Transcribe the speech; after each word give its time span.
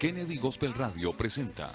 Kennedy 0.00 0.38
Gospel 0.38 0.72
Radio 0.72 1.14
presenta 1.14 1.70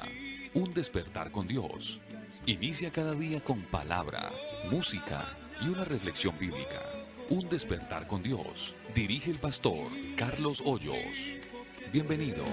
Un 0.56 0.74
despertar 0.74 1.30
con 1.30 1.48
Dios. 1.48 2.02
Inicia 2.48 2.90
cada 2.90 3.14
día 3.14 3.40
con 3.40 3.62
palabra, 3.62 4.32
música 4.72 5.24
y 5.62 5.68
una 5.68 5.86
reflexión 5.86 6.36
bíblica. 6.40 6.82
Un 7.30 7.48
despertar 7.50 8.08
con 8.08 8.24
Dios. 8.24 8.74
Dirige 8.96 9.30
el 9.30 9.38
pastor 9.38 9.90
Carlos 10.18 10.64
Hoyos. 10.66 11.38
Bienvenidos. 11.94 12.50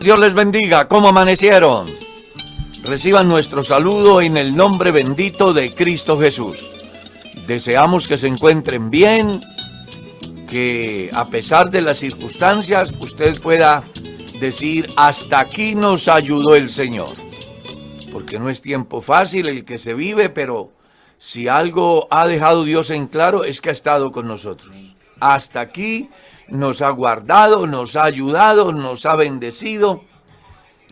Dios 0.00 0.18
les 0.18 0.34
bendiga. 0.34 0.86
¿Cómo 0.86 1.08
amanecieron? 1.08 2.11
Reciban 2.84 3.28
nuestro 3.28 3.62
saludo 3.62 4.20
en 4.20 4.36
el 4.36 4.56
nombre 4.56 4.90
bendito 4.90 5.52
de 5.52 5.72
Cristo 5.72 6.18
Jesús. 6.18 6.68
Deseamos 7.46 8.08
que 8.08 8.18
se 8.18 8.26
encuentren 8.26 8.90
bien, 8.90 9.40
que 10.50 11.08
a 11.14 11.28
pesar 11.28 11.70
de 11.70 11.80
las 11.80 11.98
circunstancias 11.98 12.92
usted 12.98 13.40
pueda 13.40 13.84
decir, 14.40 14.86
hasta 14.96 15.38
aquí 15.38 15.76
nos 15.76 16.08
ayudó 16.08 16.56
el 16.56 16.68
Señor. 16.68 17.12
Porque 18.10 18.40
no 18.40 18.50
es 18.50 18.60
tiempo 18.60 19.00
fácil 19.00 19.46
el 19.46 19.64
que 19.64 19.78
se 19.78 19.94
vive, 19.94 20.28
pero 20.28 20.72
si 21.16 21.46
algo 21.46 22.08
ha 22.10 22.26
dejado 22.26 22.64
Dios 22.64 22.90
en 22.90 23.06
claro 23.06 23.44
es 23.44 23.60
que 23.60 23.68
ha 23.68 23.72
estado 23.72 24.10
con 24.10 24.26
nosotros. 24.26 24.74
Hasta 25.20 25.60
aquí 25.60 26.10
nos 26.48 26.82
ha 26.82 26.90
guardado, 26.90 27.68
nos 27.68 27.94
ha 27.94 28.02
ayudado, 28.02 28.72
nos 28.72 29.06
ha 29.06 29.14
bendecido 29.14 30.02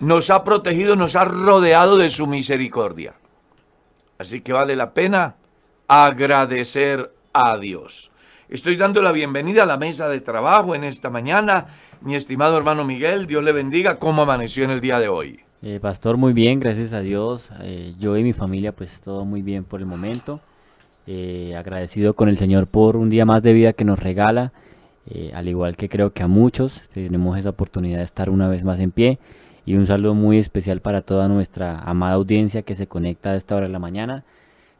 nos 0.00 0.30
ha 0.30 0.42
protegido, 0.44 0.96
nos 0.96 1.14
ha 1.14 1.24
rodeado 1.24 1.98
de 1.98 2.10
su 2.10 2.26
misericordia. 2.26 3.14
Así 4.18 4.40
que 4.40 4.52
vale 4.52 4.74
la 4.74 4.92
pena 4.92 5.36
agradecer 5.86 7.12
a 7.32 7.58
Dios. 7.58 8.10
Estoy 8.48 8.76
dando 8.76 9.02
la 9.02 9.12
bienvenida 9.12 9.62
a 9.62 9.66
la 9.66 9.76
mesa 9.76 10.08
de 10.08 10.20
trabajo 10.20 10.74
en 10.74 10.84
esta 10.84 11.10
mañana. 11.10 11.66
Mi 12.00 12.16
estimado 12.16 12.56
hermano 12.56 12.84
Miguel, 12.84 13.26
Dios 13.26 13.44
le 13.44 13.52
bendiga. 13.52 13.98
¿Cómo 13.98 14.22
amaneció 14.22 14.64
en 14.64 14.70
el 14.70 14.80
día 14.80 14.98
de 14.98 15.08
hoy? 15.08 15.40
Eh, 15.62 15.78
pastor, 15.80 16.16
muy 16.16 16.32
bien, 16.32 16.58
gracias 16.58 16.92
a 16.92 17.00
Dios. 17.00 17.50
Eh, 17.60 17.94
yo 17.98 18.16
y 18.16 18.24
mi 18.24 18.32
familia, 18.32 18.72
pues 18.72 19.00
todo 19.02 19.24
muy 19.24 19.42
bien 19.42 19.64
por 19.64 19.80
el 19.80 19.86
momento. 19.86 20.40
Eh, 21.06 21.54
agradecido 21.56 22.14
con 22.14 22.28
el 22.28 22.38
Señor 22.38 22.66
por 22.66 22.96
un 22.96 23.10
día 23.10 23.24
más 23.24 23.42
de 23.42 23.52
vida 23.52 23.72
que 23.74 23.84
nos 23.84 23.98
regala. 23.98 24.52
al 25.34 25.48
igual 25.48 25.76
que 25.76 25.88
creo 25.88 26.12
que 26.12 26.22
a 26.22 26.28
muchos 26.28 26.82
tenemos 26.92 27.36
esa 27.36 27.50
oportunidad 27.50 27.98
de 27.98 28.04
estar 28.04 28.30
una 28.30 28.48
vez 28.48 28.64
más 28.64 28.78
en 28.78 28.92
pie 28.92 29.18
y 29.66 29.74
un 29.74 29.86
saludo 29.86 30.14
muy 30.14 30.38
especial 30.38 30.80
para 30.80 31.02
toda 31.02 31.28
nuestra 31.28 31.78
amada 31.80 32.14
audiencia 32.14 32.62
que 32.62 32.74
se 32.74 32.86
conecta 32.86 33.30
a 33.30 33.36
esta 33.36 33.56
hora 33.56 33.66
de 33.66 33.72
la 33.72 33.78
mañana. 33.78 34.24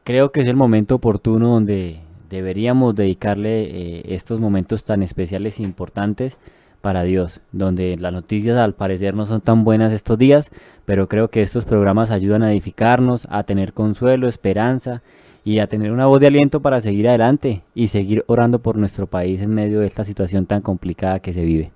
Creo 0.04 0.32
que 0.32 0.40
es 0.40 0.46
el 0.46 0.56
momento 0.56 0.96
oportuno 0.96 1.54
donde 1.54 2.00
deberíamos 2.30 2.94
dedicarle 2.94 3.62
eh, 3.62 4.02
estos 4.14 4.40
momentos 4.40 4.84
tan 4.84 5.02
especiales 5.02 5.58
e 5.58 5.64
importantes 5.64 6.36
para 6.80 7.02
Dios, 7.02 7.40
donde 7.52 7.96
las 7.98 8.12
noticias 8.12 8.56
al 8.56 8.74
parecer 8.74 9.14
no 9.14 9.26
son 9.26 9.40
tan 9.40 9.64
buenas 9.64 9.92
estos 9.92 10.16
días, 10.16 10.50
pero 10.86 11.08
creo 11.08 11.28
que 11.28 11.42
estos 11.42 11.64
programas 11.64 12.10
ayudan 12.10 12.42
a 12.42 12.52
edificarnos, 12.52 13.26
a 13.30 13.42
tener 13.42 13.74
consuelo, 13.74 14.28
esperanza 14.28 15.02
y 15.44 15.58
a 15.58 15.66
tener 15.66 15.92
una 15.92 16.06
voz 16.06 16.20
de 16.20 16.28
aliento 16.28 16.60
para 16.60 16.80
seguir 16.80 17.08
adelante 17.08 17.62
y 17.74 17.88
seguir 17.88 18.24
orando 18.26 18.60
por 18.60 18.76
nuestro 18.76 19.06
país 19.06 19.40
en 19.40 19.50
medio 19.50 19.80
de 19.80 19.86
esta 19.86 20.04
situación 20.04 20.46
tan 20.46 20.62
complicada 20.62 21.20
que 21.20 21.32
se 21.32 21.44
vive. 21.44 21.72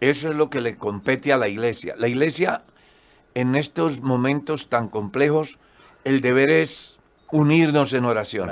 Eso 0.00 0.30
es 0.30 0.36
lo 0.36 0.48
que 0.50 0.60
le 0.60 0.76
compete 0.76 1.32
a 1.32 1.36
la 1.36 1.48
iglesia. 1.48 1.94
La 1.96 2.08
iglesia, 2.08 2.62
en 3.34 3.56
estos 3.56 4.00
momentos 4.00 4.68
tan 4.68 4.88
complejos, 4.88 5.58
el 6.04 6.20
deber 6.20 6.50
es 6.50 6.98
unirnos 7.30 7.92
en 7.92 8.04
oración. 8.04 8.50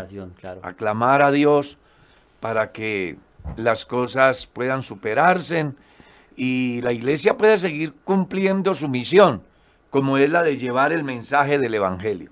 Aclamar 0.62 1.22
a 1.22 1.30
Dios 1.30 1.78
para 2.40 2.72
que 2.72 3.16
las 3.56 3.86
cosas 3.86 4.46
puedan 4.46 4.82
superarse 4.82 5.72
y 6.36 6.82
la 6.82 6.92
iglesia 6.92 7.36
pueda 7.36 7.56
seguir 7.56 7.94
cumpliendo 8.04 8.74
su 8.74 8.88
misión, 8.88 9.42
como 9.90 10.18
es 10.18 10.30
la 10.30 10.42
de 10.42 10.56
llevar 10.56 10.92
el 10.92 11.04
mensaje 11.04 11.58
del 11.58 11.74
Evangelio. 11.74 12.30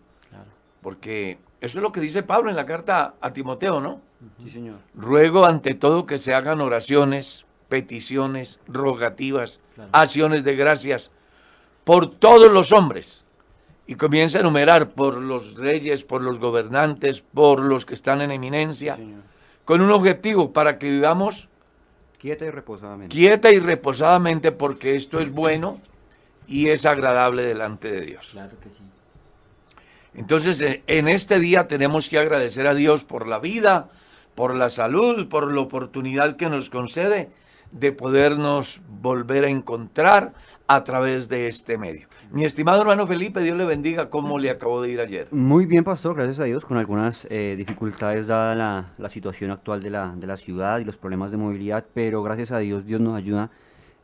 Porque 0.82 1.38
eso 1.61 1.78
es 1.78 1.82
lo 1.82 1.93
que 1.93 2.00
dice 2.00 2.22
Pablo 2.22 2.50
en 2.50 2.56
la 2.56 2.66
carta 2.66 3.14
a 3.20 3.32
Timoteo, 3.32 3.81
¿no? 3.81 4.00
Sí, 4.43 4.50
señor. 4.50 4.76
Ruego 4.94 5.46
ante 5.46 5.75
todo 5.75 6.05
que 6.05 6.19
se 6.19 6.34
hagan 6.34 6.61
oraciones, 6.61 7.44
peticiones, 7.69 8.61
rogativas, 8.66 9.61
acciones 9.93 10.44
de 10.44 10.56
gracias 10.56 11.11
por 11.84 12.11
todos 12.11 12.50
los 12.50 12.72
hombres. 12.72 13.25
Y 13.87 13.96
comienza 13.96 14.38
a 14.38 14.40
enumerar 14.40 14.90
por 14.93 15.16
los 15.16 15.55
reyes, 15.55 16.05
por 16.05 16.22
los 16.22 16.38
gobernantes, 16.38 17.20
por 17.20 17.61
los 17.61 17.84
que 17.84 17.94
están 17.94 18.22
en 18.22 18.31
eminencia, 18.31 18.99
con 19.64 19.82
un 19.82 19.90
objetivo 19.90 20.52
para 20.52 20.78
que 20.78 20.88
vivamos 20.88 21.49
quieta 22.19 22.46
y 22.46 22.50
reposadamente. 22.50 23.14
Quieta 23.14 23.52
y 23.52 23.58
reposadamente 23.58 24.52
porque 24.52 24.94
esto 24.94 25.20
es 25.20 25.31
bueno 25.31 25.81
y 26.49 26.70
es 26.70 26.87
agradable 26.87 27.43
delante 27.43 27.90
de 27.90 28.00
Dios. 28.00 28.31
Claro 28.32 28.58
que 28.62 28.70
sí. 28.70 28.82
Entonces, 30.14 30.61
eh, 30.62 30.82
en 30.87 31.08
este 31.08 31.38
día 31.38 31.66
tenemos 31.66 32.08
que 32.08 32.19
agradecer 32.19 32.66
a 32.66 32.75
Dios 32.75 33.05
por 33.05 33.26
la 33.26 33.38
vida, 33.40 33.90
por 34.34 34.55
la 34.55 34.70
salud, 34.70 35.28
por 35.28 35.52
la 35.52 35.61
oportunidad 35.61 36.37
que 36.37 36.49
nos 36.49 36.70
concede 36.70 37.28
de 37.75 37.93
podernos 37.93 38.81
volver 39.03 39.44
a 39.44 39.49
encontrar 39.49 40.32
a 40.67 40.85
través 40.85 41.29
de 41.29 41.49
este 41.49 41.76
medio. 41.76 42.09
Mi 42.31 42.44
estimado 42.44 42.81
hermano 42.81 43.06
Felipe, 43.06 43.41
Dios 43.43 43.59
le 43.59 43.65
bendiga, 43.65 44.11
¿cómo 44.11 44.38
le 44.38 44.50
acabó 44.50 44.81
de 44.81 44.91
ir 44.91 45.00
ayer? 45.00 45.29
Muy 45.31 45.67
bien, 45.67 45.85
pastor, 45.85 46.17
gracias 46.17 46.41
a 46.41 46.44
Dios, 46.44 46.65
con 46.65 46.79
algunas 46.79 47.26
eh, 47.31 47.55
dificultades 47.56 48.26
dada 48.26 48.55
la, 48.55 48.93
la, 48.97 49.09
situación 49.09 49.50
actual 49.50 49.82
de 49.82 49.91
la, 49.91 50.15
de 50.17 50.26
la 50.26 50.37
ciudad 50.37 50.79
y 50.79 50.85
los 50.85 50.97
problemas 50.97 51.31
de 51.31 51.37
movilidad, 51.37 51.85
pero 51.93 52.23
gracias 52.23 52.53
a 52.53 52.59
Dios, 52.59 52.87
Dios 52.87 53.00
nos 53.00 53.17
ayuda 53.17 53.50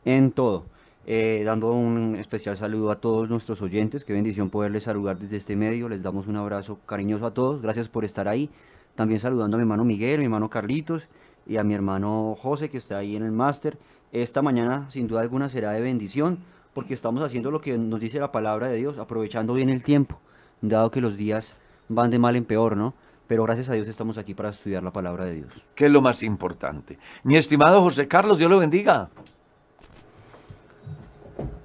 en 0.05 0.31
todo. 0.31 0.65
Eh, 1.07 1.41
dando 1.45 1.71
un 1.71 2.15
especial 2.15 2.57
saludo 2.57 2.91
a 2.91 2.97
todos 2.97 3.29
nuestros 3.29 3.61
oyentes, 3.61 4.05
qué 4.05 4.13
bendición 4.13 4.49
poderles 4.49 4.83
saludar 4.83 5.17
desde 5.17 5.37
este 5.37 5.55
medio, 5.55 5.89
les 5.89 6.03
damos 6.03 6.27
un 6.27 6.35
abrazo 6.35 6.77
cariñoso 6.85 7.25
a 7.25 7.33
todos, 7.33 7.61
gracias 7.61 7.89
por 7.89 8.05
estar 8.05 8.27
ahí, 8.27 8.49
también 8.95 9.19
saludando 9.19 9.55
a 9.55 9.57
mi 9.57 9.63
hermano 9.63 9.83
Miguel, 9.83 10.19
mi 10.19 10.25
hermano 10.25 10.49
Carlitos, 10.49 11.07
y 11.45 11.57
a 11.57 11.63
mi 11.63 11.73
hermano 11.73 12.37
José 12.41 12.69
que 12.69 12.77
está 12.77 12.97
ahí 12.97 13.15
en 13.15 13.23
el 13.23 13.31
máster. 13.31 13.77
Esta 14.11 14.41
mañana 14.41 14.87
sin 14.89 15.07
duda 15.07 15.21
alguna 15.21 15.49
será 15.49 15.71
de 15.71 15.81
bendición 15.81 16.39
porque 16.73 16.93
estamos 16.93 17.21
haciendo 17.23 17.51
lo 17.51 17.61
que 17.61 17.77
nos 17.77 17.99
dice 17.99 18.19
la 18.19 18.31
palabra 18.31 18.67
de 18.67 18.77
Dios, 18.77 18.97
aprovechando 18.97 19.53
bien 19.53 19.69
el 19.69 19.83
tiempo, 19.83 20.19
dado 20.61 20.91
que 20.91 21.01
los 21.01 21.17
días 21.17 21.55
van 21.89 22.11
de 22.11 22.19
mal 22.19 22.35
en 22.35 22.45
peor, 22.45 22.77
¿no? 22.77 22.93
Pero 23.27 23.43
gracias 23.43 23.69
a 23.69 23.73
Dios 23.73 23.87
estamos 23.87 24.17
aquí 24.17 24.33
para 24.33 24.49
estudiar 24.49 24.83
la 24.83 24.91
palabra 24.91 25.25
de 25.25 25.35
Dios. 25.35 25.65
¿Qué 25.75 25.85
es 25.85 25.91
lo 25.91 26.01
más 26.01 26.23
importante? 26.23 26.97
Mi 27.23 27.37
estimado 27.37 27.81
José 27.81 28.07
Carlos, 28.07 28.37
Dios 28.37 28.49
lo 28.49 28.59
bendiga. 28.59 29.09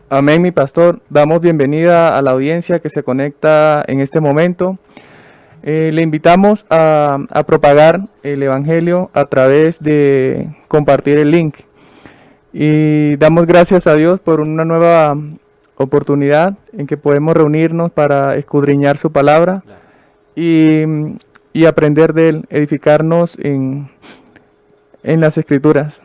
Amén, 0.09 0.41
mi 0.41 0.53
pastor. 0.53 1.03
Damos 1.11 1.41
bienvenida 1.41 2.17
a 2.17 2.23
la 2.23 2.31
audiencia 2.31 2.79
que 2.79 2.89
se 2.89 3.03
conecta 3.03 3.85
en 3.89 4.01
este 4.01 4.21
momento. 4.21 4.79
Eh, 5.69 5.91
le 5.93 6.03
invitamos 6.03 6.65
a, 6.71 7.19
propagar 7.45 8.07
el 8.23 8.41
Evangelio 8.41 9.11
a 9.13 9.25
través 9.25 9.81
de 9.81 10.57
compartir 10.69 11.19
el 11.19 11.33
link. 11.33 11.57
Y 12.53 13.17
damos 13.17 13.47
gracias 13.47 13.89
a 13.89 13.95
Dios 13.95 14.21
por 14.21 14.41
una 14.41 14.65
nueva 14.65 15.19
oportunidad 15.75 16.57
en 16.73 16.87
que 16.87 16.97
podemos 16.97 17.35
reunirnos 17.35 17.91
para 17.91 18.37
escudriñar 18.37 18.97
su 18.97 19.11
palabra 19.11 19.65
y, 20.37 20.85
aprender 21.67 22.13
de 22.13 22.29
él, 22.29 22.45
edificarnos 22.49 23.37
en, 23.41 23.91
en 25.03 25.21
las 25.21 25.37
escrituras. 25.37 26.01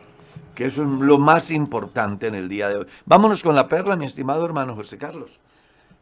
Que 0.56 0.66
eso 0.66 0.82
es 0.82 0.88
lo 0.88 1.18
más 1.18 1.52
importante 1.52 2.26
en 2.26 2.34
el 2.34 2.48
día 2.48 2.68
de 2.68 2.78
hoy. 2.78 2.86
Vámonos 3.06 3.44
con 3.44 3.54
la 3.54 3.68
perla, 3.68 3.94
mi 3.94 4.06
estimado 4.06 4.44
hermano 4.44 4.74
José 4.74 4.98
Carlos. 4.98 5.38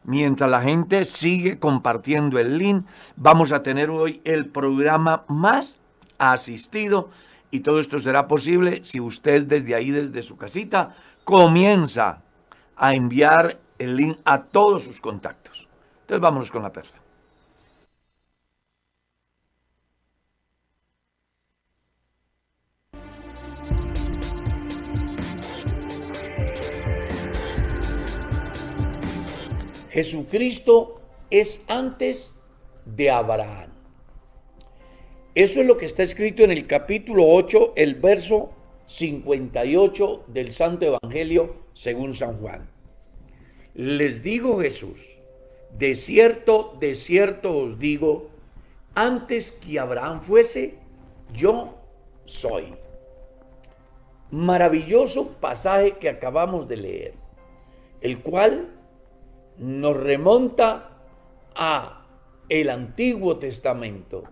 Mientras 0.03 0.49
la 0.49 0.61
gente 0.61 1.05
sigue 1.05 1.59
compartiendo 1.59 2.39
el 2.39 2.57
link, 2.57 2.85
vamos 3.15 3.51
a 3.51 3.61
tener 3.61 3.89
hoy 3.89 4.21
el 4.23 4.47
programa 4.47 5.23
más 5.27 5.77
asistido 6.17 7.09
y 7.51 7.59
todo 7.59 7.79
esto 7.79 7.99
será 7.99 8.27
posible 8.27 8.79
si 8.83 8.99
usted 8.99 9.43
desde 9.43 9.75
ahí, 9.75 9.91
desde 9.91 10.23
su 10.23 10.37
casita, 10.37 10.95
comienza 11.23 12.21
a 12.75 12.95
enviar 12.95 13.59
el 13.77 13.95
link 13.95 14.17
a 14.25 14.43
todos 14.43 14.83
sus 14.83 14.99
contactos. 15.01 15.67
Entonces 16.01 16.21
vámonos 16.21 16.49
con 16.49 16.63
la 16.63 16.71
perla. 16.71 17.00
Jesucristo 29.91 31.01
es 31.29 31.65
antes 31.67 32.33
de 32.85 33.11
Abraham. 33.11 33.71
Eso 35.35 35.59
es 35.59 35.67
lo 35.67 35.77
que 35.77 35.85
está 35.85 36.03
escrito 36.03 36.43
en 36.43 36.51
el 36.51 36.65
capítulo 36.65 37.27
8, 37.27 37.73
el 37.75 37.95
verso 37.95 38.51
58 38.85 40.23
del 40.27 40.53
Santo 40.53 40.85
Evangelio 40.85 41.55
según 41.73 42.15
San 42.15 42.37
Juan. 42.37 42.69
Les 43.73 44.23
digo 44.23 44.61
Jesús, 44.61 44.99
de 45.77 45.95
cierto, 45.95 46.77
de 46.79 46.95
cierto 46.95 47.57
os 47.57 47.77
digo, 47.77 48.29
antes 48.95 49.51
que 49.51 49.77
Abraham 49.77 50.21
fuese, 50.21 50.75
yo 51.33 51.77
soy. 52.25 52.73
Maravilloso 54.31 55.33
pasaje 55.41 55.97
que 55.97 56.07
acabamos 56.07 56.69
de 56.69 56.77
leer, 56.77 57.13
el 57.99 58.19
cual 58.19 58.69
nos 59.61 59.95
remonta 59.95 60.89
a 61.55 62.07
el 62.49 62.69
Antiguo 62.69 63.37
Testamento, 63.37 64.23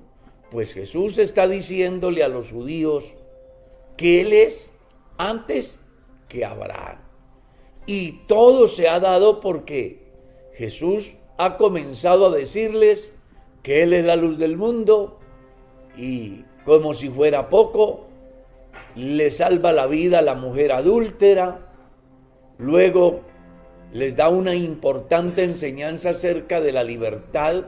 pues 0.50 0.74
Jesús 0.74 1.20
está 1.20 1.48
diciéndole 1.48 2.24
a 2.24 2.28
los 2.28 2.52
judíos 2.52 3.04
que 3.96 4.22
Él 4.22 4.34
es 4.34 4.72
antes 5.18 5.80
que 6.28 6.44
Abraham. 6.44 6.98
Y 7.86 8.24
todo 8.28 8.68
se 8.68 8.90
ha 8.90 9.00
dado 9.00 9.40
porque 9.40 10.00
Jesús 10.56 11.16
ha 11.38 11.58
comenzado 11.58 12.26
a 12.26 12.36
decirles 12.36 13.16
que 13.62 13.84
Él 13.84 13.94
es 13.94 14.06
la 14.06 14.16
luz 14.16 14.40
del 14.40 14.58
mundo 14.58 15.20
y 15.96 16.44
como 16.66 16.96
si 16.96 17.08
fuera 17.10 17.50
poco, 17.50 18.08
le 18.96 19.30
salva 19.30 19.74
la 19.74 19.86
vida 19.86 20.20
a 20.20 20.24
la 20.24 20.34
mujer 20.34 20.72
adúltera, 20.72 21.60
luego 22.58 23.29
les 23.92 24.16
da 24.16 24.30
una 24.30 24.54
importante 24.54 25.44
enseñanza 25.44 26.12
acerca 26.12 26.62
de 26.62 26.72
la 26.72 26.84
libertad 26.84 27.66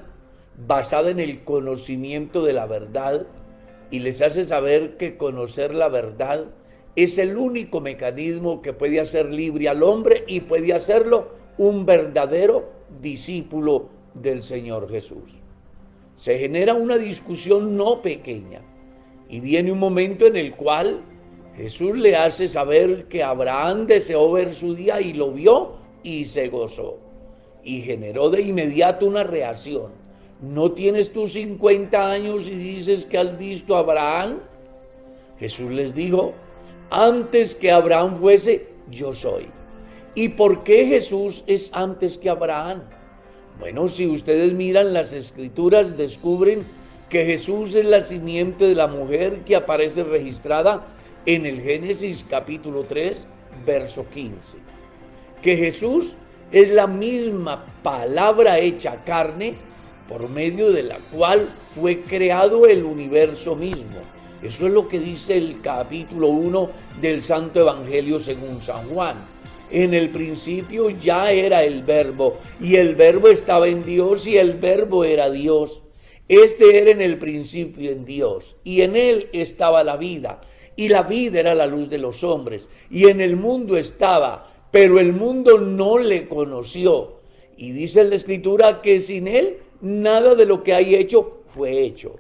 basada 0.67 1.09
en 1.09 1.19
el 1.19 1.43
conocimiento 1.43 2.43
de 2.43 2.53
la 2.53 2.67
verdad 2.67 3.25
y 3.89 3.99
les 3.99 4.21
hace 4.21 4.45
saber 4.45 4.97
que 4.97 5.17
conocer 5.17 5.73
la 5.73 5.89
verdad 5.89 6.45
es 6.95 7.17
el 7.17 7.37
único 7.37 7.81
mecanismo 7.81 8.61
que 8.61 8.73
puede 8.73 8.99
hacer 8.99 9.31
libre 9.31 9.67
al 9.67 9.81
hombre 9.81 10.23
y 10.27 10.41
puede 10.41 10.73
hacerlo 10.73 11.29
un 11.57 11.85
verdadero 11.85 12.69
discípulo 13.01 13.89
del 14.13 14.43
Señor 14.43 14.89
Jesús. 14.89 15.39
Se 16.17 16.37
genera 16.37 16.75
una 16.75 16.97
discusión 16.97 17.77
no 17.77 18.01
pequeña 18.01 18.61
y 19.27 19.39
viene 19.39 19.71
un 19.71 19.79
momento 19.79 20.27
en 20.27 20.35
el 20.35 20.55
cual 20.55 21.01
Jesús 21.55 21.97
le 21.97 22.15
hace 22.15 22.47
saber 22.47 23.05
que 23.05 23.23
Abraham 23.23 23.87
deseó 23.87 24.31
ver 24.31 24.53
su 24.53 24.75
día 24.75 25.01
y 25.01 25.13
lo 25.13 25.31
vio 25.31 25.80
y 26.03 26.25
se 26.25 26.49
gozó. 26.49 26.97
Y 27.63 27.81
generó 27.81 28.29
de 28.29 28.41
inmediato 28.41 29.05
una 29.05 29.23
reacción. 29.23 29.91
¿No 30.41 30.71
tienes 30.71 31.13
tú 31.13 31.27
50 31.27 32.11
años 32.11 32.47
y 32.47 32.51
dices 32.51 33.05
que 33.05 33.17
has 33.17 33.37
visto 33.37 33.75
a 33.75 33.79
Abraham? 33.79 34.39
Jesús 35.39 35.69
les 35.69 35.93
dijo, 35.93 36.33
antes 36.89 37.55
que 37.55 37.71
Abraham 37.71 38.17
fuese, 38.17 38.67
yo 38.89 39.13
soy. 39.13 39.47
¿Y 40.15 40.29
por 40.29 40.63
qué 40.63 40.87
Jesús 40.87 41.43
es 41.47 41.69
antes 41.73 42.17
que 42.17 42.29
Abraham? 42.29 42.81
Bueno, 43.59 43.87
si 43.87 44.07
ustedes 44.07 44.53
miran 44.53 44.93
las 44.93 45.13
escrituras, 45.13 45.95
descubren 45.95 46.65
que 47.09 47.25
Jesús 47.25 47.75
es 47.75 47.85
la 47.85 48.03
simiente 48.03 48.65
de 48.65 48.75
la 48.75 48.87
mujer 48.87 49.41
que 49.45 49.55
aparece 49.55 50.03
registrada 50.03 50.87
en 51.25 51.45
el 51.45 51.61
Génesis 51.61 52.25
capítulo 52.27 52.83
3, 52.85 53.27
verso 53.65 54.05
15. 54.09 54.57
Que 55.41 55.57
Jesús 55.57 56.13
es 56.51 56.69
la 56.69 56.87
misma 56.87 57.65
palabra 57.81 58.59
hecha 58.59 59.03
carne 59.03 59.55
por 60.07 60.29
medio 60.29 60.71
de 60.71 60.83
la 60.83 60.97
cual 61.11 61.49
fue 61.73 62.01
creado 62.01 62.67
el 62.67 62.83
universo 62.83 63.55
mismo. 63.55 63.99
Eso 64.43 64.67
es 64.67 64.73
lo 64.73 64.87
que 64.87 64.99
dice 64.99 65.37
el 65.37 65.61
capítulo 65.61 66.27
1 66.27 66.69
del 66.99 67.21
Santo 67.21 67.61
Evangelio 67.61 68.19
según 68.19 68.61
San 68.61 68.89
Juan. 68.89 69.15
En 69.71 69.93
el 69.93 70.09
principio 70.09 70.89
ya 70.89 71.31
era 71.31 71.63
el 71.63 71.83
verbo 71.83 72.39
y 72.59 72.75
el 72.75 72.95
verbo 72.95 73.29
estaba 73.29 73.67
en 73.69 73.85
Dios 73.85 74.27
y 74.27 74.37
el 74.37 74.53
verbo 74.53 75.05
era 75.05 75.29
Dios. 75.29 75.81
Este 76.27 76.81
era 76.81 76.91
en 76.91 77.01
el 77.01 77.17
principio 77.17 77.91
en 77.91 78.03
Dios 78.03 78.57
y 78.63 78.81
en 78.81 78.95
él 78.95 79.29
estaba 79.31 79.83
la 79.83 79.95
vida 79.95 80.41
y 80.75 80.89
la 80.89 81.03
vida 81.03 81.39
era 81.39 81.55
la 81.55 81.67
luz 81.67 81.89
de 81.89 81.99
los 81.99 82.23
hombres 82.23 82.67
y 82.89 83.07
en 83.07 83.21
el 83.21 83.35
mundo 83.35 83.77
estaba, 83.77 84.50
pero 84.71 84.99
el 84.99 85.13
mundo 85.13 85.59
no 85.59 85.97
le 85.97 86.27
conoció. 86.27 87.19
Y 87.57 87.71
dice 87.71 88.03
la 88.03 88.15
escritura 88.15 88.81
que 88.81 88.99
sin 88.99 89.27
él 89.27 89.57
nada 89.81 90.35
de 90.35 90.45
lo 90.45 90.63
que 90.63 90.73
hay 90.73 90.95
hecho 90.95 91.43
fue 91.53 91.83
hecho. 91.83 92.15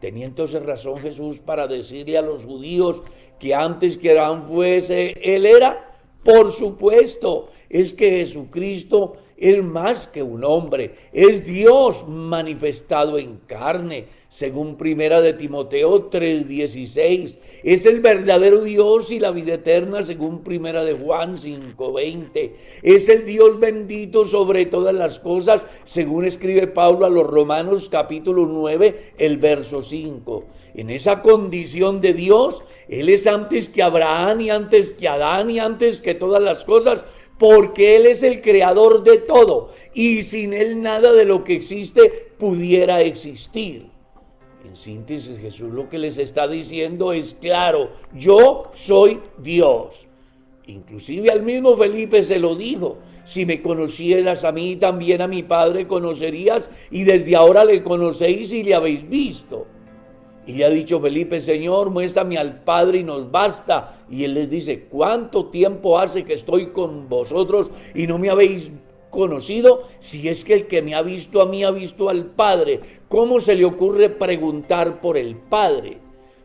Tenía 0.00 0.26
entonces 0.26 0.62
razón 0.64 0.98
Jesús 0.98 1.38
para 1.38 1.68
decirle 1.68 2.18
a 2.18 2.22
los 2.22 2.44
judíos 2.44 3.00
que 3.38 3.54
antes 3.54 3.96
que 3.96 4.10
Abraham 4.10 4.48
fuese, 4.48 5.16
él 5.22 5.46
era. 5.46 5.88
Por 6.24 6.52
supuesto, 6.52 7.50
es 7.68 7.92
que 7.92 8.10
Jesucristo 8.10 9.14
es 9.36 9.62
más 9.62 10.06
que 10.06 10.22
un 10.22 10.44
hombre, 10.44 10.94
es 11.12 11.44
Dios 11.44 12.06
manifestado 12.06 13.18
en 13.18 13.38
carne, 13.46 14.06
según 14.32 14.76
primera 14.76 15.20
de 15.20 15.34
Timoteo 15.34 16.08
3:16. 16.08 17.38
Es 17.62 17.84
el 17.84 18.00
verdadero 18.00 18.64
Dios 18.64 19.12
y 19.12 19.20
la 19.20 19.30
vida 19.30 19.54
eterna, 19.54 20.02
según 20.02 20.42
primera 20.42 20.86
de 20.86 20.94
Juan 20.94 21.36
5:20. 21.36 22.56
Es 22.82 23.10
el 23.10 23.26
Dios 23.26 23.60
bendito 23.60 24.24
sobre 24.24 24.64
todas 24.64 24.94
las 24.94 25.18
cosas, 25.18 25.62
según 25.84 26.24
escribe 26.24 26.66
Pablo 26.66 27.04
a 27.04 27.10
los 27.10 27.26
Romanos 27.26 27.90
capítulo 27.90 28.46
9, 28.46 29.12
el 29.18 29.36
verso 29.36 29.82
5. 29.82 30.44
En 30.74 30.88
esa 30.88 31.20
condición 31.20 32.00
de 32.00 32.14
Dios, 32.14 32.62
Él 32.88 33.10
es 33.10 33.26
antes 33.26 33.68
que 33.68 33.82
Abraham 33.82 34.40
y 34.40 34.50
antes 34.50 34.92
que 34.94 35.08
Adán 35.08 35.50
y 35.50 35.58
antes 35.58 36.00
que 36.00 36.14
todas 36.14 36.42
las 36.42 36.64
cosas 36.64 37.04
porque 37.38 37.96
Él 37.96 38.06
es 38.06 38.22
el 38.22 38.40
creador 38.40 39.02
de 39.02 39.18
todo 39.18 39.72
y 39.92 40.22
sin 40.22 40.54
Él 40.54 40.80
nada 40.80 41.12
de 41.12 41.26
lo 41.26 41.44
que 41.44 41.54
existe 41.54 42.30
pudiera 42.38 43.02
existir. 43.02 43.91
En 44.72 44.78
síntesis, 44.78 45.38
Jesús 45.38 45.70
lo 45.70 45.90
que 45.90 45.98
les 45.98 46.16
está 46.16 46.48
diciendo 46.48 47.12
es 47.12 47.36
claro, 47.38 47.90
yo 48.14 48.70
soy 48.72 49.20
Dios. 49.36 49.90
Inclusive 50.66 51.30
al 51.30 51.42
mismo 51.42 51.76
Felipe 51.76 52.22
se 52.22 52.38
lo 52.38 52.56
dijo, 52.56 52.96
si 53.26 53.44
me 53.44 53.60
conocieras 53.60 54.44
a 54.44 54.52
mí, 54.52 54.76
también 54.76 55.20
a 55.20 55.28
mi 55.28 55.42
Padre 55.42 55.86
conocerías 55.86 56.70
y 56.90 57.04
desde 57.04 57.36
ahora 57.36 57.66
le 57.66 57.82
conocéis 57.82 58.50
y 58.50 58.62
le 58.62 58.74
habéis 58.74 59.06
visto. 59.06 59.66
Y 60.46 60.54
le 60.54 60.64
ha 60.64 60.70
dicho 60.70 60.98
Felipe, 61.02 61.42
Señor, 61.42 61.90
muéstrame 61.90 62.38
al 62.38 62.62
Padre 62.62 63.00
y 63.00 63.04
nos 63.04 63.30
basta. 63.30 63.98
Y 64.10 64.24
él 64.24 64.32
les 64.32 64.48
dice, 64.48 64.86
¿cuánto 64.88 65.50
tiempo 65.50 65.98
hace 65.98 66.24
que 66.24 66.32
estoy 66.32 66.68
con 66.68 67.10
vosotros 67.10 67.68
y 67.94 68.06
no 68.06 68.18
me 68.18 68.30
habéis 68.30 68.70
conocido? 69.10 69.86
Si 70.00 70.30
es 70.30 70.46
que 70.46 70.54
el 70.54 70.66
que 70.66 70.80
me 70.80 70.94
ha 70.94 71.02
visto 71.02 71.42
a 71.42 71.46
mí 71.46 71.62
ha 71.62 71.70
visto 71.70 72.08
al 72.08 72.24
Padre. 72.24 73.01
¿Cómo 73.12 73.42
se 73.42 73.54
le 73.54 73.66
ocurre 73.66 74.08
preguntar 74.08 75.02
por 75.02 75.18
el 75.18 75.36
Padre? 75.36 75.98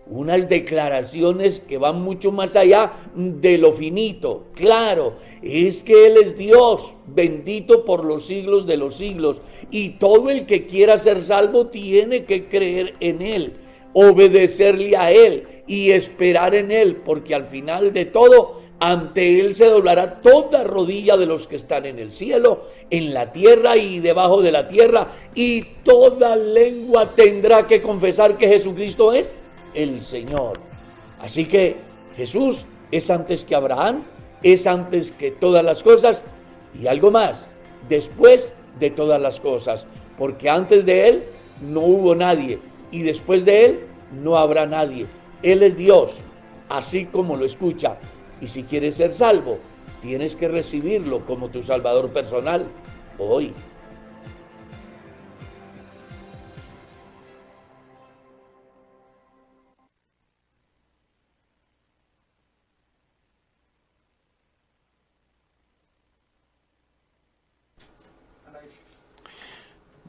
Unas 0.06 0.50
declaraciones 0.50 1.62
que 1.62 1.78
van 1.78 2.02
mucho 2.02 2.34
más 2.34 2.58
allá 2.58 2.92
de 3.16 3.58
lo 3.58 3.72
finito. 3.72 4.48
Claro, 4.54 5.14
es 5.42 5.82
que 5.82 6.08
Él 6.08 6.18
es 6.22 6.38
Dios, 6.38 6.94
bendito 7.06 7.86
por 7.86 8.04
los 8.04 8.26
siglos 8.26 8.68
de 8.68 8.76
los 8.76 8.96
siglos. 8.96 9.40
Y 9.72 9.92
todo 9.92 10.30
el 10.30 10.46
que 10.46 10.68
quiera 10.68 10.98
ser 10.98 11.24
salvo 11.24 11.68
tiene 11.68 12.26
que 12.26 12.50
creer 12.50 12.96
en 13.00 13.22
Él 13.22 13.54
obedecerle 14.00 14.96
a 14.96 15.12
Él 15.12 15.48
y 15.66 15.90
esperar 15.90 16.54
en 16.54 16.72
Él, 16.72 16.98
porque 16.98 17.34
al 17.34 17.48
final 17.48 17.94
de 17.94 18.06
todo, 18.06 18.62
ante 18.80 19.40
Él 19.40 19.56
se 19.56 19.66
doblará 19.66 20.22
toda 20.22 20.64
rodilla 20.64 21.18
de 21.18 21.26
los 21.26 21.48
que 21.48 21.56
están 21.56 21.86
en 21.86 21.98
el 22.00 22.12
cielo, 22.12 22.68
en 22.90 23.14
la 23.14 23.32
tierra 23.32 23.76
y 23.76 24.00
debajo 24.00 24.42
de 24.42 24.52
la 24.52 24.68
tierra, 24.68 25.08
y 25.34 25.64
toda 25.84 26.36
lengua 26.36 27.10
tendrá 27.16 27.66
que 27.66 27.82
confesar 27.82 28.38
que 28.38 28.48
Jesucristo 28.48 29.14
es 29.14 29.34
el 29.74 30.02
Señor. 30.02 30.60
Así 31.20 31.46
que 31.46 31.78
Jesús 32.16 32.66
es 32.92 33.10
antes 33.10 33.44
que 33.44 33.56
Abraham, 33.56 34.04
es 34.44 34.68
antes 34.68 35.12
que 35.12 35.32
todas 35.32 35.64
las 35.64 35.82
cosas, 35.82 36.22
y 36.80 36.86
algo 36.86 37.10
más, 37.10 37.48
después 37.90 38.52
de 38.80 38.92
todas 38.92 39.20
las 39.20 39.40
cosas, 39.40 39.86
porque 40.18 40.50
antes 40.50 40.86
de 40.86 41.08
Él 41.08 41.24
no 41.62 41.82
hubo 41.82 42.14
nadie, 42.14 42.60
y 42.92 43.02
después 43.02 43.44
de 43.44 43.66
Él 43.66 43.80
no 44.24 44.38
habrá 44.38 44.68
nadie. 44.68 45.08
Él 45.42 45.64
es 45.64 45.76
Dios, 45.76 46.12
así 46.70 47.06
como 47.06 47.36
lo 47.36 47.46
escucha. 47.46 47.98
Y 48.42 48.48
si 48.48 48.64
quieres 48.64 48.96
ser 48.96 49.14
salvo, 49.14 49.60
tienes 50.02 50.36
que 50.36 50.48
recibirlo 50.48 51.26
como 51.26 51.50
tu 51.50 51.64
Salvador 51.64 52.10
personal 52.10 52.68
hoy. 53.18 53.54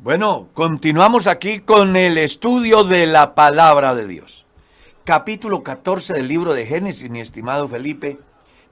Bueno, 0.09 0.49
continuamos 0.55 1.27
aquí 1.27 1.59
con 1.59 1.97
el 1.97 2.17
estudio 2.17 2.85
de 2.85 3.07
la 3.07 3.35
palabra 3.35 3.95
de 3.95 4.07
Dios. 4.07 4.48
Capítulo 5.09 5.63
14 5.63 6.13
del 6.13 6.29
libro 6.29 6.53
de 6.53 6.67
Génesis, 6.67 7.09
mi 7.09 7.21
estimado 7.23 7.67
Felipe. 7.67 8.19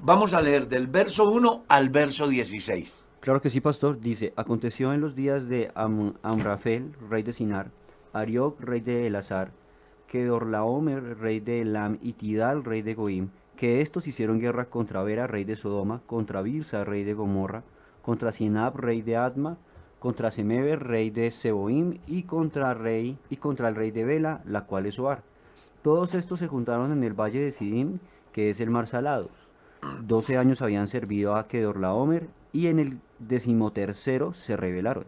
Vamos 0.01 0.35
a 0.35 0.43
leer 0.43 0.69
del 0.69 0.87
verso 0.87 1.25
1 1.25 1.65
al 1.67 1.89
verso 1.89 2.29
16. 2.29 3.07
Claro 3.21 3.41
que 3.41 3.49
sí, 3.49 3.63
pastor. 3.63 4.01
Dice, 4.01 4.35
aconteció 4.37 4.93
en 4.93 5.01
los 5.01 5.15
días 5.15 5.49
de 5.49 5.73
Amrafel, 5.75 6.93
rey 7.09 7.23
de 7.23 7.33
Sinar, 7.33 7.71
Arioc, 8.13 8.61
rey 8.61 8.83
de 8.83 9.07
Elazar, 9.07 9.51
Kedorlaomer, 10.09 11.17
rey 11.17 11.41
de 11.41 11.63
Elam, 11.63 11.97
y 12.03 12.13
Tidal, 12.13 12.65
rey 12.65 12.83
de 12.83 12.93
Goim, 12.93 13.31
que 13.57 13.81
estos 13.81 14.07
hicieron 14.07 14.39
guerra 14.39 14.67
contra 14.67 15.03
Vera, 15.03 15.27
rey 15.27 15.45
de 15.45 15.57
Sodoma, 15.57 16.03
contra 16.05 16.43
Birsa, 16.43 16.85
rey 16.85 17.03
de 17.05 17.15
Gomorra, 17.15 17.65
contra 18.03 18.31
Sinab, 18.31 18.77
rey 18.77 19.01
de 19.01 19.17
Adma, 19.17 19.57
contra 19.99 20.31
Semeber, 20.31 20.81
rey 20.81 21.09
de 21.09 21.31
Seboim, 21.31 21.99
y 22.07 22.25
contra, 22.25 22.75
rey, 22.75 23.17
y 23.31 23.37
contra 23.37 23.71
el 23.71 23.75
rey 23.75 23.91
de 23.91 24.05
Bela, 24.05 24.43
la 24.45 24.67
cual 24.67 24.85
es 24.85 24.99
Oar. 24.99 25.23
Todos 25.87 26.17
estos 26.17 26.41
se 26.41 26.49
juntaron 26.49 26.91
en 26.91 27.05
el 27.05 27.13
valle 27.13 27.39
de 27.39 27.53
Sidim, 27.53 28.01
que 28.33 28.51
es 28.51 28.59
el 28.59 28.71
mar 28.71 28.89
salado. 28.89 29.31
Doce 30.03 30.37
años 30.37 30.61
habían 30.61 30.89
servido 30.89 31.37
a 31.37 31.47
Kedorlaomer, 31.47 32.27
y 32.53 32.67
en 32.67 32.81
el 32.81 32.99
decimotercero 33.21 34.33
se 34.33 34.57
rebelaron. 34.57 35.05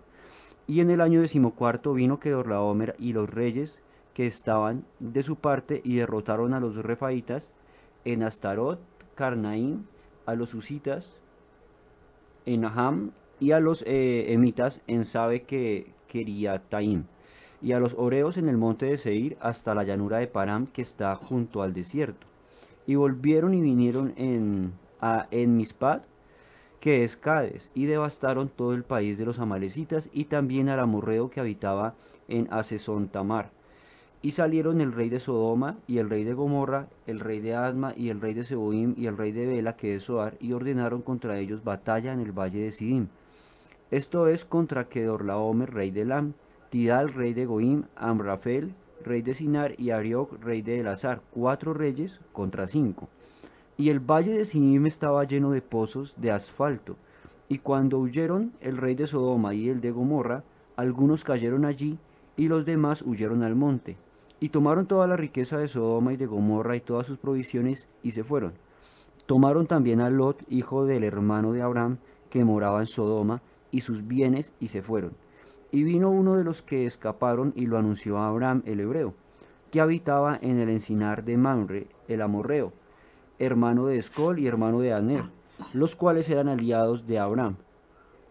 Y 0.68 0.78
en 0.78 0.90
el 0.92 1.00
año 1.00 1.20
decimocuarto 1.20 1.94
vino 1.94 2.20
Kedorlaomer 2.20 2.94
y 2.96 3.12
los 3.12 3.28
reyes 3.28 3.80
que 4.14 4.28
estaban 4.28 4.84
de 5.00 5.24
su 5.24 5.34
parte 5.34 5.80
y 5.82 5.96
derrotaron 5.96 6.54
a 6.54 6.60
los 6.60 6.76
refaitas 6.76 7.50
en 8.04 8.22
Astarot, 8.22 8.78
Carnaim, 9.16 9.82
a 10.26 10.36
los 10.36 10.54
usitas 10.54 11.12
en 12.46 12.64
Aham 12.64 13.10
y 13.40 13.50
a 13.50 13.58
los 13.58 13.82
eh, 13.84 14.32
emitas 14.32 14.80
en 14.86 15.04
Sabe 15.04 15.42
que 15.42 15.92
quería 16.06 16.60
Taim 16.60 17.06
y 17.60 17.72
a 17.72 17.80
los 17.80 17.94
oreos 17.94 18.36
en 18.36 18.48
el 18.48 18.56
monte 18.56 18.86
de 18.86 18.98
Seir 18.98 19.36
hasta 19.40 19.74
la 19.74 19.84
llanura 19.84 20.18
de 20.18 20.26
Param 20.26 20.66
que 20.66 20.82
está 20.82 21.14
junto 21.16 21.62
al 21.62 21.74
desierto. 21.74 22.26
Y 22.86 22.94
volvieron 22.94 23.54
y 23.54 23.60
vinieron 23.60 24.14
en, 24.16 24.72
a, 25.00 25.26
en 25.30 25.56
Mispad, 25.56 26.02
que 26.80 27.04
es 27.04 27.16
Cades, 27.16 27.70
y 27.74 27.86
devastaron 27.86 28.48
todo 28.48 28.72
el 28.72 28.84
país 28.84 29.18
de 29.18 29.26
los 29.26 29.40
amalecitas 29.40 30.08
y 30.12 30.24
también 30.26 30.68
al 30.68 30.80
amorreo 30.80 31.30
que 31.30 31.40
habitaba 31.40 31.94
en 32.28 32.46
Asesón 32.50 33.08
Tamar. 33.08 33.50
Y 34.20 34.32
salieron 34.32 34.80
el 34.80 34.92
rey 34.92 35.08
de 35.10 35.20
Sodoma 35.20 35.76
y 35.86 35.98
el 35.98 36.10
rey 36.10 36.24
de 36.24 36.34
Gomorra, 36.34 36.88
el 37.06 37.20
rey 37.20 37.40
de 37.40 37.54
Adma 37.54 37.94
y 37.96 38.08
el 38.08 38.20
rey 38.20 38.34
de 38.34 38.44
Seboim 38.44 38.94
y 38.96 39.06
el 39.06 39.16
rey 39.16 39.32
de 39.32 39.46
Bela, 39.46 39.76
que 39.76 39.94
es 39.94 40.04
Soar, 40.04 40.36
y 40.40 40.52
ordenaron 40.52 41.02
contra 41.02 41.38
ellos 41.38 41.62
batalla 41.62 42.12
en 42.12 42.20
el 42.20 42.32
valle 42.32 42.60
de 42.60 42.72
Sidim. 42.72 43.08
Esto 43.90 44.28
es 44.28 44.44
contra 44.44 44.88
Kedorlaomer, 44.88 45.72
rey 45.72 45.90
de 45.90 46.04
Lam, 46.04 46.34
Tidal, 46.70 47.14
rey 47.14 47.32
de 47.32 47.46
Goim, 47.46 47.84
Amrafel, 47.96 48.74
rey 49.02 49.22
de 49.22 49.32
Sinar, 49.32 49.74
y 49.80 49.90
Arioc, 49.90 50.42
rey 50.42 50.60
de 50.60 50.80
Elazar, 50.80 51.22
cuatro 51.30 51.72
reyes 51.72 52.20
contra 52.32 52.66
cinco. 52.66 53.08
Y 53.78 53.88
el 53.88 54.00
valle 54.00 54.32
de 54.32 54.44
Sinim 54.44 54.86
estaba 54.86 55.24
lleno 55.24 55.50
de 55.50 55.62
pozos 55.62 56.14
de 56.18 56.30
asfalto, 56.30 56.96
y 57.48 57.58
cuando 57.58 57.98
huyeron 57.98 58.52
el 58.60 58.76
rey 58.76 58.94
de 58.94 59.06
Sodoma 59.06 59.54
y 59.54 59.70
el 59.70 59.80
de 59.80 59.92
Gomorra, 59.92 60.44
algunos 60.76 61.24
cayeron 61.24 61.64
allí, 61.64 61.98
y 62.36 62.48
los 62.48 62.66
demás 62.66 63.02
huyeron 63.02 63.42
al 63.42 63.54
monte, 63.54 63.96
y 64.38 64.50
tomaron 64.50 64.86
toda 64.86 65.06
la 65.06 65.16
riqueza 65.16 65.56
de 65.56 65.68
Sodoma 65.68 66.12
y 66.12 66.16
de 66.18 66.26
Gomorra 66.26 66.76
y 66.76 66.80
todas 66.80 67.06
sus 67.06 67.18
provisiones, 67.18 67.88
y 68.02 68.10
se 68.10 68.24
fueron. 68.24 68.52
Tomaron 69.24 69.66
también 69.66 70.00
a 70.00 70.10
Lot, 70.10 70.42
hijo 70.50 70.84
del 70.84 71.04
hermano 71.04 71.52
de 71.52 71.62
Abraham, 71.62 71.96
que 72.28 72.44
moraba 72.44 72.80
en 72.80 72.86
Sodoma, 72.86 73.40
y 73.70 73.80
sus 73.80 74.06
bienes, 74.06 74.52
y 74.60 74.68
se 74.68 74.82
fueron 74.82 75.12
y 75.70 75.82
vino 75.82 76.10
uno 76.10 76.36
de 76.36 76.44
los 76.44 76.62
que 76.62 76.86
escaparon 76.86 77.52
y 77.54 77.66
lo 77.66 77.78
anunció 77.78 78.18
a 78.18 78.28
Abraham 78.28 78.62
el 78.64 78.80
hebreo, 78.80 79.14
que 79.70 79.80
habitaba 79.80 80.38
en 80.40 80.58
el 80.58 80.68
encinar 80.70 81.24
de 81.24 81.36
Manre, 81.36 81.86
el 82.08 82.22
amorreo, 82.22 82.72
hermano 83.38 83.86
de 83.86 83.98
Escol 83.98 84.38
y 84.38 84.46
hermano 84.46 84.80
de 84.80 84.92
Aner, 84.92 85.24
los 85.72 85.94
cuales 85.94 86.28
eran 86.28 86.48
aliados 86.48 87.06
de 87.06 87.18
Abraham. 87.18 87.56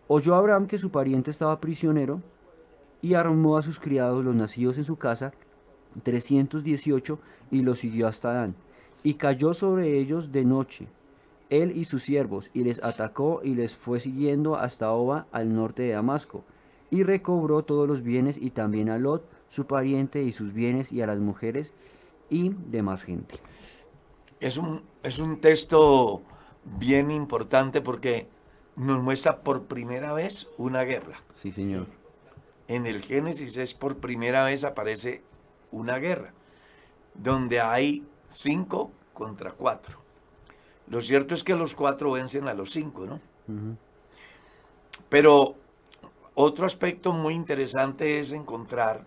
Oyó 0.07 0.35
Abraham 0.35 0.67
que 0.67 0.77
su 0.77 0.89
pariente 0.89 1.31
estaba 1.31 1.59
prisionero, 1.59 2.21
y 3.01 3.13
armó 3.13 3.57
a 3.57 3.61
sus 3.61 3.79
criados 3.79 4.25
los 4.25 4.35
nacidos 4.35 4.77
en 4.77 4.83
su 4.83 4.95
casa, 4.97 5.31
318, 6.03 7.19
y 7.51 7.61
los 7.61 7.79
siguió 7.79 8.07
hasta 8.07 8.33
Dan, 8.33 8.55
y 9.03 9.15
cayó 9.15 9.53
sobre 9.53 9.99
ellos 9.99 10.31
de 10.31 10.43
noche, 10.43 10.87
él 11.49 11.77
y 11.77 11.85
sus 11.85 12.03
siervos, 12.03 12.49
y 12.53 12.63
les 12.63 12.83
atacó 12.83 13.41
y 13.43 13.53
les 13.53 13.75
fue 13.75 13.99
siguiendo 13.99 14.55
hasta 14.55 14.91
Oba, 14.91 15.27
al 15.31 15.53
norte 15.53 15.83
de 15.83 15.91
Damasco, 15.91 16.43
y 16.89 17.03
recobró 17.03 17.63
todos 17.63 17.87
los 17.87 18.03
bienes 18.03 18.37
y 18.37 18.51
también 18.51 18.89
a 18.89 18.97
Lot, 18.97 19.27
su 19.49 19.65
pariente 19.65 20.23
y 20.23 20.33
sus 20.33 20.53
bienes 20.53 20.91
y 20.91 21.01
a 21.01 21.07
las 21.07 21.19
mujeres 21.19 21.73
y 22.29 22.49
demás 22.49 23.03
gente. 23.03 23.35
Es 24.39 24.57
un, 24.57 24.83
es 25.03 25.19
un 25.19 25.39
texto 25.39 26.21
bien 26.79 27.11
importante 27.11 27.81
porque 27.81 28.27
nos 28.75 29.01
muestra 29.01 29.41
por 29.41 29.63
primera 29.63 30.13
vez 30.13 30.47
una 30.57 30.83
guerra. 30.83 31.21
Sí, 31.41 31.51
señor. 31.51 31.87
En 32.67 32.85
el 32.85 33.01
Génesis 33.01 33.57
es 33.57 33.73
por 33.73 33.97
primera 33.97 34.43
vez 34.43 34.63
aparece 34.63 35.23
una 35.71 35.97
guerra, 35.97 36.33
donde 37.13 37.61
hay 37.61 38.05
cinco 38.27 38.91
contra 39.13 39.51
cuatro. 39.51 39.99
Lo 40.87 41.01
cierto 41.01 41.33
es 41.33 41.43
que 41.43 41.55
los 41.55 41.75
cuatro 41.75 42.11
vencen 42.11 42.47
a 42.47 42.53
los 42.53 42.71
cinco, 42.71 43.05
¿no? 43.05 43.19
Pero 45.09 45.55
otro 46.39 46.67
aspecto 46.67 47.13
muy 47.13 47.33
interesante 47.33 48.19
es 48.19 48.31
encontrar 48.31 49.01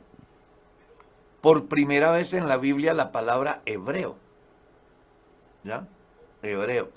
por 1.41 1.67
primera 1.67 2.11
vez 2.11 2.35
en 2.35 2.49
la 2.49 2.57
Biblia 2.57 2.93
la 2.93 3.13
palabra 3.13 3.63
hebreo. 3.67 4.17
¿Ya? 5.63 5.87
Hebreo. 6.43 6.91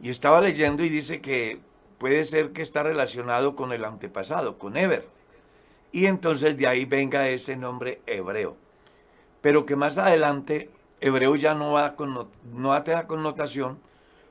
Y 0.00 0.10
estaba 0.10 0.42
leyendo 0.42 0.84
y 0.84 0.90
dice 0.90 1.22
que 1.22 1.60
puede 1.96 2.24
ser 2.26 2.52
que 2.52 2.60
está 2.60 2.82
relacionado 2.82 3.56
con 3.56 3.72
el 3.72 3.86
antepasado, 3.86 4.58
con 4.58 4.76
Eber. 4.76 5.08
Y 5.92 6.04
entonces 6.06 6.58
de 6.58 6.66
ahí 6.66 6.84
venga 6.84 7.30
ese 7.30 7.56
nombre 7.56 8.02
hebreo. 8.04 8.58
Pero 9.40 9.64
que 9.64 9.76
más 9.76 9.96
adelante 9.96 10.68
hebreo 11.00 11.36
ya 11.36 11.54
no 11.54 11.72
va, 11.72 11.96
con, 11.96 12.28
no 12.52 12.68
va 12.68 12.76
a 12.76 12.84
tener 12.84 13.06
connotación, 13.06 13.78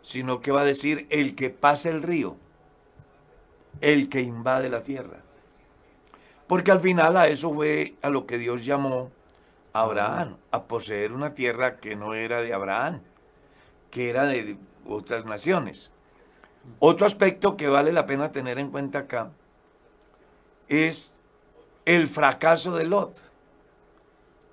sino 0.04 0.42
que 0.42 0.52
va 0.52 0.62
a 0.62 0.66
decir 0.66 1.08
el 1.10 1.34
que 1.34 1.50
pasa 1.50 1.90
el 1.90 2.04
río 2.04 2.38
el 3.82 4.10
que 4.10 4.22
invade 4.22 4.70
la 4.70 4.84
tierra. 4.84 5.23
Porque 6.54 6.70
al 6.70 6.82
final 6.82 7.18
a 7.18 7.30
eso 7.30 7.52
fue 7.52 7.96
a 8.04 8.12
lo 8.12 8.28
que 8.28 8.38
Dios 8.38 8.64
llamó 8.64 9.10
a 9.74 9.82
Abraham, 9.82 10.38
a 10.52 10.66
poseer 10.66 11.12
una 11.12 11.34
tierra 11.34 11.78
que 11.78 11.96
no 11.96 12.14
era 12.14 12.44
de 12.44 12.54
Abraham, 12.54 13.02
que 13.90 14.12
era 14.12 14.26
de 14.26 14.56
otras 14.88 15.26
naciones. 15.26 15.90
Otro 16.78 17.08
aspecto 17.08 17.58
que 17.58 17.70
vale 17.70 17.92
la 17.92 18.06
pena 18.06 18.32
tener 18.32 18.60
en 18.60 18.70
cuenta 18.70 19.00
acá 19.00 19.32
es 20.68 21.16
el 21.86 22.08
fracaso 22.08 22.76
de 22.76 22.86
Lot. 22.86 23.20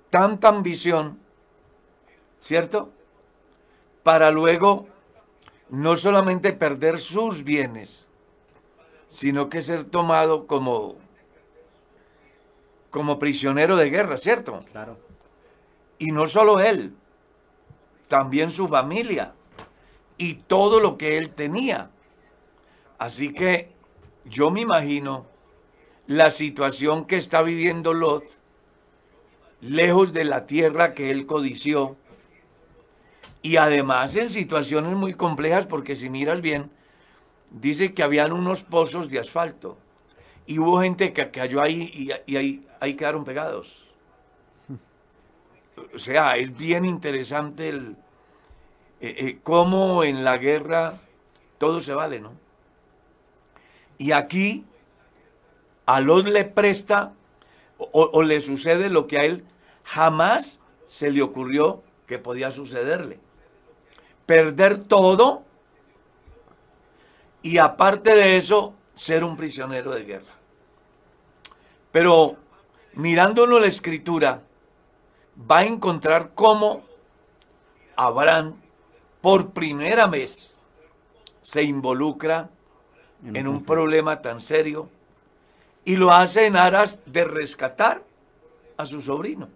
Tanta 0.09 0.47
ambición, 0.47 1.19
¿cierto? 2.39 2.89
Para 4.01 4.31
luego 4.31 4.87
no 5.69 5.95
solamente 5.97 6.51
perder 6.51 6.99
sus 6.99 7.43
bienes, 7.43 8.09
sino 9.07 9.49
que 9.49 9.61
ser 9.61 9.83
tomado 9.83 10.47
como, 10.47 10.95
como 12.91 13.17
prisionero 13.17 13.75
de 13.75 13.89
guerra, 13.89 14.17
¿cierto? 14.17 14.63
Claro. 14.71 14.99
Y 15.97 16.11
no 16.11 16.27
solo 16.27 16.59
él, 16.59 16.93
también 18.07 18.51
su 18.51 18.67
familia 18.67 19.33
y 20.17 20.35
todo 20.35 20.79
lo 20.79 20.97
que 20.97 21.17
él 21.17 21.31
tenía. 21.31 21.89
Así 22.99 23.33
que 23.33 23.71
yo 24.25 24.51
me 24.51 24.61
imagino 24.61 25.25
la 26.05 26.29
situación 26.29 27.05
que 27.05 27.15
está 27.15 27.41
viviendo 27.41 27.93
Lot, 27.93 28.25
lejos 29.61 30.13
de 30.13 30.25
la 30.25 30.45
tierra 30.45 30.93
que 30.93 31.09
él 31.09 31.25
codició, 31.25 31.95
y 33.41 33.57
además 33.57 34.15
en 34.15 34.29
situaciones 34.29 34.93
muy 34.93 35.13
complejas, 35.13 35.65
porque 35.65 35.95
si 35.95 36.09
miras 36.09 36.41
bien, 36.41 36.69
dice 37.49 37.93
que 37.93 38.03
habían 38.03 38.31
unos 38.31 38.63
pozos 38.63 39.09
de 39.09 39.19
asfalto 39.19 39.77
y 40.45 40.59
hubo 40.59 40.81
gente 40.81 41.13
que 41.13 41.31
cayó 41.31 41.61
ahí 41.61 42.11
y, 42.27 42.35
ahí, 42.35 42.67
ahí, 42.81 42.95
quedaron 42.95 43.23
pegados. 43.23 43.77
O 45.93 45.97
sea, 45.97 46.35
es 46.35 46.55
bien 46.55 46.83
interesante 46.83 47.69
el, 47.69 47.95
eh, 48.99 49.15
eh, 49.17 49.39
cómo 49.41 50.03
en 50.03 50.23
la 50.23 50.37
guerra 50.37 50.99
todo 51.57 51.79
se 51.79 51.93
vale, 51.93 52.19
¿no? 52.19 52.33
Y 53.97 54.11
aquí 54.11 54.65
a 55.85 56.01
Lot 56.01 56.27
le 56.27 56.43
presta 56.43 57.13
o, 57.77 58.09
o 58.13 58.21
le 58.23 58.41
sucede 58.41 58.89
lo 58.89 59.07
que 59.07 59.17
a 59.17 59.25
él 59.25 59.45
jamás 59.83 60.59
se 60.87 61.11
le 61.11 61.21
ocurrió 61.21 61.83
que 62.07 62.17
podía 62.19 62.51
sucederle. 62.51 63.19
Perder 64.25 64.83
todo 64.83 65.43
y 67.43 67.57
aparte 67.57 68.15
de 68.15 68.37
eso, 68.37 68.73
ser 68.93 69.23
un 69.23 69.35
prisionero 69.35 69.91
de 69.91 70.03
guerra. 70.03 70.33
Pero 71.91 72.37
mirándolo 72.93 73.59
la 73.59 73.67
escritura, 73.67 74.43
va 75.49 75.59
a 75.59 75.65
encontrar 75.65 76.31
cómo 76.33 76.83
Abraham 77.95 78.55
por 79.21 79.51
primera 79.51 80.07
vez 80.07 80.61
se 81.41 81.63
involucra 81.63 82.49
En 83.23 83.47
un 83.47 83.63
problema 83.63 84.19
tan 84.21 84.41
serio 84.41 84.89
y 85.85 85.95
lo 85.95 86.11
hace 86.11 86.47
en 86.47 86.55
aras 86.55 86.99
de 87.05 87.23
rescatar 87.23 88.03
a 88.77 88.85
su 88.85 89.01
sobrino. 89.01 89.47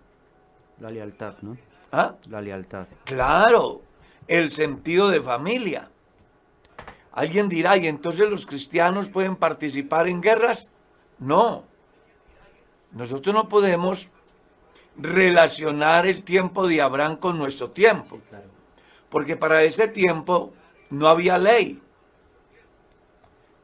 La 0.79 0.91
lealtad, 0.91 1.35
¿no? 1.41 1.57
¿Ah? 1.91 2.15
La 2.29 2.41
lealtad. 2.41 2.87
Claro, 3.03 3.81
el 4.27 4.49
sentido 4.49 5.09
de 5.09 5.21
familia. 5.21 5.89
Alguien 7.11 7.47
dirá, 7.47 7.77
¿y 7.77 7.87
entonces 7.87 8.29
los 8.29 8.45
cristianos 8.45 9.09
pueden 9.09 9.35
participar 9.35 10.07
en 10.07 10.21
guerras? 10.21 10.69
No. 11.17 11.63
Nosotros 12.95 13.35
no 13.35 13.49
podemos 13.49 14.07
relacionar 14.97 16.07
el 16.07 16.23
tiempo 16.23 16.65
de 16.67 16.81
Abraham 16.81 17.17
con 17.17 17.37
nuestro 17.37 17.69
tiempo, 17.71 18.19
porque 19.09 19.35
para 19.35 19.63
ese 19.63 19.89
tiempo 19.89 20.53
no 20.89 21.09
había 21.09 21.37
ley. 21.37 21.81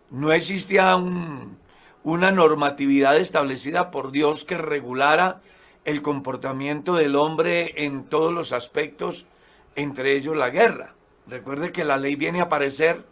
No 0.10 0.34
existía 0.34 0.98
un- 0.98 1.58
una 2.04 2.32
normatividad 2.32 3.16
establecida 3.18 3.90
por 3.90 4.12
Dios 4.12 4.44
que 4.44 4.58
regulara 4.58 5.42
el 5.86 6.02
comportamiento 6.02 6.96
del 6.96 7.16
hombre 7.16 7.86
en 7.86 8.04
todos 8.04 8.34
los 8.34 8.52
aspectos, 8.52 9.26
entre 9.78 10.18
ellos 10.18 10.36
la 10.36 10.50
guerra. 10.50 10.94
Recuerde 11.28 11.72
que 11.72 11.86
la 11.86 11.96
ley 11.96 12.16
viene 12.16 12.42
a 12.42 12.44
aparecer 12.44 13.06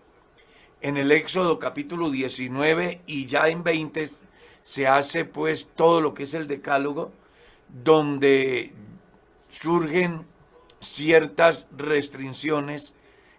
en 0.81 0.97
el 0.97 1.11
Éxodo 1.13 1.59
capítulo 1.59 2.09
19 2.09 3.01
y 3.05 3.25
ya 3.27 3.47
en 3.47 3.63
20 3.63 4.09
se 4.61 4.87
hace 4.87 5.25
pues 5.25 5.71
todo 5.75 6.01
lo 6.01 6.13
que 6.13 6.23
es 6.23 6.33
el 6.33 6.47
decálogo, 6.47 7.11
donde 7.83 8.73
surgen 9.49 10.25
ciertas 10.79 11.67
restricciones 11.75 12.95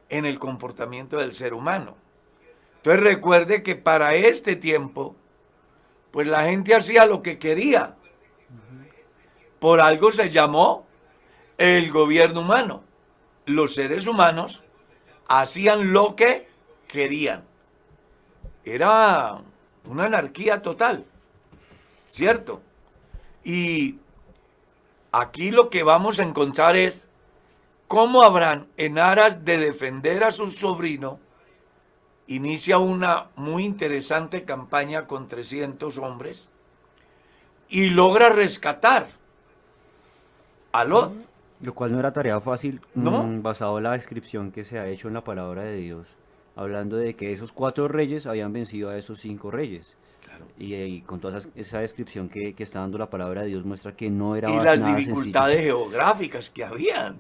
en 0.09 0.27
el 0.27 0.39
comportamiento 0.39 1.19
del 1.19 1.33
ser 1.33 1.55
humano. 1.55 1.97
Entonces 2.77 3.03
recuerde 3.03 3.63
que 3.63 3.77
para 3.77 4.15
este 4.15 4.57
tiempo, 4.57 5.15
pues 6.11 6.27
la 6.27 6.45
gente 6.45 6.75
hacía 6.75 7.07
lo 7.07 7.23
que 7.23 7.39
quería. 7.39 7.97
Por 9.59 9.81
algo 9.81 10.11
se 10.11 10.31
llamó 10.31 10.87
el 11.59 11.91
gobierno 11.93 12.41
humano. 12.41 12.83
Los 13.45 13.75
seres 13.75 14.07
humanos 14.07 14.63
hacían 15.29 15.93
lo 15.93 16.17
que 16.17 16.49
querían. 16.89 17.45
Era 18.65 19.43
una 19.85 20.05
anarquía 20.05 20.63
total, 20.63 21.05
¿cierto? 22.09 22.61
Y 23.45 23.99
aquí 25.13 25.51
lo 25.51 25.71
que 25.71 25.83
vamos 25.83 26.19
a 26.19 26.23
encontrar 26.23 26.77
es 26.77 27.09
cómo 27.89 28.23
Abraham, 28.23 28.67
en 28.77 28.99
aras 28.99 29.45
de 29.45 29.59
defender 29.59 30.25
a 30.25 30.31
su 30.31 30.47
sobrino, 30.47 31.19
inicia 32.27 32.79
una 32.79 33.27
muy 33.35 33.65
interesante 33.65 34.45
campaña 34.45 35.07
con 35.07 35.27
300 35.27 35.99
hombres 35.99 36.49
y 37.69 37.91
logra 37.91 38.29
rescatar 38.29 39.09
a 40.73 40.85
Lot. 40.85 41.13
Lo 41.61 41.75
cual 41.75 41.93
no 41.93 41.99
era 41.99 42.13
tarea 42.13 42.41
fácil, 42.41 42.81
¿No? 42.95 43.23
mm, 43.23 43.43
basado 43.43 43.79
en 43.79 43.85
la 43.85 43.93
descripción 43.93 44.51
que 44.51 44.65
se 44.65 44.79
ha 44.79 44.87
hecho 44.89 45.09
en 45.09 45.15
la 45.15 45.25
palabra 45.25 45.63
de 45.63 45.77
Dios, 45.77 46.07
hablando 46.57 46.97
de 46.97 47.15
que 47.15 47.33
esos 47.33 47.53
cuatro 47.53 47.89
reyes 47.89 48.27
habían 48.27 48.53
vencido 48.53 48.91
a 48.91 48.99
esos 48.99 49.21
cinco 49.21 49.51
reyes. 49.51 49.97
Y, 50.59 50.75
y 50.75 51.03
con 51.03 51.21
toda 51.21 51.39
esa, 51.39 51.49
esa 51.55 51.79
descripción 51.81 52.29
que, 52.29 52.55
que 52.55 52.63
está 52.63 52.81
dando 52.81 52.97
la 52.99 53.11
palabra 53.11 53.43
de 53.43 53.49
Dios 53.49 53.65
muestra 53.65 53.95
que 53.95 54.09
no 54.11 54.37
era 54.37 54.49
y 54.51 54.57
nada 54.57 54.77
las 54.77 54.79
sencillo. 54.79 54.97
dificultades 54.97 55.61
geográficas 55.61 56.51
que 56.51 56.65
habían. 56.65 57.19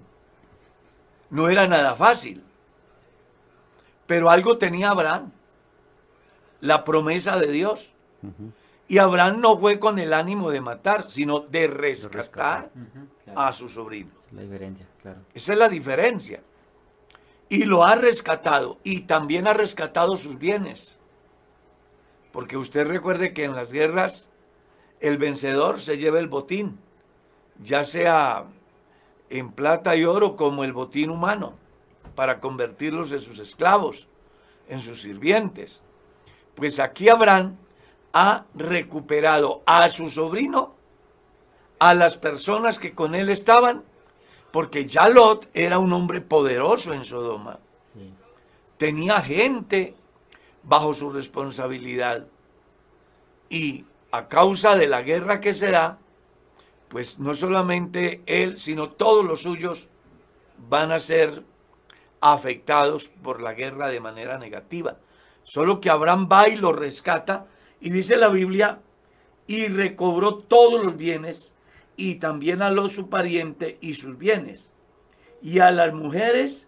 No 1.28 1.48
era 1.48 1.66
nada 1.68 1.94
fácil. 1.94 2.42
Pero 4.06 4.30
algo 4.30 4.58
tenía 4.58 4.90
Abraham, 4.90 5.30
la 6.60 6.82
promesa 6.84 7.38
de 7.38 7.52
Dios. 7.52 7.92
Y 8.88 8.98
Abraham 8.98 9.40
no 9.40 9.56
fue 9.56 9.78
con 9.78 9.98
el 9.98 10.12
ánimo 10.12 10.50
de 10.50 10.60
matar, 10.60 11.08
sino 11.10 11.40
de 11.40 11.68
rescatar 11.68 12.70
rescatar. 12.74 13.34
a 13.36 13.52
su 13.52 13.68
sobrino. 13.68 14.10
La 14.32 14.42
diferencia, 14.42 14.86
claro. 15.00 15.20
Esa 15.32 15.52
es 15.52 15.58
la 15.58 15.68
diferencia. 15.68 16.42
Y 17.50 17.64
lo 17.64 17.84
ha 17.84 17.96
rescatado 17.96 18.78
y 18.84 19.00
también 19.00 19.46
ha 19.46 19.52
rescatado 19.52 20.16
sus 20.16 20.38
bienes. 20.38 20.98
Porque 22.32 22.56
usted 22.56 22.86
recuerde 22.86 23.34
que 23.34 23.44
en 23.44 23.54
las 23.54 23.72
guerras 23.72 24.30
el 25.00 25.18
vencedor 25.18 25.80
se 25.80 25.98
lleva 25.98 26.20
el 26.20 26.28
botín, 26.28 26.78
ya 27.62 27.84
sea 27.84 28.46
en 29.28 29.52
plata 29.52 29.96
y 29.96 30.04
oro 30.04 30.36
como 30.36 30.64
el 30.64 30.72
botín 30.72 31.10
humano, 31.10 31.54
para 32.14 32.40
convertirlos 32.40 33.12
en 33.12 33.20
sus 33.20 33.38
esclavos, 33.38 34.06
en 34.68 34.80
sus 34.80 35.02
sirvientes. 35.02 35.82
Pues 36.54 36.78
aquí 36.78 37.08
Abraham 37.08 37.56
ha 38.12 38.44
recuperado 38.54 39.62
a 39.66 39.88
su 39.88 40.08
sobrino, 40.08 40.74
a 41.78 41.94
las 41.94 42.16
personas 42.16 42.78
que 42.78 42.94
con 42.94 43.14
él 43.14 43.28
estaban, 43.28 43.84
porque 44.50 44.86
ya 44.86 45.08
Lot 45.08 45.48
era 45.54 45.78
un 45.78 45.92
hombre 45.92 46.20
poderoso 46.20 46.92
en 46.92 47.04
Sodoma. 47.04 47.58
Sí. 47.94 48.12
Tenía 48.76 49.20
gente 49.20 49.94
bajo 50.62 50.94
su 50.94 51.10
responsabilidad. 51.10 52.26
Y 53.48 53.84
a 54.10 54.28
causa 54.28 54.76
de 54.76 54.88
la 54.88 55.02
guerra 55.02 55.40
que 55.40 55.52
se 55.52 55.70
da, 55.70 55.98
pues 56.88 57.18
no 57.18 57.34
solamente 57.34 58.22
él, 58.26 58.56
sino 58.56 58.90
todos 58.90 59.24
los 59.24 59.42
suyos 59.42 59.88
van 60.68 60.92
a 60.92 61.00
ser 61.00 61.44
afectados 62.20 63.08
por 63.22 63.40
la 63.40 63.54
guerra 63.54 63.88
de 63.88 64.00
manera 64.00 64.38
negativa. 64.38 64.98
Solo 65.44 65.80
que 65.80 65.90
Abraham 65.90 66.28
va 66.30 66.48
y 66.48 66.56
lo 66.56 66.72
rescata 66.72 67.46
y 67.80 67.90
dice 67.90 68.16
la 68.16 68.28
Biblia, 68.28 68.80
y 69.46 69.66
recobró 69.66 70.36
todos 70.36 70.84
los 70.84 70.96
bienes 70.96 71.52
y 72.00 72.14
también 72.14 72.62
a 72.62 72.70
los 72.70 72.92
su 72.92 73.10
pariente 73.10 73.76
y 73.82 73.92
sus 73.92 74.16
bienes 74.16 74.72
y 75.42 75.58
a 75.58 75.70
las 75.70 75.92
mujeres 75.92 76.66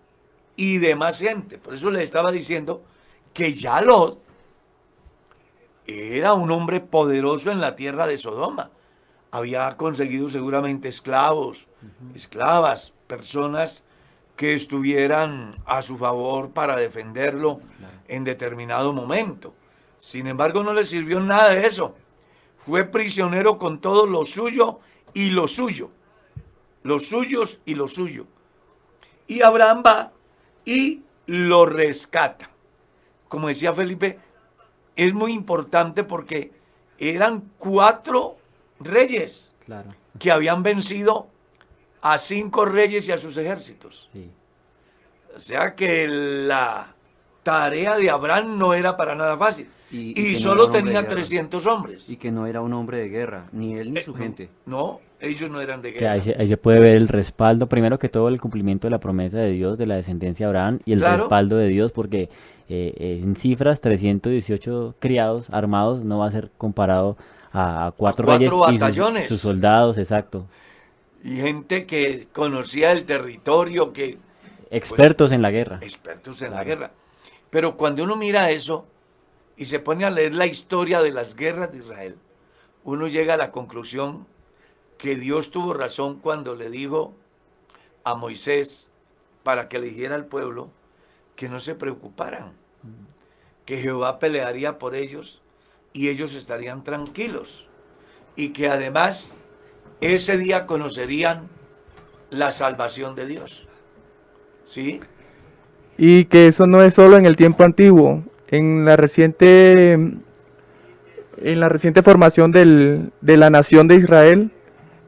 y 0.57 0.77
demás 0.77 1.21
gente. 1.21 1.57
Por 1.57 1.73
eso 1.73 1.91
le 1.91 2.03
estaba 2.03 2.31
diciendo 2.31 2.83
que 3.33 3.55
ya 3.55 3.81
Lot 3.81 4.21
era 5.87 6.35
un 6.35 6.51
hombre 6.51 6.81
poderoso 6.81 7.51
en 7.51 7.63
la 7.63 7.77
tierra 7.77 8.07
de 8.07 8.19
Sodoma. 8.19 8.71
Había 9.31 9.75
conseguido 9.79 10.29
seguramente 10.29 10.91
esclavos, 10.91 11.67
esclavas, 12.15 12.93
personas 13.07 13.85
que 14.37 14.53
estuvieran 14.53 15.57
a 15.65 15.81
su 15.81 15.97
favor 15.97 16.51
para 16.51 16.77
defenderlo 16.77 17.61
en 18.07 18.25
determinado 18.25 18.93
momento. 18.93 19.55
Sin 19.97 20.27
embargo, 20.27 20.63
no 20.63 20.75
le 20.75 20.85
sirvió 20.85 21.21
nada 21.21 21.55
de 21.55 21.67
eso. 21.67 21.95
Fue 22.59 22.85
prisionero 22.85 23.59
con 23.59 23.81
todo 23.81 24.05
lo 24.05 24.27
suyo 24.27 24.81
y 25.15 25.31
lo 25.31 25.49
suyo. 25.49 25.91
Los 26.83 27.07
suyos 27.09 27.61
y 27.65 27.75
lo 27.75 27.89
suyo. 27.89 28.27
Y 29.27 29.43
Abraham 29.43 29.83
va 29.87 30.13
y 30.65 31.03
lo 31.27 31.65
rescata. 31.67 32.51
Como 33.29 33.49
decía 33.49 33.73
Felipe, 33.73 34.19
es 34.97 35.15
muy 35.15 35.33
importante 35.33 36.05
porque 36.05 36.53
eran 36.99 37.51
cuatro 37.59 38.37
reyes 38.81 39.53
Claro, 39.65 39.95
que 40.19 40.31
habían 40.33 40.63
vencido 40.63 41.29
a 42.03 42.19
cinco 42.19 42.65
reyes 42.65 43.09
y 43.09 43.13
a 43.13 43.19
sus 43.19 43.37
ejércitos. 43.37 44.09
sí. 44.13 44.31
O 45.35 45.41
sea 45.41 45.75
que 45.75 46.07
la 46.09 46.95
tarea 47.43 47.97
de 47.97 48.11
Abraham 48.11 48.59
no 48.59 48.75
era 48.75 48.99
para 48.99 49.15
nada 49.15 49.39
fácil. 49.39 49.67
Y- 49.93 49.99
Y, 49.99 50.11
y 50.11 50.15
que 50.15 50.33
no 50.33 50.39
solo 50.39 50.71
tenía 50.71 51.03
guerra. 51.03 51.09
300 51.09 51.67
hombres. 51.67 52.09
Y 52.11 52.17
que 52.17 52.31
no 52.33 52.47
era 52.47 52.61
un 52.63 52.73
hombre 52.73 52.99
de 52.99 53.09
guerra, 53.09 53.45
ni 53.53 53.75
él 53.75 53.93
ni 53.93 54.01
Eh, 54.01 54.05
su 54.05 54.13
no, 54.13 54.17
gente. 54.19 54.49
No, 54.67 55.01
ellos 55.21 55.51
no 55.51 55.61
eran 55.61 55.83
de 55.83 55.93
Que 55.93 56.01
guerra. 56.01 56.13
ahí, 56.13 56.23
se, 56.23 56.35
ahí 56.39 56.49
se 56.49 56.57
puede 56.57 56.81
ver 56.81 56.97
el 56.97 57.09
respaldo, 57.09 57.69
primero 57.69 57.99
que 57.99 58.09
todo 58.09 58.29
el 58.29 58.41
cumplimiento 58.41 58.87
de 58.87 58.91
la 58.91 58.99
promesa 59.01 59.39
de 59.39 59.53
Dios, 59.53 59.77
de 59.79 59.87
la 59.87 59.97
descendencia 59.97 60.47
de 60.47 60.49
Abraham, 60.49 60.79
y 60.87 60.93
el 60.95 61.01
Claro. 61.01 61.25
respaldo 61.25 61.57
de 61.59 61.69
Dios, 61.69 61.93
porque 61.93 62.31
eh, 62.69 62.95
eh, 62.97 63.21
en 63.23 63.37
cifras 63.37 63.81
318 63.83 64.95
criados 64.99 65.47
armados 65.51 66.03
no 66.05 66.19
va 66.21 66.29
a 66.29 66.33
ser 66.33 66.51
comparado 66.57 67.17
a, 67.53 67.87
a 67.89 67.93
cuatro, 67.93 68.27
reyes 68.27 68.49
y 68.49 68.51
sus- 68.51 68.61
batallones. 68.61 69.29
sus 69.29 69.41
soldados, 69.41 69.99
exacto. 69.99 70.47
Y 71.23 71.37
gente 71.37 71.85
que 71.87 72.29
conocía 72.33 72.93
el 72.93 73.05
territorio, 73.05 73.93
que 73.93 74.17
Expertos 74.71 75.33
en 75.33 75.43
la 75.43 75.51
guerra. 75.51 75.79
expertos 75.83 76.41
en 76.41 76.53
la 76.53 76.65
guerra. 76.65 76.93
Pero 77.51 77.77
cuando 77.77 78.03
uno 78.03 78.17
mira 78.17 78.51
eso 78.51 78.87
y 79.63 79.65
se 79.65 79.79
pone 79.79 80.05
a 80.05 80.11
leer 80.11 80.35
la 80.35 80.47
historia 80.47 81.01
de 81.03 81.13
las 81.13 81.37
guerras 81.37 81.71
de 81.71 81.79
Israel, 81.79 82.17
uno 82.83 83.07
llega 83.07 83.35
a 83.35 83.37
la 83.37 83.53
conclusión 83.53 84.27
que 84.99 85.15
Dios 85.15 85.53
tuvo 85.53 85.73
razón 85.73 86.19
cuando 86.19 86.57
le 86.57 86.69
dijo 86.69 87.15
a 88.03 88.17
Moisés 88.17 88.91
para 89.45 89.69
que 89.69 89.79
le 89.79 89.87
dijera 89.87 90.17
al 90.17 90.27
pueblo 90.27 90.69
que 91.37 91.49
no 91.49 91.61
se 91.61 91.77
preocuparan, 91.77 92.55
que 93.65 93.77
Jehová 93.77 94.19
pelearía 94.19 94.81
por 94.81 94.97
ellos 94.97 95.43
y 95.93 96.09
ellos 96.09 96.35
estarían 96.35 96.83
tranquilos 96.83 97.69
y 98.35 98.49
que 98.49 98.69
además 98.69 99.37
ese 100.01 100.39
día 100.39 100.67
conocerían 100.67 101.49
la 102.31 102.51
salvación 102.51 103.15
de 103.15 103.27
Dios. 103.27 103.69
¿Sí? 104.65 104.99
Y 105.97 106.25
que 106.25 106.49
eso 106.49 106.67
no 106.67 106.83
es 106.83 106.95
solo 106.95 107.17
en 107.17 107.27
el 107.27 107.37
tiempo 107.37 107.63
antiguo. 107.63 108.25
En 108.53 108.85
la 108.85 108.97
reciente, 108.97 109.93
en 109.95 110.21
la 111.61 111.69
reciente 111.69 112.03
formación 112.03 112.53
del- 112.53 113.11
de 113.21 113.37
la 113.37 113.51
nación 113.51 113.89
de 113.89 113.97
Israel, 113.97 114.51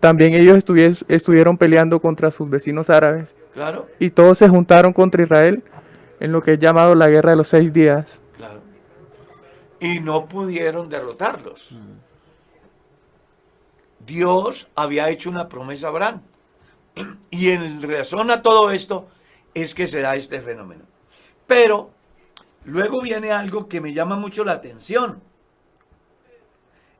también 0.00 0.35
ellos 0.35 0.57
estuvies- 0.59 1.04
estuvieron 1.09 1.57
peleando 1.57 2.00
contra 2.00 2.30
sus 2.30 2.50
vecinos 2.50 2.90
árabes 2.90 3.37
Claro, 3.54 3.87
y 4.00 4.11
todos 4.11 4.38
se 4.38 4.48
juntaron 4.48 4.92
contra 4.92 5.22
Israel 5.22 5.62
en 6.20 6.33
lo 6.33 6.42
que 6.42 6.54
es 6.54 6.59
llamado 6.59 6.94
la 6.94 7.09
guerra 7.09 7.30
de 7.30 7.37
los 7.37 7.48
seis 7.48 7.72
días. 7.72 8.18
claro. 8.37 8.61
Y 9.80 10.00
no 10.00 10.26
pudieron 10.26 10.88
derrotarlos. 10.88 11.76
Dios 14.07 14.68
había 14.74 15.11
hecho 15.11 15.30
una 15.30 15.48
promesa 15.48 15.87
a 15.87 15.90
Abraham. 15.90 16.20
Y 17.30 17.50
en 17.50 17.83
razón 17.83 18.30
a 18.30 18.42
todo 18.42 18.70
esto 18.70 19.09
es 19.54 19.74
que 19.74 19.87
se 19.87 20.00
da 20.00 20.16
este 20.16 20.40
fenómeno. 20.40 20.83
Pero 21.46 21.90
luego 22.64 23.00
viene 23.00 23.33
algo 23.33 23.68
que 23.68 23.81
me 23.81 23.92
llama 23.92 24.16
mucho 24.16 24.44
la 24.44 24.53
atención. 24.53 25.22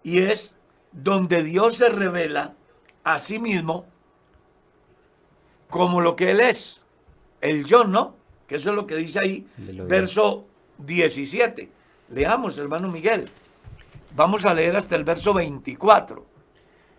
Y 0.03 0.18
es 0.18 0.55
donde 0.92 1.42
Dios 1.42 1.77
se 1.77 1.88
revela 1.88 2.55
a 3.03 3.18
sí 3.18 3.38
mismo 3.38 3.87
como 5.68 6.00
lo 6.00 6.16
que 6.16 6.31
Él 6.31 6.40
es. 6.40 6.85
El 7.40 7.64
yo, 7.64 7.85
¿no? 7.85 8.14
Que 8.46 8.57
eso 8.57 8.70
es 8.70 8.77
lo 8.77 8.87
que 8.87 8.96
dice 8.96 9.18
ahí, 9.18 9.46
Aleluya. 9.59 9.85
verso 9.85 10.46
17. 10.79 11.70
Leamos, 12.11 12.59
hermano 12.59 12.88
Miguel. 12.88 13.24
Vamos 14.14 14.46
a 14.46 14.55
leer 14.55 14.77
hasta 14.77 14.96
el 14.96 15.05
verso 15.05 15.35
24. 15.35 16.24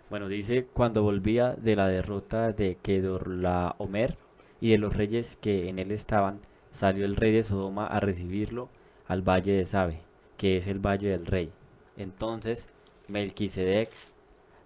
Bueno, 0.10 0.28
dice, 0.28 0.68
cuando 0.72 1.02
volvía 1.04 1.54
de 1.54 1.76
la 1.76 1.88
derrota 1.88 2.52
de 2.52 2.78
Kedorlaomer 2.82 4.18
y 4.62 4.72
de 4.72 4.78
los 4.78 4.96
reyes 4.96 5.38
que 5.42 5.70
en 5.70 5.80
él 5.80 5.92
estaban, 5.92 6.42
salió 6.76 7.06
el 7.06 7.16
rey 7.16 7.32
de 7.32 7.44
Sodoma 7.44 7.88
a 7.88 8.00
recibirlo 8.00 8.70
al 9.08 9.22
valle 9.22 9.54
de 9.54 9.66
Sabe, 9.66 10.02
que 10.38 10.58
es 10.58 10.68
el 10.68 10.80
valle 10.80 11.10
del 11.10 11.26
rey. 11.26 11.50
Entonces, 11.98 12.68
Melquisedec, 13.08 13.90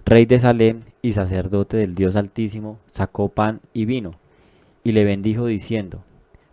rey 0.06 0.26
de 0.26 0.40
Salem 0.40 0.84
y 1.02 1.14
sacerdote 1.14 1.78
del 1.78 1.96
Dios 1.96 2.16
Altísimo, 2.16 2.80
sacó 2.92 3.30
pan 3.30 3.62
y 3.74 3.86
vino, 3.86 4.16
y 4.84 4.92
le 4.92 5.04
bendijo 5.04 5.46
diciendo, 5.46 6.04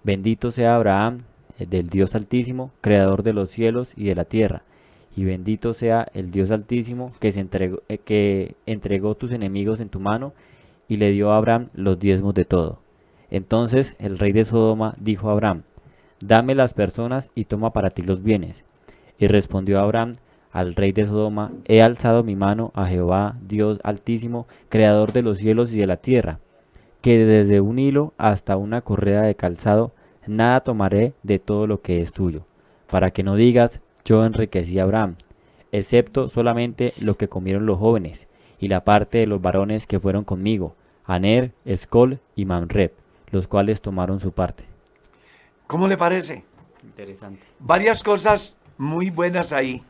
Bendito 0.05 0.51
sea 0.51 0.77
Abraham, 0.77 1.23
del 1.59 1.89
Dios 1.89 2.15
Altísimo, 2.15 2.71
creador 2.81 3.23
de 3.23 3.33
los 3.33 3.51
cielos 3.51 3.93
y 3.97 4.05
de 4.05 4.15
la 4.15 4.25
tierra, 4.25 4.63
y 5.17 5.25
bendito 5.25 5.73
sea 5.73 6.07
el 6.13 6.31
Dios 6.31 6.51
Altísimo 6.51 7.13
que, 7.19 7.33
se 7.33 7.41
entregó, 7.41 7.83
eh, 7.89 7.99
que 7.99 8.55
entregó 8.67 9.15
tus 9.15 9.33
enemigos 9.33 9.81
en 9.81 9.89
tu 9.89 9.99
mano 9.99 10.35
y 10.89 10.99
le 10.99 11.11
dio 11.11 11.33
a 11.33 11.39
Abraham 11.39 11.71
los 11.73 11.99
diezmos 11.99 12.35
de 12.35 12.45
todo. 12.45 12.81
Entonces 13.31 13.95
el 13.99 14.19
rey 14.19 14.33
de 14.33 14.45
Sodoma 14.45 14.95
dijo 14.99 15.29
a 15.29 15.33
Abraham, 15.33 15.63
Dame 16.21 16.55
las 16.55 16.73
personas 16.73 17.31
y 17.35 17.45
toma 17.45 17.73
para 17.73 17.91
ti 17.91 18.03
los 18.03 18.23
bienes. 18.23 18.65
Y 19.19 19.27
respondió 19.27 19.81
Abraham 19.81 20.17
al 20.51 20.75
rey 20.75 20.93
de 20.93 21.07
Sodoma, 21.07 21.53
He 21.67 21.83
alzado 21.83 22.25
mi 22.25 22.37
mano 22.37 22.73
a 22.75 22.87
Jehová, 22.87 23.37
Dios 23.47 23.79
Altísimo, 23.85 24.47
creador 24.69 25.13
de 25.13 25.23
los 25.23 25.39
cielos 25.39 25.73
y 25.73 25.79
de 25.79 25.87
la 25.87 25.99
tierra, 25.99 26.39
que 27.03 27.25
desde 27.25 27.61
un 27.61 27.79
hilo 27.79 28.15
hasta 28.17 28.57
una 28.57 28.81
correa 28.81 29.23
de 29.23 29.35
calzado, 29.35 29.93
nada 30.27 30.61
tomaré 30.61 31.13
de 31.23 31.39
todo 31.39 31.67
lo 31.67 31.83
que 31.83 32.01
es 32.01 32.13
tuyo, 32.13 32.47
para 32.91 33.11
que 33.11 33.23
no 33.23 33.37
digas, 33.37 33.81
yo 34.05 34.25
enriquecí 34.25 34.79
a 34.79 34.85
Abraham, 34.85 35.17
excepto 35.73 36.29
solamente 36.29 36.93
lo 37.03 37.17
que 37.17 37.29
comieron 37.29 37.67
los 37.67 37.79
jóvenes, 37.79 38.27
y 38.59 38.69
la 38.69 38.85
parte 38.85 39.19
de 39.19 39.27
los 39.27 39.43
varones 39.43 39.87
que 39.87 40.01
fueron 40.01 40.25
conmigo, 40.25 40.75
Aner, 41.05 41.53
Escol 41.65 42.19
y 42.35 42.47
Mamrep, 42.47 42.95
los 43.37 43.47
cuales 43.47 43.81
tomaron 43.81 44.19
su 44.19 44.33
parte. 44.33 44.65
¿Cómo 45.67 45.87
le 45.89 45.97
parece? 45.97 46.45
Interesante. 46.83 47.43
varias 47.59 48.03
cosas 48.03 48.57
muy 48.79 49.11
buenas 49.11 49.53
ahí. 49.53 49.83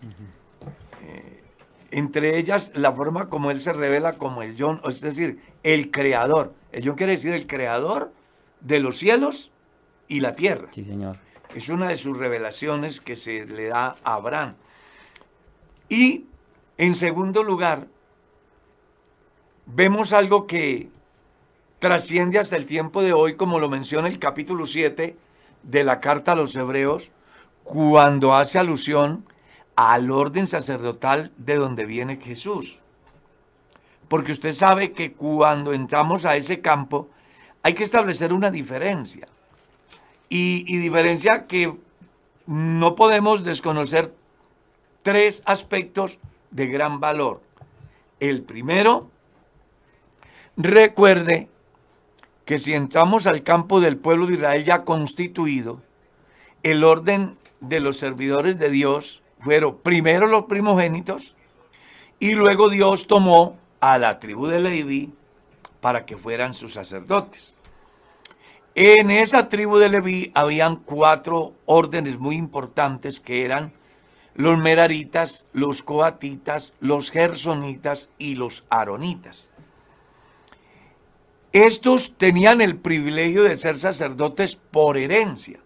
Eh, 1.03 1.43
entre 1.91 2.39
ellas, 2.39 2.73
la 2.75 2.93
forma 2.93 3.29
como 3.29 3.51
él 3.51 3.61
se 3.61 3.73
revela 3.73 4.15
como 4.15 4.43
el 4.43 4.57
John, 4.59 4.81
es 4.89 5.01
decir, 5.01 5.41
el 5.63 5.91
creador. 5.91 6.55
El 6.73 6.85
John 6.87 6.97
quiere 6.97 7.13
decir 7.13 7.35
el 7.35 7.47
creador 7.47 8.13
de 8.61 8.81
los 8.81 8.97
cielos 8.99 9.51
y 10.09 10.21
la 10.21 10.35
tierra. 10.35 10.69
Sí, 10.73 10.85
señor. 10.85 11.19
Es 11.55 11.69
una 11.69 11.89
de 11.89 11.97
sus 11.97 12.17
revelaciones 12.17 13.01
que 13.01 13.17
se 13.17 13.45
le 13.45 13.67
da 13.67 13.97
a 14.03 14.15
Abraham. 14.15 14.55
Y 15.89 16.25
en 16.79 16.95
segundo 16.95 17.45
lugar, 17.45 17.87
vemos 19.67 20.13
algo 20.13 20.47
que 20.47 20.89
trasciende 21.79 22.39
hasta 22.39 22.57
el 22.57 22.67
tiempo 22.67 23.03
de 23.03 23.13
hoy, 23.13 23.37
como 23.37 23.59
lo 23.59 23.69
menciona 23.69 24.09
el 24.09 24.19
capítulo 24.19 24.67
7 24.67 25.17
de 25.63 25.85
la 25.85 26.01
carta 26.01 26.33
a 26.33 26.37
los 26.37 26.55
hebreos, 26.57 27.11
cuando 27.65 28.35
hace 28.35 28.59
alusión 28.59 29.27
al 29.75 30.11
orden 30.11 30.47
sacerdotal 30.47 31.33
de 31.37 31.57
donde 31.57 31.85
viene 31.85 32.17
Jesús. 32.17 32.79
Porque 34.09 34.33
usted 34.33 34.53
sabe 34.53 34.93
que 34.93 35.13
cuando 35.13 35.73
entramos 35.73 36.25
a 36.25 36.37
ese 36.37 36.61
campo 36.61 37.09
hay 37.63 37.75
que 37.75 37.85
establecer 37.85 38.33
una 38.33 38.51
diferencia. 38.51 39.27
Y, 40.29 40.65
y 40.67 40.79
diferencia 40.79 41.47
que 41.47 41.77
no 42.47 42.95
podemos 42.95 43.45
desconocer 43.45 44.15
tres 45.03 45.43
aspectos 45.45 46.19
de 46.51 46.67
gran 46.67 47.01
valor. 47.01 47.43
El 48.19 48.43
primero, 48.43 49.11
recuerde 50.57 51.49
que 52.47 52.59
si 52.59 52.73
entramos 52.73 53.27
al 53.27 53.43
campo 53.43 53.81
del 53.81 53.99
pueblo 53.99 54.27
de 54.27 54.35
Israel 54.35 54.65
ya 54.65 54.85
constituido, 54.85 55.83
el 56.63 56.85
orden 56.85 57.37
de 57.61 57.81
los 57.81 57.99
servidores 57.99 58.59
de 58.59 58.71
Dios 58.71 59.21
fueron 59.41 59.79
primero 59.79 60.29
los 60.29 60.45
primogénitos 60.45 61.37
y 62.21 62.35
luego 62.35 62.71
Dios 62.71 63.09
tomó 63.09 63.59
a 63.81 63.99
la 63.99 64.21
tribu 64.21 64.47
de 64.47 64.61
Leví 64.61 65.13
para 65.81 66.07
que 66.07 66.17
fueran 66.17 66.55
sus 66.55 66.75
sacerdotes. 66.75 67.59
En 68.77 69.11
esa 69.11 69.49
tribu 69.49 69.79
de 69.79 69.89
Leví 69.89 70.31
habían 70.35 70.77
cuatro 70.77 71.53
órdenes 71.67 72.19
muy 72.19 72.37
importantes 72.37 73.19
que 73.21 73.45
eran 73.45 73.73
los 74.35 74.57
meraritas, 74.57 75.47
los 75.53 75.83
coatitas, 75.83 76.75
los 76.79 77.11
gersonitas 77.11 78.09
y 78.19 78.37
los 78.37 78.65
aronitas. 78.71 79.51
Estos 81.53 82.15
tenían 82.19 82.61
el 82.61 82.77
privilegio 82.77 83.43
de 83.45 83.57
ser 83.57 83.77
sacerdotes 83.77 84.57
por 84.57 84.99
herencia, 84.99 85.61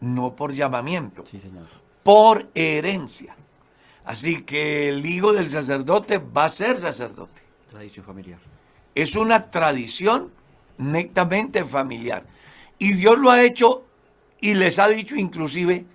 no 0.00 0.36
por 0.36 0.52
llamamiento, 0.52 1.24
Sí, 1.26 1.40
señor. 1.40 1.66
por 2.02 2.48
herencia. 2.54 3.36
Así 4.04 4.42
que 4.42 4.88
el 4.90 5.04
hijo 5.06 5.32
del 5.32 5.48
sacerdote 5.50 6.18
va 6.18 6.44
a 6.44 6.48
ser 6.50 6.78
sacerdote. 6.78 7.42
Tradición 7.70 8.04
familiar. 8.04 8.38
Es 8.94 9.16
una 9.16 9.50
tradición 9.50 10.30
netamente 10.78 11.64
familiar. 11.64 12.24
Y 12.78 12.92
Dios 12.92 13.18
lo 13.18 13.30
ha 13.30 13.42
hecho 13.42 13.84
y 14.40 14.54
les 14.54 14.78
ha 14.78 14.88
dicho 14.88 15.16
inclusive 15.16 15.86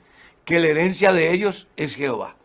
que 0.44 0.60
la 0.60 0.68
herencia 0.68 1.14
de 1.14 1.32
ellos 1.32 1.68
es 1.78 1.96
Jehová. 1.96 2.36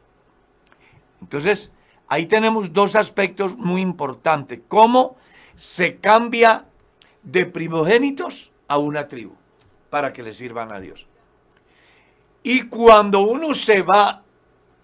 Entonces, 1.23 1.73
ahí 2.09 2.27
tenemos 2.27 2.73
dos 2.73 2.95
aspectos 2.95 3.57
muy 3.57 3.81
importantes. 3.81 4.61
Cómo 4.69 5.17
se 5.55 5.97
cambia 5.97 6.67
de 7.25 7.47
primogénitos 7.47 8.53
a 8.69 8.79
una 8.79 9.09
tribu 9.09 9.35
para 9.91 10.13
que 10.13 10.23
le 10.23 10.33
sirvan 10.33 10.73
a 10.73 10.81
Dios. 10.81 11.07
Y 12.43 12.69
cuando 12.69 13.21
uno 13.21 13.55
se 13.55 13.83
va 13.83 14.23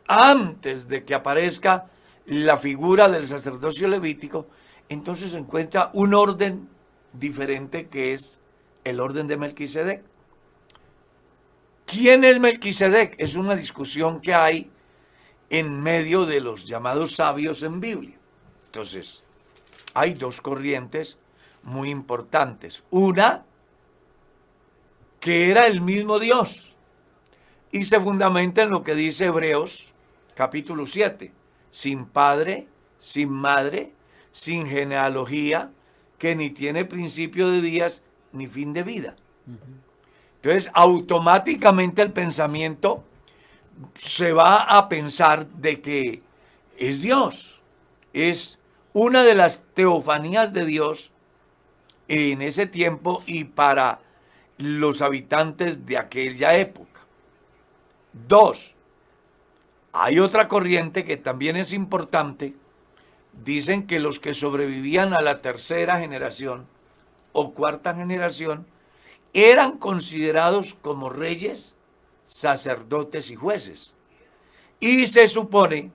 antes 0.06 0.88
de 0.88 1.04
que 1.04 1.14
aparezca 1.14 1.86
la 2.26 2.56
figura 2.56 3.08
del 3.08 3.26
sacerdocio 3.26 3.86
levítico, 3.86 4.46
entonces 4.88 5.34
encuentra 5.34 5.90
un 5.92 6.14
orden 6.14 6.68
diferente 7.12 7.88
que 7.88 8.14
es 8.14 8.38
el 8.84 9.00
orden 9.00 9.28
de 9.28 9.36
Melquisedec. 9.36 10.02
¿Quién 11.86 12.24
es 12.24 12.40
Melquisedec? 12.40 13.14
Es 13.18 13.34
una 13.36 13.54
discusión 13.56 14.20
que 14.20 14.32
hay 14.32 14.70
en 15.50 15.82
medio 15.82 16.24
de 16.24 16.40
los 16.40 16.66
llamados 16.66 17.16
sabios 17.16 17.62
en 17.62 17.80
Biblia. 17.80 18.16
Entonces, 18.66 19.22
hay 19.92 20.14
dos 20.14 20.40
corrientes 20.40 21.18
muy 21.62 21.90
importantes. 21.90 22.84
Una, 22.90 23.44
que 25.20 25.50
era 25.50 25.66
el 25.66 25.80
mismo 25.80 26.18
Dios, 26.18 26.74
y 27.72 27.84
se 27.84 28.00
fundamenta 28.00 28.62
en 28.62 28.70
lo 28.70 28.82
que 28.82 28.94
dice 28.94 29.26
Hebreos 29.26 29.92
capítulo 30.34 30.86
7, 30.86 31.32
sin 31.70 32.06
padre, 32.06 32.66
sin 32.98 33.30
madre, 33.30 33.92
sin 34.32 34.66
genealogía, 34.66 35.70
que 36.18 36.34
ni 36.34 36.50
tiene 36.50 36.84
principio 36.84 37.50
de 37.50 37.60
días 37.60 38.02
ni 38.32 38.46
fin 38.46 38.72
de 38.72 38.82
vida. 38.82 39.16
Entonces, 40.36 40.70
automáticamente 40.72 42.02
el 42.02 42.12
pensamiento 42.12 43.04
se 43.98 44.32
va 44.32 44.62
a 44.62 44.88
pensar 44.88 45.46
de 45.46 45.80
que 45.80 46.22
es 46.78 47.00
Dios, 47.00 47.60
es 48.12 48.58
una 48.92 49.22
de 49.22 49.34
las 49.34 49.62
teofanías 49.74 50.52
de 50.52 50.64
Dios 50.64 51.12
en 52.10 52.42
ese 52.42 52.66
tiempo 52.66 53.22
y 53.24 53.44
para 53.44 54.00
los 54.58 55.00
habitantes 55.00 55.86
de 55.86 55.96
aquella 55.96 56.56
época. 56.56 57.00
Dos, 58.12 58.74
Hay 59.92 60.20
otra 60.20 60.46
corriente 60.46 61.04
que 61.04 61.16
también 61.16 61.56
es 61.56 61.72
importante. 61.72 62.54
Dicen 63.44 63.86
que 63.86 63.98
los 63.98 64.20
que 64.20 64.34
sobrevivían 64.34 65.14
a 65.14 65.20
la 65.20 65.40
tercera 65.40 65.98
generación 65.98 66.66
o 67.32 67.52
cuarta 67.54 67.94
generación 67.94 68.66
eran 69.32 69.78
considerados 69.78 70.74
como 70.74 71.10
reyes, 71.10 71.74
sacerdotes 72.24 73.30
y 73.30 73.36
jueces. 73.36 73.94
Y 74.78 75.06
se 75.08 75.26
supone 75.26 75.90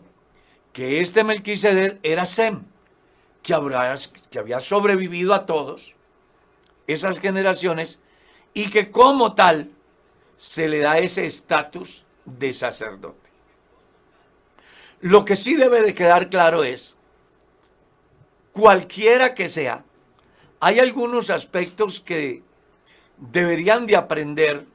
que 0.73 0.99
este 0.99 1.23
Melquisedec 1.23 1.99
era 2.03 2.25
Sem, 2.25 2.63
que, 3.43 3.55
que 4.29 4.39
había 4.39 4.59
sobrevivido 4.59 5.33
a 5.33 5.45
todos 5.45 5.94
esas 6.87 7.19
generaciones 7.19 7.99
y 8.53 8.69
que 8.69 8.91
como 8.91 9.33
tal 9.33 9.71
se 10.35 10.67
le 10.67 10.79
da 10.79 10.97
ese 10.97 11.25
estatus 11.25 12.05
de 12.25 12.53
sacerdote. 12.53 13.29
Lo 15.01 15.25
que 15.25 15.35
sí 15.35 15.55
debe 15.55 15.81
de 15.81 15.93
quedar 15.93 16.29
claro 16.29 16.63
es, 16.63 16.97
cualquiera 18.51 19.35
que 19.35 19.49
sea, 19.49 19.83
hay 20.59 20.79
algunos 20.79 21.29
aspectos 21.29 21.99
que 21.99 22.41
deberían 23.17 23.85
de 23.85 23.95
aprender 23.95 24.65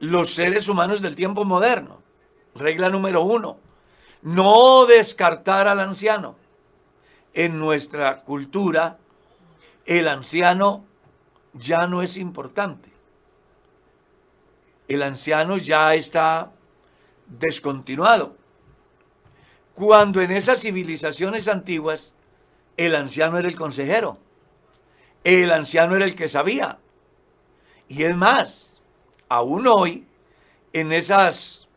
los 0.00 0.34
seres 0.34 0.68
humanos 0.68 1.00
del 1.00 1.16
tiempo 1.16 1.44
moderno. 1.44 2.02
Regla 2.54 2.88
número 2.88 3.22
uno, 3.22 3.58
no 4.22 4.86
descartar 4.86 5.68
al 5.68 5.80
anciano. 5.80 6.36
En 7.32 7.58
nuestra 7.58 8.22
cultura, 8.22 8.98
el 9.86 10.08
anciano 10.08 10.84
ya 11.54 11.86
no 11.86 12.02
es 12.02 12.16
importante. 12.16 12.90
El 14.88 15.02
anciano 15.02 15.56
ya 15.56 15.94
está 15.94 16.52
descontinuado. 17.26 18.36
Cuando 19.74 20.20
en 20.20 20.32
esas 20.32 20.60
civilizaciones 20.60 21.48
antiguas 21.48 22.12
el 22.76 22.94
anciano 22.94 23.38
era 23.38 23.48
el 23.48 23.56
consejero, 23.56 24.18
el 25.24 25.50
anciano 25.50 25.96
era 25.96 26.04
el 26.04 26.14
que 26.14 26.28
sabía. 26.28 26.78
Y 27.88 28.02
es 28.02 28.16
más, 28.16 28.80
aún 29.28 29.66
hoy, 29.66 30.06
en 30.72 30.92
esas 30.92 31.68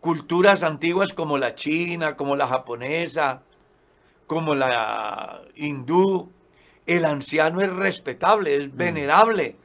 culturas 0.00 0.62
antiguas 0.62 1.12
como 1.12 1.38
la 1.38 1.54
china, 1.54 2.16
como 2.16 2.36
la 2.36 2.46
japonesa, 2.46 3.42
como 4.26 4.54
la 4.54 5.42
hindú, 5.54 6.30
el 6.86 7.04
anciano 7.04 7.60
es 7.60 7.72
respetable, 7.72 8.56
es 8.56 8.72
mm. 8.72 8.76
venerable. 8.76 9.56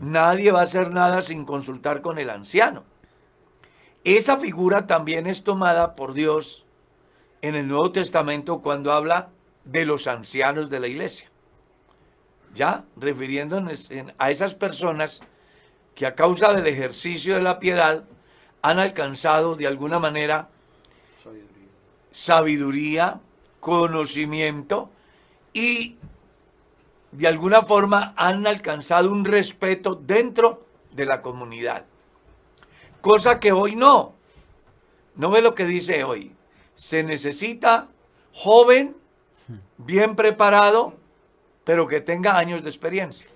Nadie 0.00 0.50
va 0.50 0.60
a 0.60 0.64
hacer 0.64 0.90
nada 0.90 1.22
sin 1.22 1.44
consultar 1.44 2.02
con 2.02 2.18
el 2.18 2.28
anciano. 2.28 2.82
Esa 4.02 4.36
figura 4.36 4.86
también 4.86 5.26
es 5.26 5.44
tomada 5.44 5.94
por 5.94 6.12
Dios 6.12 6.64
en 7.42 7.54
el 7.54 7.68
Nuevo 7.68 7.92
Testamento 7.92 8.60
cuando 8.60 8.92
habla 8.92 9.30
de 9.64 9.84
los 9.84 10.06
ancianos 10.06 10.70
de 10.70 10.80
la 10.80 10.88
iglesia. 10.88 11.30
Ya 12.54 12.84
refiriéndonos 12.96 13.90
a 14.18 14.30
esas 14.30 14.54
personas 14.54 15.20
que 15.94 16.06
a 16.06 16.14
causa 16.14 16.52
del 16.52 16.66
ejercicio 16.66 17.34
de 17.34 17.42
la 17.42 17.58
piedad 17.58 18.04
han 18.62 18.78
alcanzado 18.78 19.56
de 19.56 19.66
alguna 19.66 19.98
manera 19.98 20.48
sabiduría 22.10 23.20
conocimiento 23.60 24.90
y 25.52 25.96
de 27.12 27.26
alguna 27.26 27.62
forma 27.62 28.14
han 28.16 28.46
alcanzado 28.46 29.10
un 29.10 29.24
respeto 29.24 29.94
dentro 29.94 30.66
de 30.92 31.06
la 31.06 31.22
comunidad. 31.22 31.84
Cosa 33.00 33.38
que 33.38 33.52
hoy 33.52 33.76
no. 33.76 34.14
No 35.14 35.30
ve 35.30 35.40
lo 35.40 35.54
que 35.54 35.64
dice 35.64 36.04
hoy. 36.04 36.34
Se 36.74 37.02
necesita 37.02 37.88
joven, 38.32 38.96
bien 39.78 40.14
preparado, 40.16 40.94
pero 41.64 41.86
que 41.86 42.00
tenga 42.00 42.36
años 42.36 42.62
de 42.62 42.68
experiencia. 42.68 43.28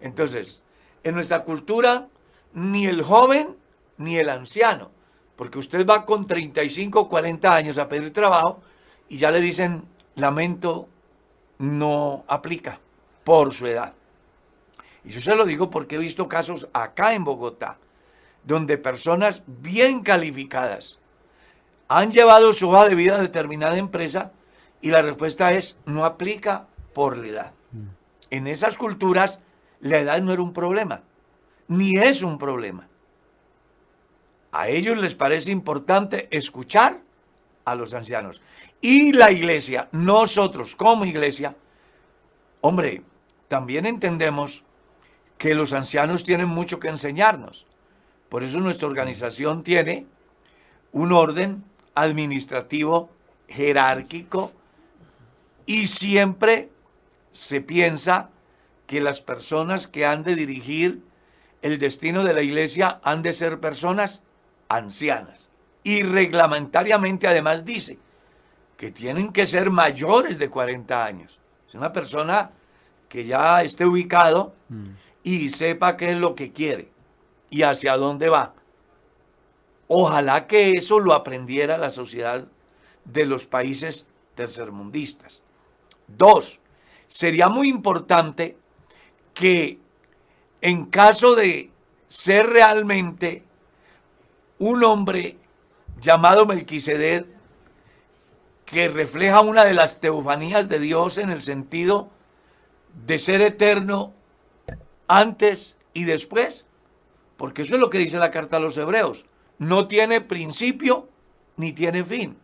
Entonces, 0.00 0.62
en 1.02 1.14
nuestra 1.14 1.44
cultura, 1.44 2.08
ni 2.52 2.86
el 2.86 3.02
joven 3.02 3.56
ni 3.96 4.16
el 4.16 4.28
anciano, 4.28 4.90
porque 5.36 5.58
usted 5.58 5.86
va 5.86 6.04
con 6.04 6.26
35, 6.26 7.08
40 7.08 7.54
años 7.54 7.78
a 7.78 7.88
pedir 7.88 8.12
trabajo 8.12 8.60
y 9.08 9.16
ya 9.16 9.30
le 9.30 9.40
dicen, 9.40 9.84
lamento, 10.14 10.88
no 11.62 12.24
aplica 12.26 12.80
por 13.22 13.54
su 13.54 13.68
edad. 13.68 13.94
Y 15.04 15.10
yo 15.10 15.20
se 15.20 15.36
lo 15.36 15.44
digo 15.44 15.70
porque 15.70 15.94
he 15.94 15.98
visto 15.98 16.28
casos 16.28 16.68
acá 16.72 17.14
en 17.14 17.22
Bogotá, 17.22 17.78
donde 18.42 18.78
personas 18.78 19.42
bien 19.46 20.02
calificadas 20.02 20.98
han 21.86 22.10
llevado 22.10 22.52
su 22.52 22.68
hoja 22.68 22.88
de 22.88 22.96
vida 22.96 23.16
a 23.16 23.22
determinada 23.22 23.78
empresa 23.78 24.32
y 24.80 24.90
la 24.90 25.02
respuesta 25.02 25.52
es 25.52 25.78
no 25.86 26.04
aplica 26.04 26.66
por 26.94 27.16
la 27.16 27.28
edad. 27.28 27.52
Mm. 27.70 27.86
En 28.30 28.46
esas 28.48 28.76
culturas 28.76 29.38
la 29.78 29.98
edad 29.98 30.20
no 30.20 30.32
era 30.32 30.42
un 30.42 30.52
problema, 30.52 31.02
ni 31.68 31.96
es 31.96 32.22
un 32.22 32.38
problema. 32.38 32.88
A 34.50 34.68
ellos 34.68 34.98
les 34.98 35.14
parece 35.14 35.52
importante 35.52 36.26
escuchar 36.36 37.00
a 37.64 37.76
los 37.76 37.94
ancianos. 37.94 38.42
Y 38.84 39.12
la 39.12 39.30
iglesia, 39.30 39.88
nosotros 39.92 40.74
como 40.74 41.04
iglesia, 41.04 41.54
hombre, 42.62 43.04
también 43.46 43.86
entendemos 43.86 44.64
que 45.38 45.54
los 45.54 45.72
ancianos 45.72 46.24
tienen 46.24 46.48
mucho 46.48 46.80
que 46.80 46.88
enseñarnos. 46.88 47.64
Por 48.28 48.42
eso 48.42 48.58
nuestra 48.58 48.88
organización 48.88 49.62
tiene 49.62 50.06
un 50.90 51.12
orden 51.12 51.62
administrativo 51.94 53.08
jerárquico 53.46 54.50
y 55.64 55.86
siempre 55.86 56.68
se 57.30 57.60
piensa 57.60 58.30
que 58.88 59.00
las 59.00 59.20
personas 59.20 59.86
que 59.86 60.06
han 60.06 60.24
de 60.24 60.34
dirigir 60.34 61.04
el 61.62 61.78
destino 61.78 62.24
de 62.24 62.34
la 62.34 62.42
iglesia 62.42 63.00
han 63.04 63.22
de 63.22 63.32
ser 63.32 63.60
personas 63.60 64.24
ancianas. 64.68 65.50
Y 65.84 66.02
reglamentariamente 66.02 67.28
además 67.28 67.64
dice 67.64 67.98
que 68.82 68.90
tienen 68.90 69.32
que 69.32 69.46
ser 69.46 69.70
mayores 69.70 70.40
de 70.40 70.50
40 70.50 71.04
años. 71.04 71.38
Es 71.68 71.74
una 71.76 71.92
persona 71.92 72.50
que 73.08 73.24
ya 73.24 73.62
esté 73.62 73.86
ubicado 73.86 74.54
mm. 74.68 74.88
y 75.22 75.50
sepa 75.50 75.96
qué 75.96 76.10
es 76.10 76.18
lo 76.18 76.34
que 76.34 76.50
quiere 76.50 76.88
y 77.48 77.62
hacia 77.62 77.96
dónde 77.96 78.28
va. 78.28 78.54
Ojalá 79.86 80.48
que 80.48 80.72
eso 80.72 80.98
lo 80.98 81.14
aprendiera 81.14 81.78
la 81.78 81.90
sociedad 81.90 82.48
de 83.04 83.24
los 83.24 83.46
países 83.46 84.08
tercermundistas. 84.34 85.40
Dos, 86.08 86.58
sería 87.06 87.48
muy 87.48 87.68
importante 87.68 88.56
que 89.32 89.78
en 90.60 90.86
caso 90.86 91.36
de 91.36 91.70
ser 92.08 92.46
realmente 92.46 93.44
un 94.58 94.82
hombre 94.82 95.36
llamado 96.00 96.46
Melquisedec 96.46 97.31
que 98.72 98.88
refleja 98.88 99.42
una 99.42 99.66
de 99.66 99.74
las 99.74 100.00
teofanías 100.00 100.66
de 100.70 100.78
Dios 100.78 101.18
en 101.18 101.28
el 101.28 101.42
sentido 101.42 102.08
de 103.06 103.18
ser 103.18 103.42
eterno 103.42 104.14
antes 105.06 105.76
y 105.92 106.04
después, 106.04 106.64
porque 107.36 107.62
eso 107.62 107.74
es 107.74 107.80
lo 107.80 107.90
que 107.90 107.98
dice 107.98 108.18
la 108.18 108.30
carta 108.30 108.56
a 108.56 108.60
los 108.60 108.78
hebreos, 108.78 109.26
no 109.58 109.88
tiene 109.88 110.22
principio 110.22 111.06
ni 111.58 111.72
tiene 111.72 112.02
fin. 112.02 112.38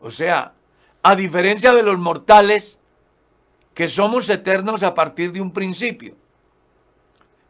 O 0.00 0.10
sea, 0.10 0.54
a 1.02 1.14
diferencia 1.14 1.74
de 1.74 1.82
los 1.82 1.98
mortales, 1.98 2.80
que 3.74 3.86
somos 3.86 4.30
eternos 4.30 4.82
a 4.82 4.94
partir 4.94 5.30
de 5.30 5.42
un 5.42 5.52
principio, 5.52 6.14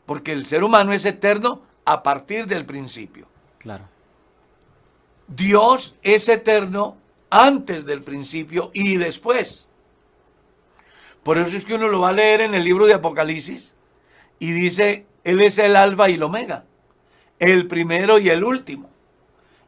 porque 0.05 0.33
el 0.33 0.47
ser 0.47 0.65
humano 0.65 0.93
es 0.93 1.05
eterno 1.05 1.63
a 1.85 2.03
partir 2.03 2.47
del 2.47 2.67
principio. 2.67 3.29
Claro. 3.59 3.85
Dios 5.29 5.95
es 6.03 6.29
eterno 6.29 6.97
antes 7.35 7.85
del 7.85 8.01
principio 8.01 8.71
y 8.73 8.97
después. 8.97 9.67
Por 11.25 11.37
eso 11.37 11.57
es 11.57 11.65
que 11.65 11.75
uno 11.75 11.89
lo 11.89 12.01
va 12.01 12.11
a 12.11 12.13
leer 12.13 12.43
en 12.43 12.55
el 12.55 12.63
libro 12.63 12.87
de 12.87 12.95
Apocalipsis 12.95 13.75
y 14.39 14.53
dice, 14.53 15.07
Él 15.25 15.41
es 15.41 15.59
el 15.59 15.75
alfa 15.75 16.09
y 16.09 16.15
el 16.15 16.23
omega, 16.23 16.65
el 17.41 17.67
primero 17.67 18.21
y 18.21 18.29
el 18.29 18.45
último. 18.45 18.89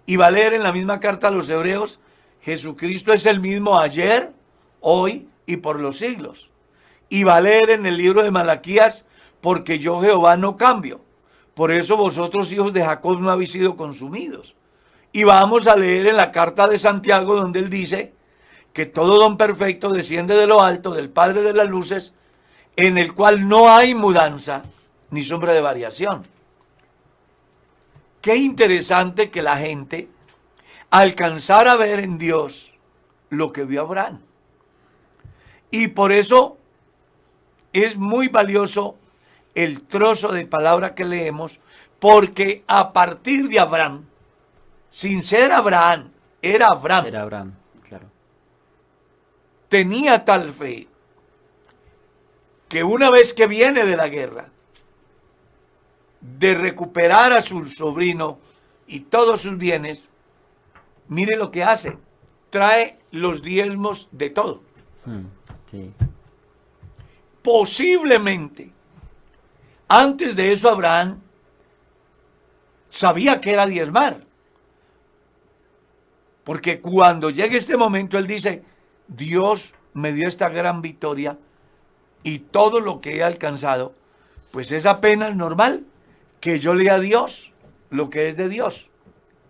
Y 0.06 0.14
va 0.14 0.26
a 0.26 0.30
leer 0.30 0.54
en 0.54 0.62
la 0.62 0.72
misma 0.72 1.00
carta 1.00 1.26
a 1.26 1.32
los 1.32 1.50
hebreos, 1.50 1.98
Jesucristo 2.40 3.12
es 3.12 3.26
el 3.26 3.40
mismo 3.40 3.80
ayer, 3.80 4.32
hoy 4.78 5.28
y 5.44 5.56
por 5.56 5.80
los 5.80 5.98
siglos. 5.98 6.52
Y 7.08 7.24
va 7.24 7.36
a 7.36 7.40
leer 7.40 7.70
en 7.70 7.84
el 7.86 7.96
libro 7.96 8.22
de 8.22 8.30
Malaquías, 8.30 9.06
porque 9.40 9.80
yo 9.80 10.00
Jehová 10.00 10.36
no 10.36 10.56
cambio. 10.56 11.00
Por 11.54 11.72
eso 11.72 11.96
vosotros, 11.96 12.52
hijos 12.52 12.72
de 12.72 12.84
Jacob, 12.84 13.18
no 13.18 13.30
habéis 13.30 13.50
sido 13.50 13.76
consumidos. 13.76 14.54
Y 15.16 15.24
vamos 15.24 15.66
a 15.66 15.76
leer 15.76 16.08
en 16.08 16.16
la 16.18 16.30
carta 16.30 16.68
de 16.68 16.76
Santiago 16.76 17.36
donde 17.36 17.60
él 17.60 17.70
dice 17.70 18.12
que 18.74 18.84
todo 18.84 19.18
don 19.18 19.38
perfecto 19.38 19.88
desciende 19.88 20.36
de 20.36 20.46
lo 20.46 20.60
alto, 20.60 20.90
del 20.90 21.08
Padre 21.08 21.40
de 21.40 21.54
las 21.54 21.70
Luces, 21.70 22.12
en 22.76 22.98
el 22.98 23.14
cual 23.14 23.48
no 23.48 23.74
hay 23.74 23.94
mudanza 23.94 24.64
ni 25.08 25.22
sombra 25.22 25.54
de 25.54 25.62
variación. 25.62 26.26
Qué 28.20 28.36
interesante 28.36 29.30
que 29.30 29.40
la 29.40 29.56
gente 29.56 30.10
alcanzar 30.90 31.66
a 31.66 31.76
ver 31.76 32.00
en 32.00 32.18
Dios 32.18 32.74
lo 33.30 33.54
que 33.54 33.64
vio 33.64 33.80
Abraham. 33.80 34.20
Y 35.70 35.88
por 35.88 36.12
eso 36.12 36.58
es 37.72 37.96
muy 37.96 38.28
valioso 38.28 38.96
el 39.54 39.80
trozo 39.80 40.28
de 40.30 40.44
palabra 40.44 40.94
que 40.94 41.06
leemos, 41.06 41.58
porque 42.00 42.64
a 42.66 42.92
partir 42.92 43.48
de 43.48 43.60
Abraham, 43.60 44.05
sin 44.88 45.22
ser 45.22 45.52
Abraham, 45.52 46.10
era 46.42 46.68
Abraham. 46.68 47.06
Era 47.06 47.22
Abraham, 47.22 47.54
claro. 47.82 48.06
Tenía 49.68 50.24
tal 50.24 50.52
fe 50.52 50.88
que 52.68 52.84
una 52.84 53.10
vez 53.10 53.34
que 53.34 53.46
viene 53.46 53.84
de 53.84 53.96
la 53.96 54.08
guerra, 54.08 54.48
de 56.20 56.54
recuperar 56.54 57.32
a 57.32 57.42
su 57.42 57.66
sobrino 57.66 58.38
y 58.86 59.00
todos 59.00 59.42
sus 59.42 59.56
bienes, 59.56 60.10
mire 61.08 61.36
lo 61.36 61.50
que 61.50 61.64
hace. 61.64 61.98
Trae 62.50 62.98
los 63.10 63.42
diezmos 63.42 64.08
de 64.12 64.30
todo. 64.30 64.62
Mm, 65.04 65.26
sí. 65.70 65.92
Posiblemente, 67.42 68.72
antes 69.88 70.34
de 70.34 70.52
eso 70.52 70.68
Abraham 70.68 71.20
sabía 72.88 73.40
que 73.40 73.52
era 73.52 73.66
diezmar. 73.66 74.25
Porque 76.46 76.80
cuando 76.80 77.30
llegue 77.30 77.56
este 77.56 77.76
momento, 77.76 78.16
él 78.18 78.28
dice, 78.28 78.62
Dios 79.08 79.74
me 79.94 80.12
dio 80.12 80.28
esta 80.28 80.48
gran 80.48 80.80
victoria 80.80 81.36
y 82.22 82.38
todo 82.38 82.78
lo 82.78 83.00
que 83.00 83.16
he 83.16 83.24
alcanzado, 83.24 83.96
pues 84.52 84.70
es 84.70 84.86
apenas 84.86 85.34
normal 85.34 85.84
que 86.40 86.60
yo 86.60 86.72
lea 86.72 86.94
a 86.94 87.00
Dios 87.00 87.52
lo 87.90 88.10
que 88.10 88.28
es 88.28 88.36
de 88.36 88.48
Dios. 88.48 88.90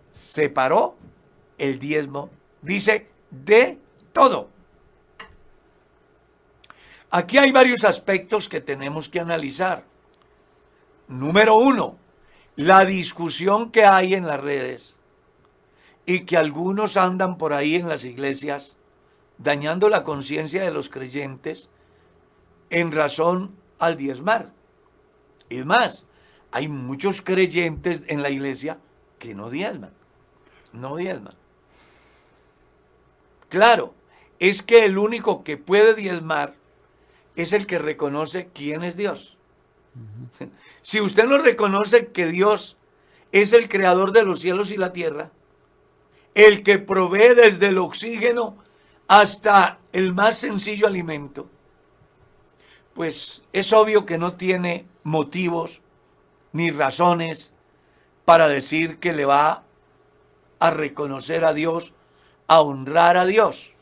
Separó 0.09 0.95
el 1.59 1.77
diezmo, 1.77 2.31
dice, 2.63 3.07
de 3.29 3.77
todo. 4.11 4.49
Aquí 7.11 7.37
hay 7.37 7.51
varios 7.51 7.83
aspectos 7.83 8.49
que 8.49 8.59
tenemos 8.59 9.07
que 9.07 9.19
analizar. 9.19 9.83
Número 11.07 11.57
uno, 11.57 11.95
la 12.55 12.85
discusión 12.85 13.69
que 13.69 13.85
hay 13.85 14.15
en 14.15 14.25
las 14.25 14.41
redes 14.41 14.96
y 16.07 16.21
que 16.21 16.37
algunos 16.37 16.95
andan 16.95 17.37
por 17.37 17.53
ahí 17.53 17.75
en 17.75 17.89
las 17.89 18.05
iglesias 18.05 18.77
dañando 19.37 19.89
la 19.89 20.03
conciencia 20.03 20.63
de 20.63 20.71
los 20.71 20.89
creyentes 20.89 21.69
en 22.69 22.93
razón 22.93 23.53
al 23.77 23.97
diezmar. 23.97 24.53
Es 25.49 25.65
más, 25.65 26.05
hay 26.51 26.69
muchos 26.69 27.21
creyentes 27.21 28.03
en 28.07 28.21
la 28.21 28.29
iglesia 28.29 28.79
que 29.19 29.35
no 29.35 29.49
diezman. 29.49 29.91
No 30.71 30.95
diezman. 30.95 31.35
Claro, 33.49 33.93
es 34.39 34.63
que 34.63 34.85
el 34.85 34.97
único 34.97 35.43
que 35.43 35.57
puede 35.57 35.93
diezmar 35.93 36.55
es 37.35 37.51
el 37.51 37.67
que 37.67 37.79
reconoce 37.79 38.49
quién 38.53 38.83
es 38.83 38.95
Dios. 38.95 39.37
Si 40.81 41.01
usted 41.01 41.25
no 41.25 41.37
reconoce 41.37 42.13
que 42.13 42.27
Dios 42.27 42.77
es 43.33 43.51
el 43.51 43.67
creador 43.67 44.13
de 44.13 44.23
los 44.23 44.39
cielos 44.39 44.71
y 44.71 44.77
la 44.77 44.93
tierra, 44.93 45.31
el 46.37 46.61
que 46.61 46.77
provee 46.77 47.33
desde 47.33 47.69
el 47.69 47.79
oxígeno 47.79 48.57
hasta 49.07 49.79
el 49.91 50.13
más 50.13 50.37
sencillo 50.37 50.85
alimento, 50.85 51.49
pues 52.93 53.41
es 53.53 53.73
obvio 53.73 54.05
que 54.05 54.19
no 54.19 54.33
tiene 54.33 54.85
motivos 55.03 55.81
ni 56.53 56.69
razones 56.69 57.51
para 58.23 58.47
decir 58.47 58.99
que 58.99 59.13
le 59.13 59.25
va 59.25 59.63
a 60.59 60.69
reconocer 60.69 61.43
a 61.43 61.55
Dios, 61.55 61.93
a 62.45 62.61
honrar 62.61 63.17
a 63.17 63.25
Dios. 63.25 63.73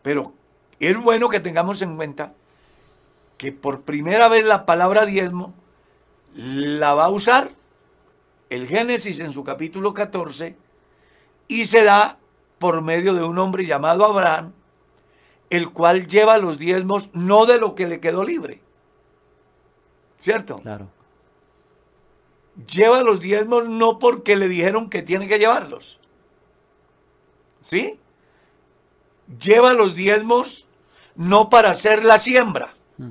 Pero 0.00 0.32
es 0.78 0.96
bueno 0.96 1.28
que 1.28 1.40
tengamos 1.40 1.82
en 1.82 1.96
cuenta 1.96 2.32
que 3.36 3.52
por 3.52 3.82
primera 3.82 4.28
vez 4.28 4.46
la 4.46 4.64
palabra 4.64 5.04
diezmo 5.04 5.52
la 6.34 6.94
va 6.94 7.04
a 7.04 7.10
usar 7.10 7.50
el 8.48 8.66
Génesis 8.66 9.20
en 9.20 9.34
su 9.34 9.44
capítulo 9.44 9.92
14 9.92 10.69
y 11.50 11.66
se 11.66 11.82
da 11.82 12.16
por 12.60 12.80
medio 12.80 13.12
de 13.12 13.24
un 13.24 13.36
hombre 13.40 13.66
llamado 13.66 14.04
Abraham, 14.04 14.52
el 15.50 15.72
cual 15.72 16.06
lleva 16.06 16.38
los 16.38 16.58
diezmos 16.58 17.10
no 17.12 17.44
de 17.44 17.58
lo 17.58 17.74
que 17.74 17.88
le 17.88 17.98
quedó 17.98 18.22
libre. 18.22 18.60
¿Cierto? 20.20 20.58
Claro. 20.58 20.86
Lleva 22.72 23.02
los 23.02 23.18
diezmos 23.18 23.68
no 23.68 23.98
porque 23.98 24.36
le 24.36 24.46
dijeron 24.46 24.88
que 24.88 25.02
tiene 25.02 25.26
que 25.26 25.40
llevarlos. 25.40 25.98
¿Sí? 27.60 27.98
Lleva 29.40 29.72
los 29.72 29.96
diezmos 29.96 30.68
no 31.16 31.50
para 31.50 31.70
hacer 31.70 32.04
la 32.04 32.20
siembra. 32.20 32.74
Mm. 32.96 33.10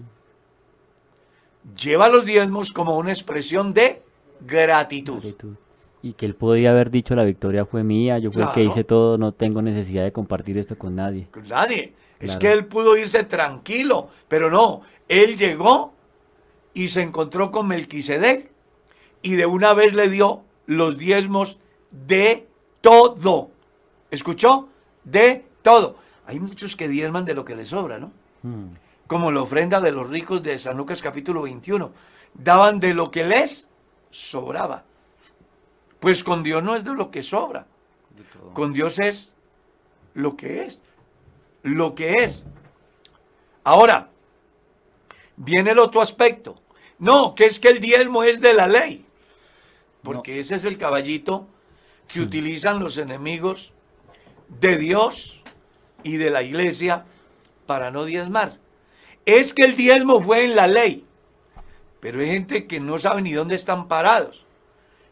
Lleva 1.76 2.08
los 2.08 2.24
diezmos 2.24 2.72
como 2.72 2.98
una 2.98 3.12
expresión 3.12 3.74
de 3.74 4.02
gratitud. 4.40 5.20
Gratitud. 5.20 5.56
Y 6.02 6.14
que 6.14 6.26
él 6.26 6.36
podía 6.36 6.72
haber 6.72 6.92
dicho 6.92 7.16
la 7.16 7.24
victoria 7.24 7.66
fue 7.66 7.84
mía, 7.84 8.20
yo 8.20 8.32
fui 8.32 8.42
el 8.42 8.50
que 8.50 8.64
hice 8.64 8.84
todo, 8.84 9.18
no 9.18 9.34
tengo 9.34 9.62
necesidad 9.62 10.04
de 10.04 10.14
compartir 10.14 10.58
esto 10.58 10.78
con 10.78 10.96
nadie. 10.96 11.28
Nadie. 11.48 11.94
Es 12.20 12.38
que 12.38 12.52
él 12.52 12.66
pudo 12.66 12.98
irse 12.98 13.24
tranquilo, 13.24 14.10
pero 14.28 14.50
no. 14.50 14.82
Él 15.08 15.36
llegó 15.38 15.94
y 16.74 16.90
se 16.90 17.02
encontró 17.02 17.52
con 17.52 17.68
Melquisedec 17.68 18.52
y 19.22 19.36
de 19.36 19.46
una 19.46 19.74
vez 19.74 19.94
le 19.94 20.10
dio 20.10 20.44
los 20.66 20.98
diezmos 20.98 21.58
de 21.92 22.48
todo. 22.82 23.50
¿Escuchó? 24.12 24.70
De 25.04 25.46
todo. 25.62 25.98
Hay 26.26 26.40
muchos 26.40 26.76
que 26.76 26.88
diezman 26.88 27.26
de 27.26 27.34
lo 27.34 27.44
que 27.44 27.56
les 27.56 27.70
sobra, 27.70 28.00
¿no? 28.00 28.12
Mm, 28.44 28.68
Como 29.08 29.32
la 29.32 29.42
ofrenda 29.42 29.82
de 29.82 29.92
los 29.92 30.08
ricos 30.08 30.44
de 30.44 30.60
San 30.60 30.78
Lucas 30.78 31.02
capítulo 31.02 31.42
21. 31.42 31.92
Daban 32.34 32.80
de 32.80 32.94
lo 32.94 33.10
que 33.12 33.24
les 33.24 33.68
sobraba. 34.12 34.84
Pues 36.00 36.24
con 36.24 36.44
Dios 36.44 36.64
no 36.64 36.76
es 36.76 36.84
de 36.84 36.94
lo 36.94 37.12
que 37.12 37.24
sobra. 37.24 37.68
Con 38.54 38.74
Dios 38.74 39.00
es 39.00 39.36
lo 40.14 40.36
que 40.36 40.64
es. 40.64 40.82
Lo 41.64 41.94
que 41.96 42.24
es. 42.24 42.46
Ahora, 43.64 44.10
viene 45.36 45.72
el 45.72 45.80
otro 45.80 46.02
aspecto. 46.02 46.62
No, 46.98 47.36
que 47.36 47.46
es 47.46 47.60
que 47.60 47.70
el 47.70 47.80
diezmo 47.80 48.24
es 48.24 48.42
de 48.42 48.54
la 48.54 48.68
ley. 48.68 49.06
Porque 50.04 50.40
ese 50.40 50.56
es 50.56 50.66
el 50.66 50.78
caballito 50.78 51.48
que 52.08 52.22
utilizan 52.22 52.80
los 52.80 52.98
enemigos 52.98 53.74
de 54.48 54.78
Dios 54.78 55.42
y 56.04 56.18
de 56.18 56.30
la 56.30 56.44
iglesia 56.44 57.06
para 57.66 57.92
no 57.92 58.06
diezmar. 58.06 58.58
Es 59.26 59.54
que 59.54 59.64
el 59.64 59.76
diezmo 59.76 60.22
fue 60.22 60.46
en 60.46 60.56
la 60.56 60.68
ley. 60.68 61.06
Pero 62.00 62.22
hay 62.22 62.28
gente 62.28 62.66
que 62.66 62.80
no 62.80 62.98
sabe 62.98 63.22
ni 63.22 63.34
dónde 63.34 63.56
están 63.56 63.88
parados. 63.88 64.46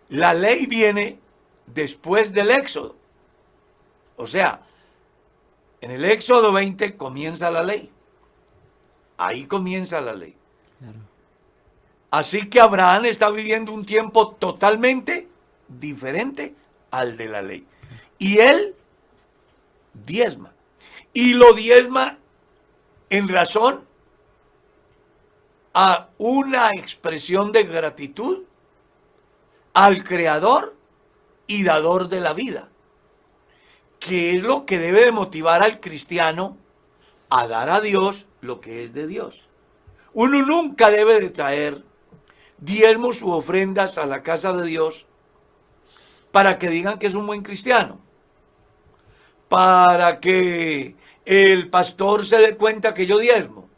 La 0.09 0.33
ley 0.33 0.65
viene 0.65 1.19
después 1.65 2.33
del 2.33 2.51
Éxodo. 2.51 2.95
O 4.15 4.25
sea, 4.25 4.61
en 5.81 5.91
el 5.91 6.05
Éxodo 6.05 6.51
20 6.51 6.95
comienza 6.95 7.51
la 7.51 7.63
ley. 7.63 7.91
Ahí 9.17 9.45
comienza 9.45 10.01
la 10.01 10.13
ley. 10.13 10.35
claro. 10.79 10.99
Así 12.09 12.47
que 12.49 12.61
Abraham 12.61 13.05
está 13.05 13.29
viviendo 13.29 13.73
un 13.73 13.85
tiempo 13.85 14.29
totalmente 14.31 15.27
diferente 15.67 16.55
al 16.89 17.17
de 17.17 17.27
la 17.27 17.41
ley. 17.41 17.67
Y 18.17 18.39
él 18.39 18.75
diezma. 19.93 20.53
Y 21.13 21.33
lo 21.33 21.53
diezma 21.53 22.17
en 23.09 23.27
razón 23.27 23.85
a 25.73 26.09
una 26.17 26.69
expresión 26.71 27.51
de 27.51 27.63
gratitud 27.63 28.46
al 29.77 30.03
creador 30.03 30.75
y 31.45 31.63
dador 31.63 32.09
de 32.09 32.19
la 32.19 32.33
vida. 32.33 32.69
Que 33.99 34.33
es 34.33 34.41
lo 34.41 34.65
que 34.65 34.79
debe 34.79 35.05
de 35.05 35.11
motivar 35.11 35.61
al 35.61 35.79
cristiano 35.79 36.57
a 37.29 37.45
dar 37.45 37.69
a 37.69 37.79
Dios 37.79 38.25
lo 38.41 38.59
que 38.59 38.83
es 38.83 38.93
de 38.93 39.05
Dios. 39.05 39.43
Uno 40.13 40.41
nunca 40.41 40.89
debe 40.89 41.19
de 41.19 41.29
traer 41.29 41.83
diezmos 42.57 43.21
u 43.21 43.29
ofrendas 43.29 43.99
a 43.99 44.07
la 44.07 44.23
casa 44.23 44.51
de 44.51 44.65
Dios 44.65 45.05
para 46.31 46.57
que 46.57 46.69
digan 46.69 46.97
que 46.97 47.05
es 47.05 47.13
un 47.13 47.27
buen 47.27 47.43
cristiano. 47.43 47.99
Para 49.47 50.19
que 50.19 50.95
el 51.23 51.69
pastor 51.69 52.25
se 52.25 52.39
dé 52.39 52.57
cuenta 52.57 52.95
que 52.95 53.05
yo 53.05 53.19
diezmo. 53.19 53.69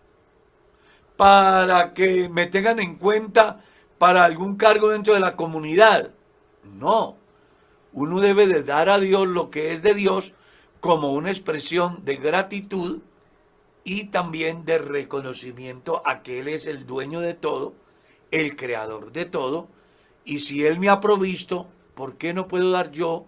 Para 1.17 1.93
que 1.93 2.29
me 2.29 2.45
tengan 2.45 2.79
en 2.79 2.95
cuenta 2.95 3.65
para 3.99 4.25
algún 4.25 4.55
cargo 4.55 4.89
dentro 4.89 5.13
de 5.13 5.19
la 5.19 5.35
comunidad. 5.35 6.11
No. 6.63 7.17
Uno 7.93 8.19
debe 8.19 8.47
de 8.47 8.63
dar 8.63 8.89
a 8.89 8.97
Dios 8.97 9.27
lo 9.27 9.51
que 9.51 9.71
es 9.71 9.83
de 9.83 9.93
Dios 9.93 10.33
como 10.79 11.13
una 11.13 11.29
expresión 11.29 12.03
de 12.03 12.15
gratitud 12.15 13.01
y 13.83 14.05
también 14.05 14.65
de 14.65 14.79
reconocimiento 14.79 16.01
a 16.05 16.23
que 16.23 16.39
Él 16.39 16.47
es 16.47 16.65
el 16.65 16.87
dueño 16.87 17.19
de 17.19 17.35
todo, 17.35 17.73
el 18.31 18.55
creador 18.55 19.11
de 19.11 19.25
todo, 19.25 19.67
y 20.25 20.39
si 20.39 20.65
Él 20.65 20.79
me 20.79 20.89
ha 20.89 20.99
provisto, 20.99 21.67
¿por 21.93 22.17
qué 22.17 22.33
no 22.33 22.47
puedo 22.47 22.71
dar 22.71 22.91
yo 22.91 23.25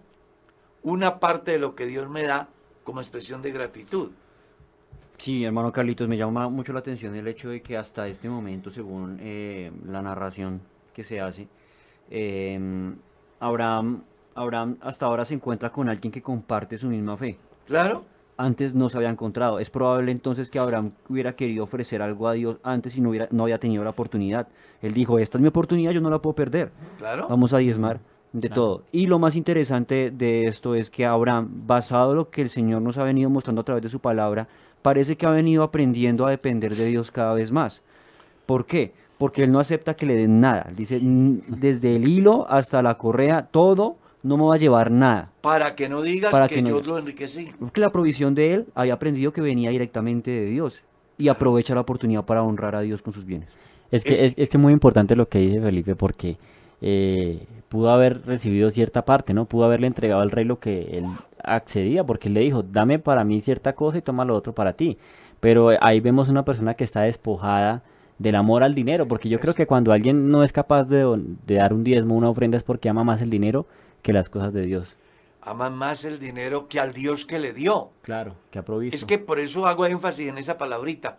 una 0.82 1.20
parte 1.20 1.52
de 1.52 1.58
lo 1.58 1.74
que 1.74 1.86
Dios 1.86 2.08
me 2.08 2.24
da 2.24 2.48
como 2.84 3.00
expresión 3.00 3.42
de 3.42 3.52
gratitud. 3.52 4.10
Sí, 5.22 5.44
hermano 5.44 5.70
Carlitos, 5.70 6.08
me 6.08 6.16
llama 6.16 6.48
mucho 6.48 6.72
la 6.72 6.80
atención 6.80 7.14
el 7.14 7.28
hecho 7.28 7.48
de 7.50 7.62
que 7.62 7.76
hasta 7.76 8.08
este 8.08 8.28
momento, 8.28 8.70
según 8.70 9.18
eh, 9.20 9.70
la 9.86 10.02
narración 10.02 10.60
que 10.92 11.04
se 11.04 11.20
hace, 11.20 11.46
em, 12.10 12.96
Abraham, 13.38 14.02
Abraham 14.34 14.78
hasta 14.80 15.06
ahora 15.06 15.24
se 15.24 15.34
encuentra 15.34 15.70
con 15.70 15.88
alguien 15.88 16.10
que 16.10 16.20
comparte 16.20 16.76
su 16.76 16.88
misma 16.88 17.16
fe. 17.16 17.38
Claro, 17.68 18.02
Antes 18.36 18.74
no 18.74 18.88
se 18.88 18.96
había 18.96 19.10
encontrado. 19.10 19.60
Es 19.60 19.70
probable 19.70 20.10
entonces 20.10 20.50
que 20.50 20.58
Abraham 20.58 20.90
hubiera 21.08 21.34
querido 21.36 21.62
ofrecer 21.62 22.02
algo 22.02 22.26
a 22.26 22.32
Dios 22.32 22.56
antes 22.64 22.96
y 22.96 23.00
no, 23.00 23.10
hubiera, 23.10 23.28
no 23.30 23.44
había 23.44 23.58
tenido 23.58 23.84
la 23.84 23.90
oportunidad. 23.90 24.48
Él 24.80 24.92
dijo, 24.92 25.20
esta 25.20 25.38
es 25.38 25.42
mi 25.42 25.46
oportunidad, 25.48 25.92
yo 25.92 26.00
no 26.00 26.10
la 26.10 26.18
puedo 26.18 26.34
perder. 26.34 26.72
claro. 26.98 27.28
Vamos 27.28 27.54
a 27.54 27.58
diezmar 27.58 28.00
de 28.32 28.48
Claro. 28.48 28.54
todo. 28.54 28.82
Y 28.90 29.06
lo 29.06 29.18
más 29.20 29.36
interesante 29.36 30.10
de 30.10 30.46
esto 30.48 30.74
es 30.74 30.90
que 30.90 31.04
Abraham, 31.06 31.48
basado 31.66 32.10
en 32.12 32.16
lo 32.16 32.30
que 32.30 32.40
el 32.42 32.48
Señor 32.48 32.82
nos 32.82 32.98
ha 32.98 33.04
venido 33.04 33.30
mostrando 33.30 33.60
a 33.60 33.64
través 33.64 33.82
de 33.84 33.90
su 33.90 34.00
palabra, 34.00 34.48
parece 34.82 35.16
que 35.16 35.26
ha 35.26 35.30
venido 35.30 35.62
aprendiendo 35.62 36.26
a 36.26 36.30
depender 36.30 36.74
de 36.76 36.86
Dios 36.86 37.10
cada 37.10 37.34
vez 37.34 37.50
más. 37.50 37.82
¿Por 38.46 38.66
qué? 38.66 38.92
Porque 39.18 39.44
él 39.44 39.52
no 39.52 39.60
acepta 39.60 39.94
que 39.94 40.04
le 40.06 40.16
den 40.16 40.40
nada. 40.40 40.66
Él 40.68 40.76
Dice, 40.76 40.98
"Mm, 41.00 41.40
desde 41.46 41.96
el 41.96 42.08
hilo 42.08 42.46
hasta 42.50 42.82
la 42.82 42.98
correa, 42.98 43.48
todo 43.50 43.96
no 44.24 44.36
me 44.36 44.44
va 44.44 44.54
a 44.54 44.58
llevar 44.58 44.90
nada. 44.90 45.30
Para 45.40 45.74
que 45.74 45.88
no 45.88 46.02
digas 46.02 46.30
Para 46.32 46.48
que, 46.48 46.56
que 46.56 46.62
no 46.62 46.68
yo 46.70 46.74
digas. 46.76 46.88
lo 46.88 46.98
enriquecí. 46.98 47.50
Porque 47.58 47.80
la 47.80 47.90
provisión 47.90 48.34
de 48.34 48.54
él 48.54 48.66
había 48.74 48.94
aprendido 48.94 49.32
que 49.32 49.40
venía 49.40 49.70
directamente 49.70 50.30
de 50.30 50.46
Dios 50.46 50.82
y 51.18 51.28
aprovecha 51.28 51.74
la 51.74 51.80
oportunidad 51.82 52.24
para 52.24 52.42
honrar 52.42 52.74
a 52.76 52.80
Dios 52.80 53.02
con 53.02 53.12
sus 53.12 53.24
bienes. 53.24 53.48
Es 53.90 54.02
que 54.04 54.14
Es- 54.14 54.20
es, 54.20 54.34
es 54.36 54.48
que 54.48 54.58
muy 54.58 54.72
importante 54.72 55.14
lo 55.16 55.28
que 55.28 55.38
dice 55.38 55.60
Felipe 55.60 55.94
porque 55.96 56.36
eh, 56.80 57.46
pudo 57.72 57.88
haber 57.88 58.26
recibido 58.26 58.68
cierta 58.68 59.06
parte, 59.06 59.32
¿no? 59.32 59.46
Pudo 59.46 59.64
haberle 59.64 59.86
entregado 59.86 60.20
al 60.20 60.30
rey 60.30 60.44
lo 60.44 60.58
que 60.58 60.98
él 60.98 61.06
accedía 61.42 62.04
porque 62.04 62.28
él 62.28 62.34
le 62.34 62.40
dijo, 62.40 62.62
dame 62.62 62.98
para 62.98 63.24
mí 63.24 63.40
cierta 63.40 63.72
cosa 63.72 63.96
y 63.96 64.02
toma 64.02 64.26
lo 64.26 64.36
otro 64.36 64.54
para 64.54 64.74
ti. 64.74 64.98
Pero 65.40 65.72
eh, 65.72 65.78
ahí 65.80 65.98
vemos 65.98 66.28
una 66.28 66.44
persona 66.44 66.74
que 66.74 66.84
está 66.84 67.00
despojada 67.00 67.82
del 68.18 68.34
amor 68.34 68.62
al 68.62 68.74
dinero, 68.74 69.08
porque 69.08 69.30
yo 69.30 69.40
creo 69.40 69.54
que 69.54 69.66
cuando 69.66 69.90
alguien 69.90 70.30
no 70.30 70.44
es 70.44 70.52
capaz 70.52 70.84
de, 70.84 71.02
dar 71.46 71.72
un 71.72 71.82
diezmo, 71.82 72.14
una 72.14 72.28
ofrenda, 72.28 72.58
es 72.58 72.62
porque 72.62 72.90
ama 72.90 73.04
más 73.04 73.22
el 73.22 73.30
dinero 73.30 73.66
que 74.02 74.12
las 74.12 74.28
cosas 74.28 74.52
de 74.52 74.66
Dios. 74.66 74.94
Aman 75.40 75.74
más 75.74 76.04
el 76.04 76.18
dinero 76.18 76.68
que 76.68 76.78
al 76.78 76.92
Dios 76.92 77.24
que 77.24 77.38
le 77.38 77.54
dio. 77.54 77.90
Claro, 78.02 78.34
que 78.50 78.58
ha 78.58 78.64
provisto. 78.66 78.94
Es 78.94 79.06
que 79.06 79.16
por 79.16 79.40
eso 79.40 79.66
hago 79.66 79.86
énfasis 79.86 80.28
en 80.28 80.36
esa 80.36 80.58
palabrita. 80.58 81.16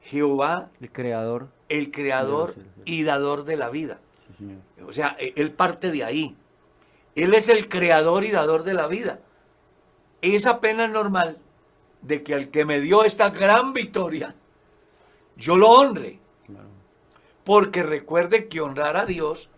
Jehová, 0.00 0.70
El 0.80 0.90
creador. 0.90 1.48
el 1.68 1.90
creador 1.90 2.54
y 2.86 3.02
dador 3.02 3.44
de 3.44 3.58
la 3.58 3.68
vida. 3.68 4.00
O 4.86 4.92
sea, 4.92 5.16
e- 5.18 5.32
él 5.36 5.52
parte 5.52 5.90
de 5.90 6.04
ahí. 6.04 6.36
Él 7.14 7.34
es 7.34 7.48
el 7.48 7.68
creador 7.68 8.24
y 8.24 8.30
dador 8.30 8.62
de 8.62 8.74
la 8.74 8.86
vida. 8.86 9.20
Es 10.22 10.46
apenas 10.46 10.90
normal 10.90 11.38
de 12.02 12.22
que 12.22 12.34
al 12.34 12.48
que 12.50 12.64
me 12.64 12.80
dio 12.80 13.04
esta 13.04 13.30
gran 13.30 13.72
victoria, 13.72 14.34
yo 15.36 15.56
lo 15.56 15.68
honre. 15.70 16.20
Porque 17.44 17.82
recuerde 17.82 18.46
que 18.48 18.60
honrar 18.60 18.96
a 18.96 19.06
Dios 19.06 19.48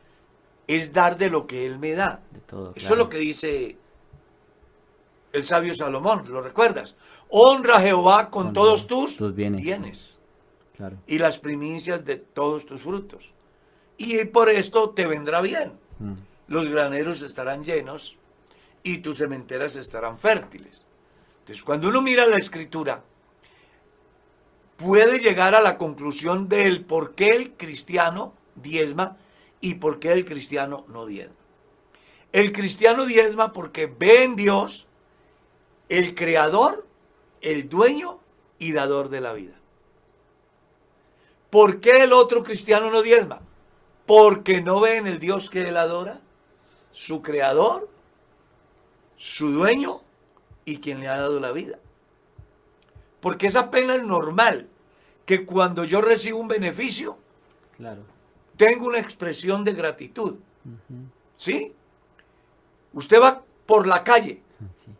es 0.66 0.92
dar 0.92 1.18
de 1.18 1.28
lo 1.28 1.46
que 1.46 1.66
Él 1.66 1.78
me 1.78 1.92
da. 1.92 2.22
de 2.30 2.40
todo, 2.40 2.70
Eso 2.76 2.86
claro. 2.88 2.94
es 2.94 2.98
lo 2.98 3.08
que 3.08 3.18
dice 3.18 3.76
el 5.32 5.44
sabio 5.44 5.74
Salomón, 5.74 6.24
¿lo 6.28 6.40
recuerdas? 6.42 6.96
Honra 7.28 7.76
a 7.76 7.80
Jehová 7.80 8.30
con 8.30 8.46
Con 8.46 8.52
todos 8.52 8.86
todos 8.86 9.06
tus, 9.10 9.16
tus 9.16 9.34
bienes. 9.34 9.62
bienes 9.62 10.18
Claro. 10.76 10.96
y 11.06 11.18
las 11.18 11.38
primicias 11.38 12.04
de 12.04 12.16
todos 12.16 12.64
tus 12.66 12.80
frutos. 12.82 13.32
Y 14.02 14.24
por 14.24 14.48
esto 14.48 14.90
te 14.90 15.06
vendrá 15.06 15.42
bien. 15.42 15.74
Mm. 15.98 16.14
Los 16.48 16.70
graneros 16.70 17.20
estarán 17.20 17.62
llenos 17.62 18.16
y 18.82 18.98
tus 18.98 19.18
cementeras 19.18 19.76
estarán 19.76 20.18
fértiles. 20.18 20.86
Entonces, 21.40 21.62
cuando 21.62 21.88
uno 21.88 22.00
mira 22.00 22.26
la 22.26 22.38
escritura, 22.38 23.04
puede 24.78 25.18
llegar 25.18 25.54
a 25.54 25.60
la 25.60 25.76
conclusión 25.76 26.48
del 26.48 26.82
por 26.82 27.14
qué 27.14 27.26
el 27.26 27.52
cristiano 27.52 28.32
diezma 28.54 29.18
y 29.60 29.74
por 29.74 29.98
qué 29.98 30.12
el 30.12 30.24
cristiano 30.24 30.86
no 30.88 31.04
diezma. 31.04 31.36
El 32.32 32.52
cristiano 32.52 33.04
diezma 33.04 33.52
porque 33.52 33.84
ve 33.84 34.24
en 34.24 34.34
Dios 34.34 34.86
el 35.90 36.14
creador, 36.14 36.86
el 37.42 37.68
dueño 37.68 38.18
y 38.58 38.72
dador 38.72 39.10
de 39.10 39.20
la 39.20 39.34
vida. 39.34 39.60
¿Por 41.50 41.80
qué 41.80 42.04
el 42.04 42.14
otro 42.14 42.42
cristiano 42.42 42.90
no 42.90 43.02
diezma? 43.02 43.42
Porque 44.10 44.60
no 44.60 44.80
ve 44.80 44.96
en 44.96 45.06
el 45.06 45.20
Dios 45.20 45.50
que 45.50 45.68
él 45.68 45.76
adora, 45.76 46.18
su 46.90 47.22
creador, 47.22 47.88
su 49.16 49.52
dueño 49.52 50.00
y 50.64 50.78
quien 50.80 50.98
le 50.98 51.06
ha 51.06 51.20
dado 51.20 51.38
la 51.38 51.52
vida. 51.52 51.78
Porque 53.20 53.46
es 53.46 53.54
apenas 53.54 54.02
normal 54.02 54.66
que 55.26 55.46
cuando 55.46 55.84
yo 55.84 56.00
recibo 56.00 56.40
un 56.40 56.48
beneficio, 56.48 57.18
Claro. 57.76 58.02
tengo 58.56 58.88
una 58.88 58.98
expresión 58.98 59.62
de 59.62 59.74
gratitud. 59.74 60.38
¿Sí? 61.36 61.72
Usted 62.92 63.22
va 63.22 63.44
por 63.64 63.86
la 63.86 64.02
calle, 64.02 64.42
Sí. 64.84 64.90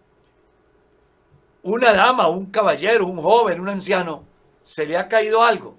una 1.64 1.92
dama, 1.92 2.28
un 2.28 2.46
caballero, 2.46 3.08
un 3.08 3.20
joven, 3.20 3.58
un 3.60 3.70
anciano, 3.70 4.22
se 4.62 4.86
le 4.86 4.96
ha 4.96 5.08
caído 5.08 5.42
algo. 5.42 5.76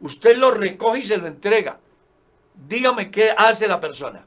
Usted 0.00 0.36
lo 0.36 0.52
recoge 0.52 1.00
y 1.00 1.02
se 1.02 1.16
lo 1.16 1.26
entrega. 1.26 1.80
Dígame 2.68 3.10
qué 3.10 3.30
hace 3.36 3.68
la 3.68 3.80
persona. 3.80 4.24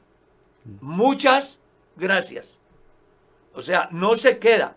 Muchas 0.80 1.58
gracias. 1.96 2.58
O 3.54 3.60
sea, 3.60 3.88
no 3.90 4.14
se 4.14 4.38
queda 4.38 4.76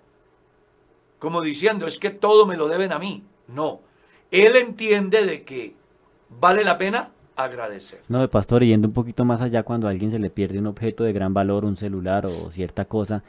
como 1.24 1.40
diciendo, 1.40 1.88
es 1.88 2.00
que 2.00 2.10
todo 2.10 2.46
me 2.46 2.58
lo 2.58 2.68
deben 2.68 2.92
a 2.92 3.00
mí. 3.00 3.24
No. 3.48 3.80
Él 4.30 4.58
entiende 4.58 5.26
de 5.26 5.44
que 5.44 5.74
vale 6.28 6.66
la 6.66 6.78
pena 6.78 7.12
agradecer. 7.38 8.02
No, 8.10 8.20
de 8.20 8.28
pastor, 8.28 8.62
yendo 8.62 8.90
un 8.90 8.94
poquito 8.94 9.24
más 9.24 9.40
allá, 9.40 9.64
cuando 9.64 9.88
a 9.88 9.92
alguien 9.92 10.12
se 10.12 10.20
le 10.20 10.30
pierde 10.30 10.60
un 10.60 10.68
objeto 10.68 11.06
de 11.06 11.14
gran 11.14 11.34
valor, 11.34 11.64
un 11.64 11.78
celular 11.78 12.26
o 12.26 12.52
cierta 12.52 12.84
cosa, 12.84 13.24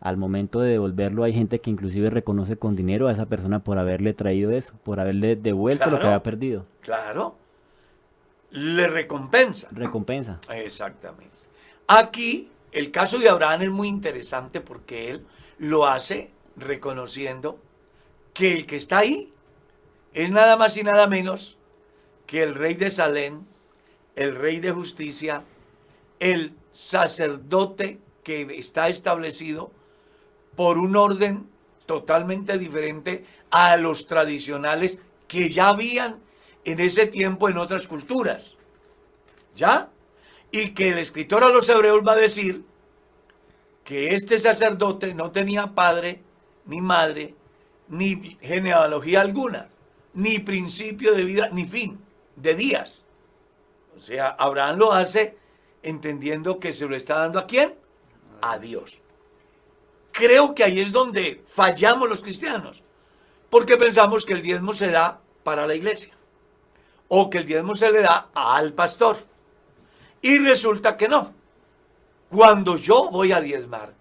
al 0.00 0.16
momento 0.16 0.58
de 0.58 0.72
devolverlo 0.72 1.22
hay 1.22 1.32
gente 1.32 1.60
que 1.60 1.70
inclusive 1.70 2.10
reconoce 2.10 2.56
con 2.56 2.74
dinero 2.74 3.06
a 3.06 3.12
esa 3.12 3.26
persona 3.26 3.60
por 3.60 3.78
haberle 3.78 4.14
traído 4.14 4.50
eso, 4.50 4.72
por 4.82 4.98
haberle 4.98 5.36
devuelto 5.36 5.90
lo 5.90 6.00
que 6.00 6.06
había 6.08 6.24
perdido. 6.24 6.66
Claro. 6.80 7.36
Le 8.50 8.86
recompensa. 8.86 9.68
Recompensa. 9.70 10.40
Exactamente. 10.50 11.36
Aquí 11.86 12.50
el 12.72 12.90
caso 12.90 13.18
de 13.18 13.28
Abraham 13.28 13.62
es 13.62 13.70
muy 13.70 13.88
interesante 13.88 14.60
porque 14.60 15.10
él 15.10 15.26
lo 15.58 15.86
hace 15.86 16.30
reconociendo 16.56 17.58
que 18.32 18.52
el 18.52 18.66
que 18.66 18.76
está 18.76 18.98
ahí 18.98 19.32
es 20.14 20.30
nada 20.30 20.56
más 20.56 20.76
y 20.76 20.82
nada 20.82 21.06
menos 21.06 21.56
que 22.26 22.42
el 22.42 22.54
rey 22.54 22.74
de 22.74 22.90
Salem, 22.90 23.44
el 24.16 24.34
rey 24.34 24.60
de 24.60 24.72
justicia, 24.72 25.44
el 26.20 26.54
sacerdote 26.72 27.98
que 28.22 28.42
está 28.58 28.88
establecido 28.88 29.72
por 30.56 30.78
un 30.78 30.96
orden 30.96 31.48
totalmente 31.86 32.58
diferente 32.58 33.24
a 33.50 33.76
los 33.76 34.06
tradicionales 34.06 34.98
que 35.26 35.48
ya 35.48 35.68
habían 35.68 36.20
en 36.72 36.80
ese 36.80 37.06
tiempo 37.06 37.48
en 37.48 37.58
otras 37.58 37.86
culturas. 37.86 38.56
¿Ya? 39.54 39.90
Y 40.50 40.70
que 40.70 40.90
el 40.90 40.98
escritor 40.98 41.44
a 41.44 41.48
los 41.48 41.68
hebreos 41.68 42.02
va 42.06 42.12
a 42.12 42.16
decir 42.16 42.64
que 43.84 44.14
este 44.14 44.38
sacerdote 44.38 45.14
no 45.14 45.30
tenía 45.30 45.74
padre, 45.74 46.22
ni 46.66 46.80
madre, 46.80 47.34
ni 47.88 48.36
genealogía 48.40 49.22
alguna, 49.22 49.70
ni 50.12 50.38
principio 50.40 51.14
de 51.14 51.24
vida, 51.24 51.48
ni 51.52 51.64
fin 51.64 51.98
de 52.36 52.54
días. 52.54 53.04
O 53.96 54.00
sea, 54.00 54.28
Abraham 54.28 54.78
lo 54.78 54.92
hace 54.92 55.36
entendiendo 55.82 56.60
que 56.60 56.72
se 56.72 56.86
lo 56.86 56.94
está 56.94 57.20
dando 57.20 57.38
a 57.38 57.46
quién? 57.46 57.74
A 58.42 58.58
Dios. 58.58 58.98
Creo 60.12 60.54
que 60.54 60.64
ahí 60.64 60.80
es 60.80 60.92
donde 60.92 61.42
fallamos 61.46 62.08
los 62.08 62.20
cristianos, 62.20 62.82
porque 63.48 63.76
pensamos 63.76 64.26
que 64.26 64.34
el 64.34 64.42
diezmo 64.42 64.74
se 64.74 64.90
da 64.90 65.20
para 65.44 65.66
la 65.66 65.74
iglesia, 65.74 66.17
o 67.08 67.30
que 67.30 67.38
el 67.38 67.46
diezmo 67.46 67.74
se 67.74 67.90
le 67.90 68.02
da 68.02 68.28
al 68.34 68.72
pastor. 68.72 69.16
Y 70.20 70.38
resulta 70.38 70.96
que 70.96 71.08
no. 71.08 71.34
Cuando 72.30 72.76
yo 72.76 73.10
voy 73.10 73.32
a 73.32 73.40
diezmar, 73.40 73.94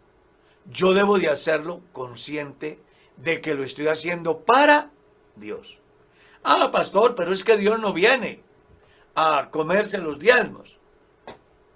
yo 0.69 0.93
debo 0.93 1.17
de 1.17 1.29
hacerlo 1.29 1.81
consciente 1.93 2.79
de 3.15 3.41
que 3.41 3.55
lo 3.55 3.63
estoy 3.63 3.87
haciendo 3.87 4.39
para 4.39 4.91
Dios. 5.35 5.79
Ah, 6.43 6.69
pastor, 6.71 7.15
pero 7.15 7.31
es 7.31 7.43
que 7.43 7.57
Dios 7.57 7.79
no 7.79 7.93
viene 7.93 8.41
a 9.15 9.49
comerse 9.49 9.97
los 9.97 10.19
diezmos. 10.19 10.77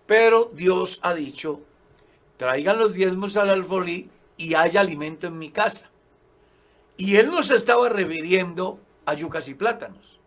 Pero 0.05 0.51
Dios 0.53 0.99
ha 1.01 1.13
dicho, 1.13 1.61
traigan 2.37 2.79
los 2.79 2.93
diezmos 2.93 3.37
al 3.37 3.49
alfolí 3.49 4.09
y 4.37 4.55
haya 4.55 4.81
alimento 4.81 5.27
en 5.27 5.37
mi 5.37 5.51
casa. 5.51 5.89
Y 6.97 7.15
él 7.15 7.29
no 7.29 7.43
se 7.43 7.55
estaba 7.55 7.89
refiriendo 7.89 8.79
a 9.05 9.13
yucas 9.13 9.47
y 9.47 9.53
plátanos. 9.53 10.20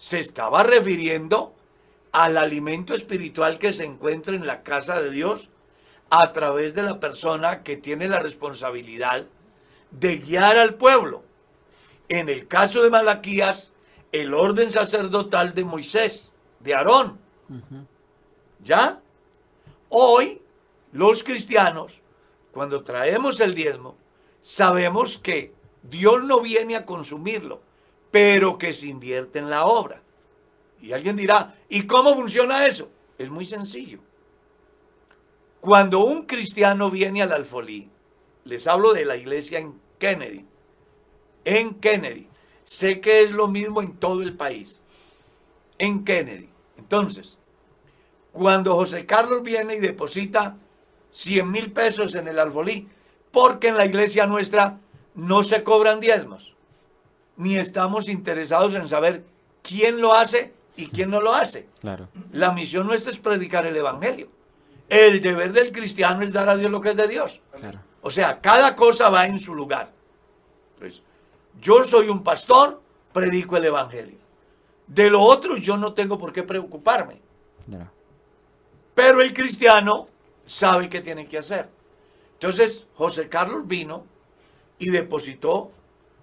Se 0.00 0.18
estaba 0.18 0.62
refiriendo 0.62 1.54
al 2.10 2.38
alimento 2.38 2.94
espiritual 2.94 3.58
que 3.58 3.70
se 3.70 3.84
encuentra 3.84 4.34
en 4.34 4.46
la 4.46 4.62
casa 4.62 4.98
de 5.02 5.10
Dios, 5.10 5.50
a 6.08 6.32
través 6.32 6.74
de 6.74 6.82
la 6.82 6.98
persona 6.98 7.62
que 7.62 7.76
tiene 7.76 8.08
la 8.08 8.18
responsabilidad 8.18 9.26
de 9.90 10.16
guiar 10.16 10.56
al 10.56 10.74
pueblo. 10.74 11.22
En 12.08 12.30
el 12.30 12.48
caso 12.48 12.82
de 12.82 12.88
Malaquías, 12.88 13.74
el 14.10 14.32
orden 14.32 14.70
sacerdotal 14.70 15.52
de 15.52 15.64
Moisés, 15.64 16.34
de 16.60 16.74
Aarón. 16.74 17.18
¿Ya? 18.64 19.02
Hoy, 19.90 20.40
los 20.92 21.22
cristianos, 21.22 22.00
cuando 22.52 22.82
traemos 22.84 23.38
el 23.38 23.54
diezmo, 23.54 23.98
sabemos 24.40 25.18
que 25.18 25.52
Dios 25.82 26.24
no 26.24 26.40
viene 26.40 26.74
a 26.74 26.86
consumirlo, 26.86 27.60
pero 28.10 28.58
que 28.58 28.72
se 28.72 28.88
invierte 28.88 29.38
en 29.38 29.50
la 29.50 29.64
obra. 29.64 30.02
Y 30.80 30.92
alguien 30.92 31.16
dirá, 31.16 31.54
¿y 31.68 31.86
cómo 31.86 32.14
funciona 32.14 32.66
eso? 32.66 32.88
Es 33.18 33.30
muy 33.30 33.44
sencillo. 33.44 34.00
Cuando 35.60 36.00
un 36.00 36.24
cristiano 36.24 36.90
viene 36.90 37.22
al 37.22 37.32
alfolí, 37.32 37.90
les 38.44 38.66
hablo 38.66 38.92
de 38.94 39.04
la 39.04 39.16
iglesia 39.16 39.58
en 39.58 39.78
Kennedy, 39.98 40.46
en 41.44 41.74
Kennedy, 41.74 42.28
sé 42.64 43.00
que 43.00 43.22
es 43.22 43.30
lo 43.32 43.48
mismo 43.48 43.82
en 43.82 43.96
todo 43.96 44.22
el 44.22 44.36
país, 44.36 44.82
en 45.78 46.04
Kennedy. 46.04 46.48
Entonces, 46.78 47.36
cuando 48.32 48.74
José 48.74 49.04
Carlos 49.04 49.42
viene 49.42 49.76
y 49.76 49.80
deposita 49.80 50.56
100 51.10 51.50
mil 51.50 51.72
pesos 51.72 52.14
en 52.14 52.28
el 52.28 52.38
alfolí, 52.38 52.88
porque 53.30 53.68
en 53.68 53.76
la 53.76 53.84
iglesia 53.84 54.26
nuestra 54.26 54.78
no 55.14 55.42
se 55.42 55.62
cobran 55.62 56.00
diezmos, 56.00 56.54
ni 57.40 57.56
estamos 57.56 58.10
interesados 58.10 58.74
en 58.74 58.86
saber 58.86 59.24
quién 59.62 60.00
lo 60.00 60.12
hace 60.12 60.52
y 60.76 60.88
quién 60.88 61.10
no 61.10 61.22
lo 61.22 61.32
hace. 61.32 61.66
Claro. 61.80 62.08
La 62.32 62.52
misión 62.52 62.86
nuestra 62.86 63.12
es 63.12 63.18
predicar 63.18 63.64
el 63.64 63.74
Evangelio. 63.74 64.28
El 64.90 65.22
deber 65.22 65.52
del 65.52 65.72
cristiano 65.72 66.22
es 66.22 66.34
dar 66.34 66.50
a 66.50 66.56
Dios 66.56 66.70
lo 66.70 66.82
que 66.82 66.90
es 66.90 66.96
de 66.96 67.08
Dios. 67.08 67.40
Claro. 67.58 67.80
O 68.02 68.10
sea, 68.10 68.40
cada 68.40 68.76
cosa 68.76 69.08
va 69.08 69.26
en 69.26 69.38
su 69.38 69.54
lugar. 69.54 69.90
Entonces, 70.74 71.02
yo 71.62 71.82
soy 71.84 72.10
un 72.10 72.22
pastor, 72.22 72.78
predico 73.10 73.56
el 73.56 73.64
Evangelio. 73.64 74.18
De 74.86 75.08
lo 75.08 75.22
otro 75.22 75.56
yo 75.56 75.78
no 75.78 75.94
tengo 75.94 76.18
por 76.18 76.34
qué 76.34 76.42
preocuparme. 76.42 77.22
Pero 78.94 79.22
el 79.22 79.32
cristiano 79.32 80.08
sabe 80.44 80.90
qué 80.90 81.00
tiene 81.00 81.26
que 81.26 81.38
hacer. 81.38 81.70
Entonces, 82.34 82.86
José 82.96 83.30
Carlos 83.30 83.66
vino 83.66 84.04
y 84.78 84.90
depositó 84.90 85.70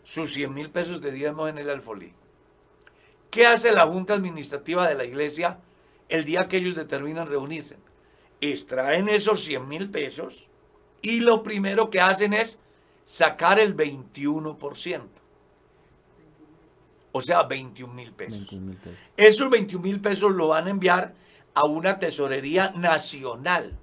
sus 0.07 0.31
100 0.31 0.53
mil 0.53 0.69
pesos 0.69 1.01
de 1.01 1.11
diezmo 1.11 1.49
en 1.49 1.57
el 1.57 1.69
alfolí. 1.69 2.13
¿Qué 3.29 3.45
hace 3.45 3.73
la 3.73 3.85
Junta 3.85 4.13
Administrativa 4.13 4.87
de 4.87 4.95
la 4.95 5.03
Iglesia 5.03 5.59
el 6.07 6.23
día 6.23 6.47
que 6.47 6.57
ellos 6.57 6.75
determinan 6.75 7.27
reunirse? 7.27 7.75
Extraen 8.39 9.09
esos 9.09 9.43
100 9.43 9.67
mil 9.67 9.89
pesos 9.89 10.47
y 11.01 11.19
lo 11.19 11.43
primero 11.43 11.89
que 11.89 11.99
hacen 11.99 12.31
es 12.33 12.57
sacar 13.03 13.59
el 13.59 13.75
21%. 13.75 15.01
O 17.11 17.19
sea, 17.19 17.43
21 17.43 17.93
mil 17.93 18.13
pesos. 18.13 18.39
21 18.39 18.65
mil 18.65 18.77
pesos. 18.77 18.99
Esos 19.17 19.49
21 19.49 19.83
mil 19.83 19.99
pesos 19.99 20.31
lo 20.31 20.47
van 20.47 20.67
a 20.67 20.69
enviar 20.69 21.15
a 21.53 21.65
una 21.65 21.99
tesorería 21.99 22.71
nacional, 22.77 23.77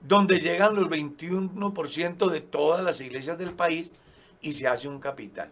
donde 0.00 0.40
llegan 0.40 0.74
los 0.74 0.88
21% 0.88 2.30
de 2.30 2.40
todas 2.40 2.82
las 2.82 3.02
iglesias 3.02 3.36
del 3.36 3.52
país 3.52 3.92
y 4.40 4.52
se 4.52 4.66
hace 4.66 4.88
un 4.88 4.98
capital. 5.00 5.50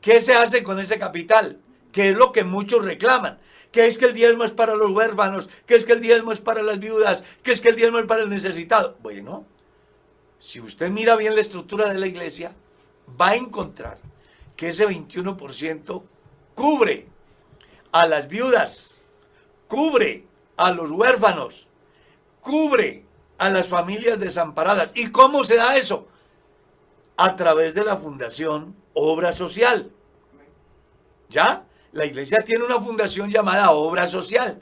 ¿Qué 0.00 0.20
se 0.20 0.34
hace 0.34 0.62
con 0.62 0.80
ese 0.80 0.98
capital? 0.98 1.60
Que 1.92 2.10
es 2.10 2.16
lo 2.16 2.32
que 2.32 2.44
muchos 2.44 2.84
reclaman. 2.84 3.38
Que 3.70 3.86
es 3.86 3.96
que 3.96 4.06
el 4.06 4.12
diezmo 4.12 4.44
es 4.44 4.50
para 4.50 4.74
los 4.74 4.90
huérfanos, 4.90 5.48
que 5.66 5.76
es 5.76 5.84
que 5.84 5.92
el 5.92 6.00
diezmo 6.00 6.32
es 6.32 6.40
para 6.40 6.62
las 6.62 6.78
viudas, 6.78 7.24
que 7.42 7.52
es 7.52 7.60
que 7.60 7.70
el 7.70 7.76
diezmo 7.76 7.98
es 7.98 8.06
para 8.06 8.22
el 8.22 8.28
necesitado. 8.28 8.96
Bueno, 9.00 9.46
si 10.38 10.60
usted 10.60 10.90
mira 10.90 11.16
bien 11.16 11.34
la 11.34 11.40
estructura 11.40 11.88
de 11.88 11.98
la 11.98 12.06
iglesia, 12.06 12.54
va 13.18 13.30
a 13.30 13.36
encontrar 13.36 13.98
que 14.56 14.68
ese 14.68 14.86
21% 14.86 16.02
cubre 16.54 17.06
a 17.92 18.06
las 18.06 18.28
viudas, 18.28 19.04
cubre 19.68 20.26
a 20.56 20.70
los 20.72 20.90
huérfanos, 20.90 21.68
cubre 22.40 23.04
a 23.38 23.48
las 23.48 23.68
familias 23.68 24.20
desamparadas. 24.20 24.90
¿Y 24.94 25.10
cómo 25.10 25.44
se 25.44 25.56
da 25.56 25.76
eso? 25.76 26.08
A 27.16 27.36
través 27.36 27.74
de 27.74 27.84
la 27.84 27.96
Fundación 27.96 28.74
Obra 28.94 29.32
Social. 29.32 29.90
¿Ya? 31.28 31.64
La 31.92 32.06
iglesia 32.06 32.44
tiene 32.44 32.64
una 32.64 32.80
fundación 32.80 33.30
llamada 33.30 33.70
Obra 33.70 34.06
Social. 34.06 34.60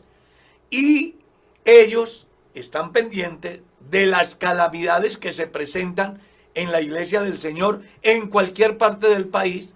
Y 0.69 1.17
ellos 1.65 2.27
están 2.55 2.93
pendientes 2.93 3.61
de 3.91 4.07
las 4.07 4.37
calamidades 4.37 5.17
que 5.17 5.33
se 5.33 5.47
presentan 5.47 6.21
en 6.55 6.73
la 6.73 6.81
iglesia 6.81 7.23
del 7.23 7.39
Señor 7.39 7.83
en 8.03 8.29
cualquier 8.29 8.79
parte 8.79 9.09
del 9.09 9.29
país. 9.29 9.75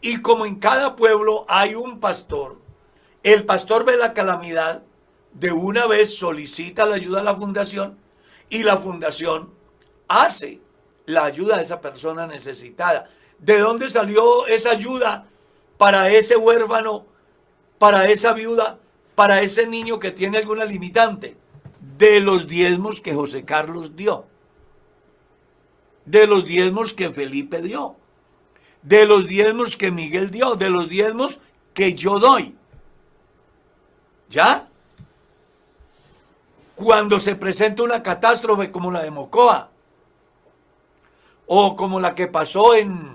Y 0.00 0.20
como 0.20 0.46
en 0.46 0.56
cada 0.56 0.96
pueblo 0.96 1.46
hay 1.48 1.74
un 1.74 2.00
pastor, 2.00 2.58
el 3.22 3.44
pastor 3.44 3.84
ve 3.84 3.96
la 3.96 4.12
calamidad, 4.12 4.82
de 5.32 5.50
una 5.50 5.86
vez 5.86 6.16
solicita 6.16 6.86
la 6.86 6.94
ayuda 6.94 7.20
a 7.20 7.24
la 7.24 7.34
fundación 7.34 7.98
y 8.48 8.62
la 8.62 8.76
fundación 8.76 9.50
hace 10.06 10.60
la 11.06 11.24
ayuda 11.24 11.56
a 11.56 11.62
esa 11.62 11.80
persona 11.80 12.26
necesitada. 12.26 13.08
¿De 13.38 13.58
dónde 13.58 13.90
salió 13.90 14.46
esa 14.46 14.70
ayuda 14.70 15.26
para 15.76 16.08
ese 16.10 16.36
huérfano, 16.36 17.06
para 17.78 18.06
esa 18.06 18.32
viuda, 18.32 18.78
para 19.14 19.42
ese 19.42 19.66
niño 19.66 19.98
que 19.98 20.12
tiene 20.12 20.38
alguna 20.38 20.64
limitante? 20.64 21.36
De 21.98 22.20
los 22.20 22.46
diezmos 22.46 23.00
que 23.00 23.14
José 23.14 23.44
Carlos 23.44 23.94
dio, 23.94 24.26
de 26.04 26.26
los 26.26 26.44
diezmos 26.44 26.92
que 26.92 27.10
Felipe 27.10 27.60
dio, 27.60 27.96
de 28.82 29.06
los 29.06 29.26
diezmos 29.26 29.76
que 29.76 29.90
Miguel 29.90 30.30
dio, 30.30 30.54
de 30.56 30.70
los 30.70 30.88
diezmos 30.88 31.40
que 31.72 31.94
yo 31.94 32.18
doy. 32.18 32.56
¿Ya? 34.30 34.68
Cuando 36.74 37.20
se 37.20 37.36
presenta 37.36 37.82
una 37.82 38.02
catástrofe 38.02 38.72
como 38.72 38.90
la 38.90 39.02
de 39.02 39.10
Mocoa, 39.10 39.70
o 41.46 41.76
como 41.76 42.00
la 42.00 42.14
que 42.14 42.26
pasó 42.26 42.74
en, 42.74 43.14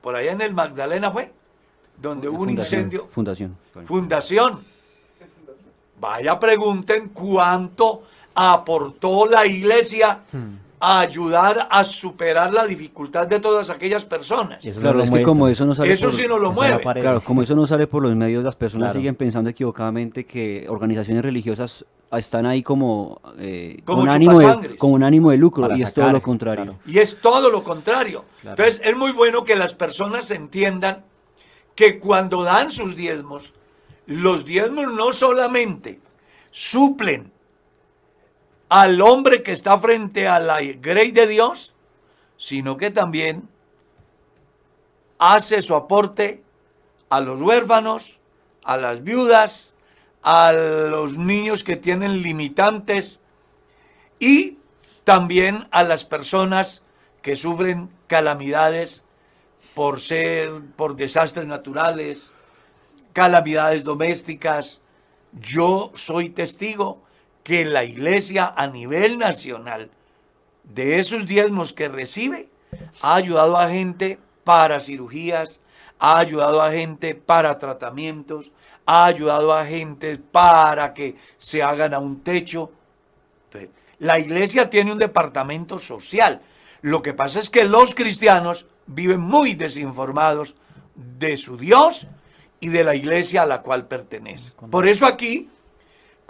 por 0.00 0.16
allá 0.16 0.32
en 0.32 0.40
el 0.40 0.54
Magdalena 0.54 1.10
fue, 1.10 1.32
donde 2.00 2.28
hubo 2.28 2.42
un 2.42 2.50
incendio, 2.50 3.08
Fundación. 3.10 3.56
fundación. 3.86 4.64
Vaya 6.00 6.38
pregunten 6.40 7.10
cuánto 7.10 8.04
aportó 8.34 9.26
la 9.26 9.46
iglesia 9.46 10.20
a 10.82 11.00
ayudar 11.00 11.68
a 11.70 11.84
superar 11.84 12.54
la 12.54 12.64
dificultad 12.64 13.26
de 13.26 13.38
todas 13.38 13.68
aquellas 13.68 14.04
personas. 14.06 14.64
Y 14.64 14.70
eso 14.70 14.80
Claro, 14.80 14.94
no 14.94 14.98
lo 14.98 15.04
es 15.04 15.10
que 15.10 15.22
como 15.22 15.40
muestran. 15.40 15.50
eso 15.52 15.66
no 15.66 15.74
sale 15.74 15.92
Eso 15.92 16.06
por, 16.06 16.12
sí 16.14 16.24
no 16.26 16.38
lo 16.38 16.52
mueve. 16.52 16.82
Claro, 17.00 17.20
como 17.20 17.42
eso 17.42 17.54
no 17.54 17.66
sale 17.66 17.86
por 17.86 18.02
los 18.02 18.16
medios, 18.16 18.42
las 18.42 18.56
personas 18.56 18.86
Claro. 18.92 19.00
siguen 19.00 19.14
pensando 19.14 19.50
equivocadamente 19.50 20.24
que 20.24 20.66
organizaciones 20.68 21.22
religiosas 21.22 21.84
están 22.12 22.46
ahí 22.46 22.62
como, 22.62 23.20
eh, 23.38 23.82
Como 23.84 24.02
con, 24.02 24.10
ánimo 24.10 24.40
de, 24.40 24.76
con 24.76 24.92
un 24.92 25.04
ánimo 25.04 25.30
de 25.30 25.36
lucro 25.36 25.62
Para 25.64 25.76
y 25.76 25.82
es 25.82 25.92
todo 25.92 26.10
lo 26.10 26.22
contrario. 26.22 26.64
claro. 26.64 26.78
Y 26.86 26.98
es 26.98 27.20
todo 27.20 27.50
lo 27.50 27.62
contrario. 27.62 28.24
Claro. 28.40 28.56
Entonces 28.62 28.80
es 28.84 28.96
muy 28.96 29.12
bueno 29.12 29.44
que 29.44 29.56
las 29.56 29.74
personas 29.74 30.30
entiendan 30.30 31.04
que 31.74 31.98
cuando 31.98 32.42
dan 32.42 32.70
sus 32.70 32.96
diezmos, 32.96 33.52
los 34.06 34.44
diezmos 34.44 34.92
no 34.92 35.12
solamente 35.12 36.00
suplen 36.50 37.30
al 38.70 39.00
hombre 39.02 39.42
que 39.42 39.50
está 39.50 39.78
frente 39.78 40.28
a 40.28 40.38
la 40.38 40.62
grey 40.62 41.10
de 41.10 41.26
Dios, 41.26 41.74
sino 42.36 42.76
que 42.76 42.92
también 42.92 43.48
hace 45.18 45.60
su 45.60 45.74
aporte 45.74 46.44
a 47.10 47.20
los 47.20 47.42
huérfanos, 47.42 48.20
a 48.62 48.76
las 48.76 49.02
viudas, 49.02 49.74
a 50.22 50.52
los 50.52 51.18
niños 51.18 51.64
que 51.64 51.76
tienen 51.76 52.22
limitantes 52.22 53.20
y 54.20 54.58
también 55.02 55.66
a 55.72 55.82
las 55.82 56.04
personas 56.04 56.84
que 57.22 57.34
sufren 57.34 57.90
calamidades 58.06 59.02
por 59.74 60.00
ser 60.00 60.62
por 60.76 60.94
desastres 60.94 61.48
naturales, 61.48 62.30
calamidades 63.14 63.82
domésticas. 63.82 64.80
Yo 65.32 65.90
soy 65.96 66.30
testigo 66.30 67.02
que 67.50 67.64
la 67.64 67.82
iglesia 67.82 68.54
a 68.56 68.68
nivel 68.68 69.18
nacional 69.18 69.90
de 70.62 71.00
esos 71.00 71.26
diezmos 71.26 71.72
que 71.72 71.88
recibe 71.88 72.48
ha 73.00 73.16
ayudado 73.16 73.56
a 73.56 73.68
gente 73.68 74.20
para 74.44 74.78
cirugías, 74.78 75.58
ha 75.98 76.20
ayudado 76.20 76.62
a 76.62 76.70
gente 76.70 77.16
para 77.16 77.58
tratamientos, 77.58 78.52
ha 78.86 79.04
ayudado 79.06 79.52
a 79.52 79.66
gente 79.66 80.16
para 80.16 80.94
que 80.94 81.16
se 81.38 81.60
hagan 81.60 81.92
a 81.92 81.98
un 81.98 82.20
techo. 82.22 82.70
Entonces, 83.46 83.70
La 83.98 84.20
iglesia 84.20 84.70
tiene 84.70 84.92
un 84.92 85.00
departamento 85.00 85.80
social. 85.80 86.42
Lo 86.82 87.02
que 87.02 87.14
pasa 87.14 87.40
es 87.40 87.50
que 87.50 87.64
los 87.64 87.96
cristianos 87.96 88.66
viven 88.86 89.22
muy 89.22 89.54
desinformados 89.54 90.54
de 90.94 91.36
su 91.36 91.56
Dios 91.56 92.06
y 92.60 92.68
de 92.68 92.84
la 92.84 92.94
iglesia 92.94 93.42
a 93.42 93.46
la 93.46 93.60
cual 93.60 93.88
pertenece. 93.88 94.52
Por 94.70 94.86
eso 94.86 95.04
aquí, 95.04 95.50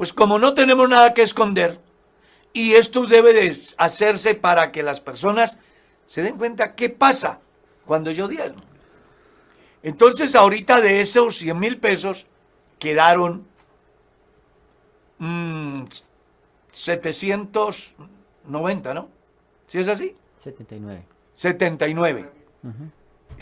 pues 0.01 0.13
como 0.15 0.39
no 0.39 0.55
tenemos 0.55 0.89
nada 0.89 1.13
que 1.13 1.21
esconder 1.21 1.79
Y 2.55 2.73
esto 2.73 3.05
debe 3.05 3.35
de 3.35 3.55
hacerse 3.77 4.35
para 4.35 4.73
que 4.73 4.83
las 4.83 4.99
personas 4.99 5.59
se 6.07 6.23
den 6.23 6.39
cuenta 6.39 6.75
qué 6.75 6.89
pasa 6.89 7.41
cuando 7.85 8.11
yo 8.11 8.27
diezmo. 8.27 8.63
Entonces 9.83 10.35
ahorita 10.35 10.81
de 10.81 11.03
esos 11.03 11.37
100 11.37 11.59
mil 11.59 11.77
pesos 11.77 12.27
quedaron 12.79 13.47
mm, 15.19 15.83
790, 16.71 18.95
¿no? 18.95 19.11
¿Sí 19.67 19.81
es 19.81 19.89
así? 19.89 20.17
79. 20.43 21.03
79. 21.35 22.31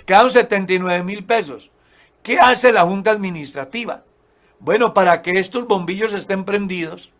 Quedaron 0.04 0.30
79 0.32 1.04
mil 1.04 1.24
pesos. 1.24 1.70
¿Qué 2.20 2.40
hace 2.40 2.72
la 2.72 2.82
Junta 2.82 3.12
Administrativa? 3.12 4.02
Bueno, 4.61 4.92
para 4.92 5.22
que 5.22 5.38
estos 5.38 5.66
bombillos 5.66 6.12
estén 6.12 6.44
prendidos, 6.44 7.11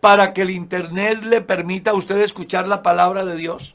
para 0.00 0.32
que 0.32 0.42
el 0.42 0.50
Internet 0.50 1.22
le 1.22 1.40
permita 1.40 1.90
a 1.90 1.94
usted 1.94 2.18
escuchar 2.18 2.68
la 2.68 2.82
palabra 2.82 3.24
de 3.24 3.36
Dios, 3.36 3.74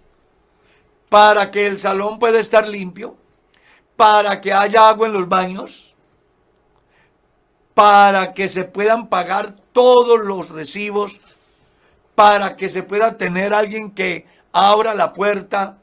para 1.10 1.52
que 1.52 1.68
el 1.68 1.80
salón 1.80 2.20
pueda 2.20 2.40
estar 2.40 2.68
limpio, 2.68 3.16
para 3.96 4.40
que 4.40 4.54
haya 4.54 4.88
agua 4.88 5.08
en 5.08 5.14
los 5.14 5.28
baños, 5.28 5.94
para 7.74 8.34
que 8.34 8.48
se 8.48 8.64
puedan 8.64 9.08
pagar 9.08 9.56
todos 9.72 10.20
los 10.20 10.50
recibos, 10.50 11.20
para 12.16 12.56
que 12.56 12.70
se 12.70 12.84
pueda 12.84 13.18
tener 13.18 13.54
alguien 13.54 13.92
que 13.92 14.26
abra 14.52 14.94
la 14.96 15.14
puerta, 15.14 15.78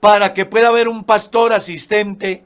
para 0.00 0.34
que 0.34 0.44
pueda 0.44 0.68
haber 0.68 0.88
un 0.88 1.04
pastor 1.04 1.54
asistente, 1.54 2.44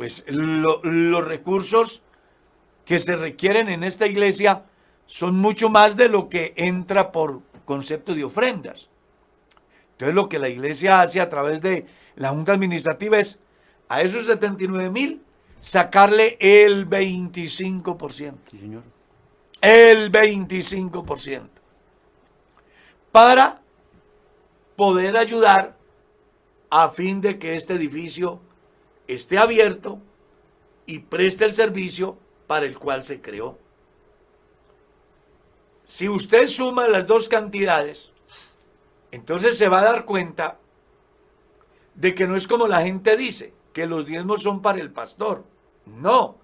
pues 0.00 0.24
los 0.30 1.26
recursos 1.26 2.00
que 2.86 2.98
se 2.98 3.16
requieren 3.16 3.68
en 3.68 3.84
esta 3.84 4.06
iglesia 4.06 4.64
son 5.04 5.36
mucho 5.36 5.68
más 5.68 5.94
de 5.94 6.08
lo 6.08 6.30
que 6.30 6.54
entra 6.56 7.12
por 7.12 7.42
concepto 7.66 8.14
de 8.14 8.24
ofrendas. 8.24 8.88
Entonces 9.92 10.14
lo 10.14 10.26
que 10.26 10.38
la 10.38 10.48
iglesia 10.48 11.02
hace 11.02 11.20
a 11.20 11.28
través 11.28 11.60
de 11.60 11.84
la 12.16 12.30
Junta 12.30 12.54
Administrativa 12.54 13.18
es 13.18 13.40
a 13.90 14.00
esos 14.00 14.24
79 14.24 14.88
mil 14.88 15.20
sacarle 15.60 16.38
el 16.40 16.88
25%. 16.88 18.38
Sí, 18.50 18.58
señor. 18.58 18.84
El 19.60 20.10
25%. 20.10 21.46
Para 23.12 23.60
poder 24.76 25.18
ayudar 25.18 25.76
a 26.70 26.88
fin 26.88 27.20
de 27.20 27.38
que 27.38 27.52
este 27.52 27.74
edificio 27.74 28.40
esté 29.14 29.38
abierto 29.38 29.98
y 30.86 31.00
preste 31.00 31.44
el 31.44 31.52
servicio 31.52 32.18
para 32.46 32.66
el 32.66 32.78
cual 32.78 33.04
se 33.04 33.20
creó. 33.20 33.58
Si 35.84 36.08
usted 36.08 36.46
suma 36.46 36.88
las 36.88 37.06
dos 37.06 37.28
cantidades, 37.28 38.12
entonces 39.10 39.58
se 39.58 39.68
va 39.68 39.80
a 39.80 39.84
dar 39.84 40.04
cuenta 40.04 40.58
de 41.94 42.14
que 42.14 42.26
no 42.26 42.36
es 42.36 42.46
como 42.46 42.68
la 42.68 42.82
gente 42.82 43.16
dice, 43.16 43.52
que 43.72 43.86
los 43.86 44.06
diezmos 44.06 44.42
son 44.42 44.62
para 44.62 44.80
el 44.80 44.90
pastor. 44.90 45.44
No, 45.86 46.36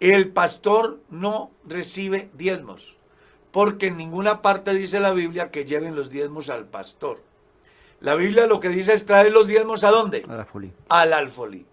el 0.00 0.32
pastor 0.32 1.00
no 1.10 1.50
recibe 1.64 2.30
diezmos, 2.34 2.96
porque 3.50 3.88
en 3.88 3.96
ninguna 3.96 4.42
parte 4.42 4.74
dice 4.74 5.00
la 5.00 5.12
Biblia 5.12 5.50
que 5.50 5.64
lleven 5.64 5.96
los 5.96 6.10
diezmos 6.10 6.50
al 6.50 6.66
pastor. 6.66 7.22
La 8.00 8.14
Biblia 8.14 8.46
lo 8.46 8.60
que 8.60 8.68
dice 8.68 8.92
es 8.92 9.06
traer 9.06 9.32
los 9.32 9.46
diezmos 9.46 9.84
a 9.84 9.90
dónde? 9.90 10.24
Al 10.28 10.40
alfolí. 10.40 10.72
Al 10.88 11.12
alfolí. 11.12 11.66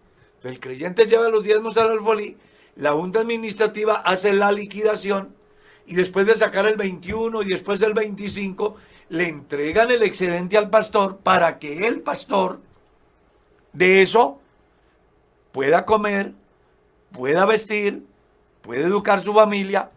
El 0.43 0.59
creyente 0.59 1.05
lleva 1.05 1.29
los 1.29 1.43
diezmos 1.43 1.77
al 1.77 1.91
alfolí, 1.91 2.35
la 2.75 2.91
junta 2.93 3.21
administrativa 3.21 3.95
hace 3.95 4.33
la 4.33 4.51
liquidación 4.51 5.35
y 5.85 5.95
después 5.95 6.25
de 6.25 6.33
sacar 6.33 6.65
el 6.65 6.75
21 6.75 7.43
y 7.43 7.49
después 7.49 7.81
el 7.81 7.93
25, 7.93 8.75
le 9.09 9.27
entregan 9.27 9.91
el 9.91 10.01
excedente 10.01 10.57
al 10.57 10.69
pastor 10.69 11.17
para 11.17 11.59
que 11.59 11.87
el 11.87 12.01
pastor 12.01 12.59
de 13.73 14.01
eso 14.01 14.39
pueda 15.51 15.85
comer, 15.85 16.33
pueda 17.11 17.45
vestir, 17.45 18.05
pueda 18.61 18.87
educar 18.87 19.19
su 19.19 19.33
familia, 19.33 19.91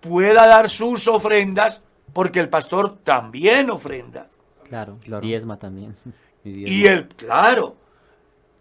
pueda 0.00 0.46
dar 0.46 0.70
sus 0.70 1.06
ofrendas, 1.08 1.82
porque 2.12 2.40
el 2.40 2.48
pastor 2.48 2.98
también 3.04 3.70
ofrenda. 3.70 4.28
Claro, 4.72 5.20
diezma 5.20 5.58
también. 5.58 5.94
Y, 6.44 6.86
el, 6.86 7.06
claro, 7.06 7.76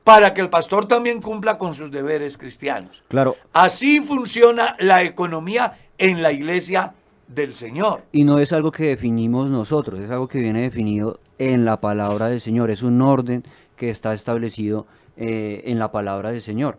para 0.04 0.36
que 0.36 0.42
el 0.42 0.52
pastor 0.52 0.88
también 0.88 1.20
cumpla 1.20 1.58
con 1.58 1.74
sus 1.74 1.90
deberes 1.90 2.38
cristianos. 2.38 3.02
Claro. 3.08 3.38
Así 3.54 4.02
funciona 4.02 4.76
la 4.78 5.02
economía 5.02 5.80
en 5.98 6.22
la 6.22 6.32
iglesia 6.32 6.94
del 7.28 7.56
Señor. 7.56 8.04
Y 8.12 8.24
no 8.24 8.38
es 8.38 8.54
algo 8.54 8.72
que 8.72 8.84
definimos 8.84 9.50
nosotros, 9.50 10.00
es 10.00 10.12
algo 10.12 10.28
que 10.28 10.38
viene 10.38 10.62
definido 10.62 11.20
en 11.40 11.66
la 11.66 11.82
palabra 11.82 12.28
del 12.28 12.40
Señor, 12.40 12.70
es 12.70 12.84
un 12.84 13.02
orden 13.02 13.44
que 13.76 13.90
está 13.90 14.14
establecido 14.14 14.86
eh, 15.18 15.64
en 15.66 15.80
la 15.80 15.92
palabra 15.92 16.30
del 16.30 16.42
Señor 16.42 16.78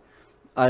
a 0.55 0.67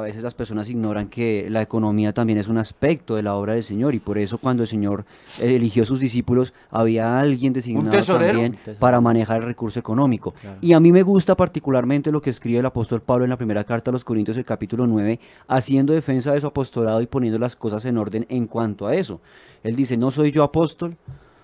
veces 0.00 0.22
las 0.22 0.32
personas 0.32 0.70
ignoran 0.70 1.08
que 1.08 1.48
la 1.50 1.60
economía 1.60 2.12
también 2.14 2.38
es 2.38 2.48
un 2.48 2.56
aspecto 2.56 3.16
de 3.16 3.22
la 3.22 3.34
obra 3.34 3.54
del 3.54 3.62
Señor 3.62 3.94
y 3.94 3.98
por 3.98 4.16
eso 4.16 4.38
cuando 4.38 4.62
el 4.62 4.68
Señor 4.68 5.04
eligió 5.38 5.82
a 5.82 5.86
sus 5.86 6.00
discípulos 6.00 6.54
había 6.70 7.20
alguien 7.20 7.52
designado 7.52 7.90
también 8.02 8.58
para 8.78 9.00
manejar 9.00 9.38
el 9.38 9.42
recurso 9.42 9.78
económico. 9.78 10.34
Y 10.62 10.72
a 10.72 10.80
mí 10.80 10.92
me 10.92 11.02
gusta 11.02 11.36
particularmente 11.36 12.10
lo 12.10 12.22
que 12.22 12.30
escribe 12.30 12.60
el 12.60 12.66
apóstol 12.66 13.02
Pablo 13.02 13.24
en 13.24 13.30
la 13.30 13.36
primera 13.36 13.64
carta 13.64 13.90
a 13.90 13.92
los 13.92 14.04
Corintios, 14.04 14.36
el 14.38 14.46
capítulo 14.46 14.86
9, 14.86 15.20
haciendo 15.46 15.92
defensa 15.92 16.32
de 16.32 16.40
su 16.40 16.46
apostolado 16.46 17.02
y 17.02 17.06
poniendo 17.06 17.38
las 17.38 17.54
cosas 17.54 17.84
en 17.84 17.98
orden 17.98 18.24
en 18.30 18.46
cuanto 18.46 18.86
a 18.86 18.94
eso. 18.94 19.20
Él 19.62 19.76
dice, 19.76 19.96
no 19.98 20.10
soy 20.10 20.32
yo 20.32 20.42
apóstol, 20.42 20.96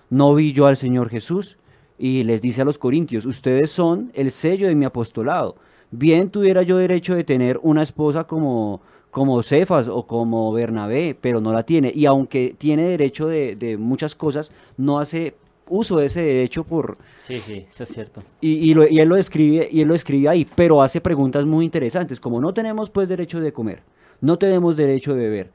no 0.09 0.33
vi 0.33 0.53
yo 0.53 0.65
al 0.65 0.77
Señor 0.77 1.09
Jesús, 1.09 1.57
y 1.97 2.23
les 2.23 2.41
dice 2.41 2.61
a 2.61 2.65
los 2.65 2.77
corintios, 2.77 3.25
ustedes 3.25 3.71
son 3.71 4.11
el 4.15 4.31
sello 4.31 4.67
de 4.67 4.75
mi 4.75 4.85
apostolado 4.85 5.55
bien 5.97 6.29
tuviera 6.29 6.61
yo 6.63 6.77
derecho 6.77 7.15
de 7.15 7.23
tener 7.23 7.59
una 7.63 7.81
esposa 7.81 8.25
como, 8.25 8.81
como 9.11 9.41
Cefas 9.43 9.87
o 9.87 10.05
como 10.05 10.51
Bernabé, 10.51 11.17
pero 11.19 11.41
no 11.41 11.53
la 11.53 11.63
tiene. 11.63 11.91
Y 11.93 12.05
aunque 12.05 12.55
tiene 12.57 12.83
derecho 12.89 13.27
de, 13.27 13.77
muchas 13.79 14.15
cosas, 14.15 14.51
no 14.77 14.99
hace 14.99 15.35
uso 15.67 15.97
de 15.97 16.05
ese 16.05 16.21
derecho 16.21 16.63
por... 16.63 16.97
Sí, 17.19 17.35
sí, 17.35 17.65
eso 17.69 17.83
es 17.83 17.89
cierto. 17.89 18.21
Y, 18.41 18.71
y, 18.71 18.99
él 18.99 19.09
lo 19.09 19.17
escribe, 19.17 19.67
y 19.71 19.81
él 19.81 19.87
lo 19.87 19.95
escribe 19.95 20.29
ahí, 20.29 20.47
pero 20.55 20.81
hace 20.81 21.01
preguntas 21.01 21.45
muy 21.45 21.65
interesantes, 21.65 22.19
como 22.19 22.39
no 22.39 22.53
tenemos 22.53 22.89
pues 22.89 23.09
derecho 23.09 23.39
de 23.39 23.51
comer, 23.51 23.81
no 24.21 24.37
tenemos 24.37 24.75
derecho 24.75 25.13
de 25.15 25.23
beber. 25.23 25.51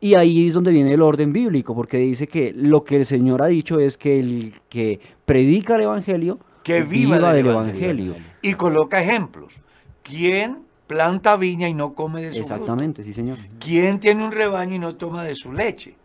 Y 0.00 0.14
ahí 0.14 0.46
es 0.46 0.54
donde 0.54 0.70
viene 0.70 0.94
el 0.94 1.02
orden 1.02 1.32
bíblico, 1.32 1.74
porque 1.74 1.98
dice 1.98 2.28
que 2.28 2.52
lo 2.54 2.84
que 2.84 2.96
el 2.96 3.04
Señor 3.04 3.42
ha 3.42 3.46
dicho 3.46 3.80
es 3.80 3.98
que 3.98 4.20
el 4.20 4.54
que 4.68 5.00
predica 5.24 5.74
el 5.74 5.82
Evangelio, 5.82 6.38
que 6.68 6.82
viva, 6.82 7.32
del, 7.32 7.46
evangelio. 7.46 8.14
Y 8.42 8.52
coloca 8.52 9.00
ejemplos. 9.00 9.62
¿Quién 10.08 10.64
planta 10.86 11.36
viña 11.36 11.68
y 11.68 11.74
no 11.74 11.94
come 11.94 12.22
de 12.22 12.32
su 12.32 12.38
Exactamente, 12.38 13.04
sí, 13.04 13.12
señor. 13.12 13.36
¿Quién 13.60 14.00
tiene 14.00 14.24
un 14.24 14.32
rebaño 14.32 14.74
y 14.74 14.78
no 14.78 14.96
toma 14.96 15.22
de 15.22 15.34
su 15.34 15.52
leche? 15.52 15.96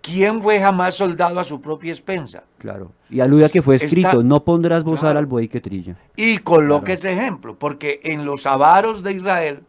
¿Quién 0.00 0.42
fue 0.42 0.58
jamás 0.58 0.94
soldado 0.94 1.38
a 1.38 1.44
su 1.44 1.60
propia 1.60 1.92
expensa? 1.92 2.42
Claro. 2.58 2.92
Y 3.08 3.20
alude 3.20 3.44
a 3.44 3.48
que 3.50 3.62
fue 3.62 3.76
escrito, 3.76 4.22
no 4.22 4.42
pondrás 4.42 4.82
bozal 4.82 5.16
al 5.16 5.26
buey 5.26 5.48
que 5.48 5.60
trilla. 5.60 5.96
Y 6.16 6.38
coloque 6.38 6.94
ese 6.94 7.12
ejemplo, 7.12 7.56
porque 7.56 8.00
en 8.02 8.24
los 8.24 8.46
avaros 8.46 9.04
de 9.04 9.12
Israel 9.12 9.60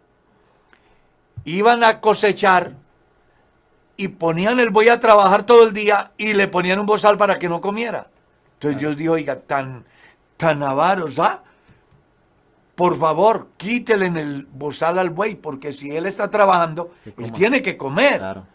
iban 1.43 1.83
a 1.83 1.99
cosechar 1.99 2.73
y 3.95 4.07
ponían 4.07 4.59
el 4.59 4.71
buey 4.71 4.89
a 4.89 4.99
trabajar 4.99 5.45
todo 5.45 5.67
el 5.67 5.73
día 5.73 6.13
y 6.17 6.33
le 6.33 6.47
ponían 6.47 6.79
un 6.79 6.87
bozal 6.87 7.17
para 7.17 7.37
que 7.37 7.49
no 7.49 7.61
comiera. 7.61 8.07
Entonces 8.55 8.79
Dios 8.79 8.97
dijo, 8.97 9.13
oiga, 9.13 9.39
tan, 9.41 9.83
tan 10.37 10.63
avaros, 10.63 11.19
¿ah? 11.19 11.43
Por 12.75 12.97
favor, 12.97 13.49
quítele 13.57 14.07
en 14.07 14.17
el 14.17 14.45
bozal 14.45 14.97
al 14.97 15.11
buey, 15.11 15.35
porque 15.35 15.71
si 15.71 15.95
él 15.95 16.05
está 16.05 16.31
trabajando, 16.31 16.91
él 17.17 17.31
tiene 17.31 17.61
que 17.61 17.77
comer. 17.77 18.17
Claro, 18.17 18.47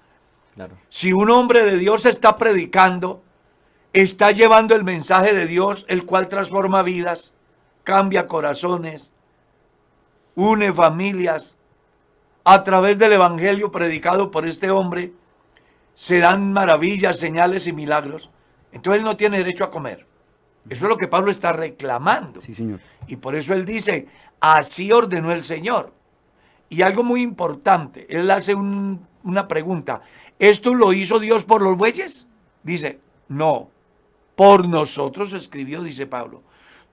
claro. 0.54 0.76
Si 0.88 1.12
un 1.12 1.30
hombre 1.30 1.64
de 1.64 1.78
Dios 1.78 2.04
está 2.04 2.36
predicando, 2.36 3.22
está 3.92 4.32
llevando 4.32 4.74
el 4.74 4.82
mensaje 4.82 5.34
de 5.34 5.46
Dios, 5.46 5.86
el 5.88 6.04
cual 6.04 6.28
transforma 6.28 6.82
vidas, 6.82 7.34
cambia 7.84 8.26
corazones, 8.26 9.12
une 10.34 10.72
familias, 10.72 11.56
a 12.42 12.64
través 12.64 12.98
del 12.98 13.12
evangelio 13.12 13.70
predicado 13.70 14.30
por 14.30 14.46
este 14.46 14.70
hombre, 14.70 15.12
se 15.94 16.18
dan 16.18 16.52
maravillas, 16.52 17.18
señales 17.18 17.66
y 17.66 17.72
milagros. 17.72 18.30
Entonces 18.72 19.00
él 19.00 19.04
no 19.04 19.16
tiene 19.16 19.38
derecho 19.38 19.64
a 19.64 19.70
comer. 19.70 20.07
Eso 20.68 20.84
es 20.84 20.88
lo 20.88 20.96
que 20.96 21.08
Pablo 21.08 21.30
está 21.30 21.52
reclamando. 21.52 22.40
Sí, 22.42 22.54
señor. 22.54 22.80
Y 23.06 23.16
por 23.16 23.34
eso 23.34 23.54
él 23.54 23.64
dice, 23.64 24.06
así 24.40 24.92
ordenó 24.92 25.32
el 25.32 25.42
Señor. 25.42 25.92
Y 26.68 26.82
algo 26.82 27.02
muy 27.02 27.22
importante, 27.22 28.06
él 28.10 28.30
hace 28.30 28.54
una 28.54 29.48
pregunta, 29.48 30.02
¿esto 30.38 30.74
lo 30.74 30.92
hizo 30.92 31.18
Dios 31.18 31.44
por 31.44 31.62
los 31.62 31.76
bueyes? 31.78 32.26
Dice, 32.62 33.00
no, 33.28 33.70
por 34.36 34.68
nosotros 34.68 35.32
escribió, 35.32 35.82
dice 35.82 36.06
Pablo, 36.06 36.42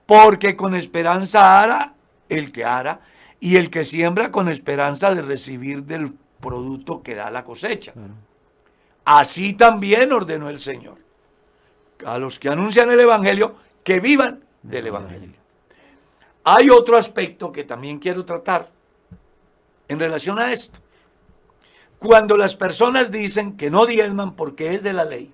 porque 0.06 0.56
con 0.56 0.74
esperanza 0.74 1.60
hará 1.60 1.94
el 2.28 2.52
que 2.52 2.64
hará 2.64 3.00
y 3.38 3.56
el 3.56 3.68
que 3.68 3.84
siembra 3.84 4.30
con 4.30 4.48
esperanza 4.48 5.14
de 5.14 5.22
recibir 5.22 5.84
del 5.84 6.14
producto 6.40 7.02
que 7.02 7.14
da 7.14 7.30
la 7.30 7.44
cosecha. 7.44 7.92
Así 9.04 9.52
también 9.52 10.12
ordenó 10.12 10.48
el 10.48 10.58
Señor. 10.58 10.98
A 12.04 12.18
los 12.18 12.38
que 12.38 12.48
anuncian 12.48 12.90
el 12.90 13.00
Evangelio, 13.00 13.56
que 13.86 14.00
vivan 14.00 14.44
del 14.64 14.88
Evangelio. 14.88 15.36
Hay 16.42 16.70
otro 16.70 16.96
aspecto 16.96 17.52
que 17.52 17.62
también 17.62 18.00
quiero 18.00 18.24
tratar 18.24 18.68
en 19.86 20.00
relación 20.00 20.40
a 20.40 20.52
esto. 20.52 20.80
Cuando 22.00 22.36
las 22.36 22.56
personas 22.56 23.12
dicen 23.12 23.56
que 23.56 23.70
no 23.70 23.86
diezman 23.86 24.34
porque 24.34 24.74
es 24.74 24.82
de 24.82 24.92
la 24.92 25.04
ley, 25.04 25.32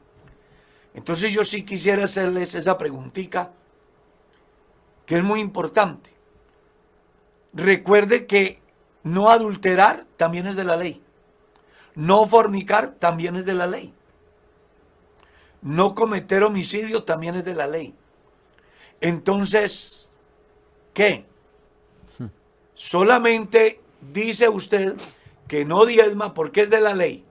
entonces 0.92 1.32
yo 1.32 1.46
sí 1.46 1.62
quisiera 1.62 2.04
hacerles 2.04 2.54
esa 2.54 2.76
preguntita 2.76 3.52
que 5.06 5.16
es 5.16 5.24
muy 5.24 5.40
importante. 5.40 6.10
Recuerde 7.54 8.26
que 8.26 8.60
no 9.02 9.30
adulterar 9.30 10.04
también 10.18 10.46
es 10.46 10.56
de 10.56 10.64
la 10.64 10.76
ley. 10.76 11.02
No 11.94 12.26
fornicar 12.26 12.96
también 12.96 13.34
es 13.36 13.46
de 13.46 13.54
la 13.54 13.66
ley. 13.66 13.94
No 15.62 15.94
cometer 15.94 16.42
homicidio 16.42 17.04
también 17.04 17.34
es 17.36 17.46
de 17.46 17.54
la 17.54 17.66
ley. 17.66 17.96
Entonces, 19.02 20.14
¿qué? 20.94 21.26
Solamente 22.74 23.80
dice 24.00 24.48
usted 24.48 24.94
que 25.48 25.64
no 25.64 25.84
diezma 25.84 26.32
porque 26.34 26.62
es 26.62 26.70
de 26.70 26.80
la 26.80 26.94
ley, 26.94 27.24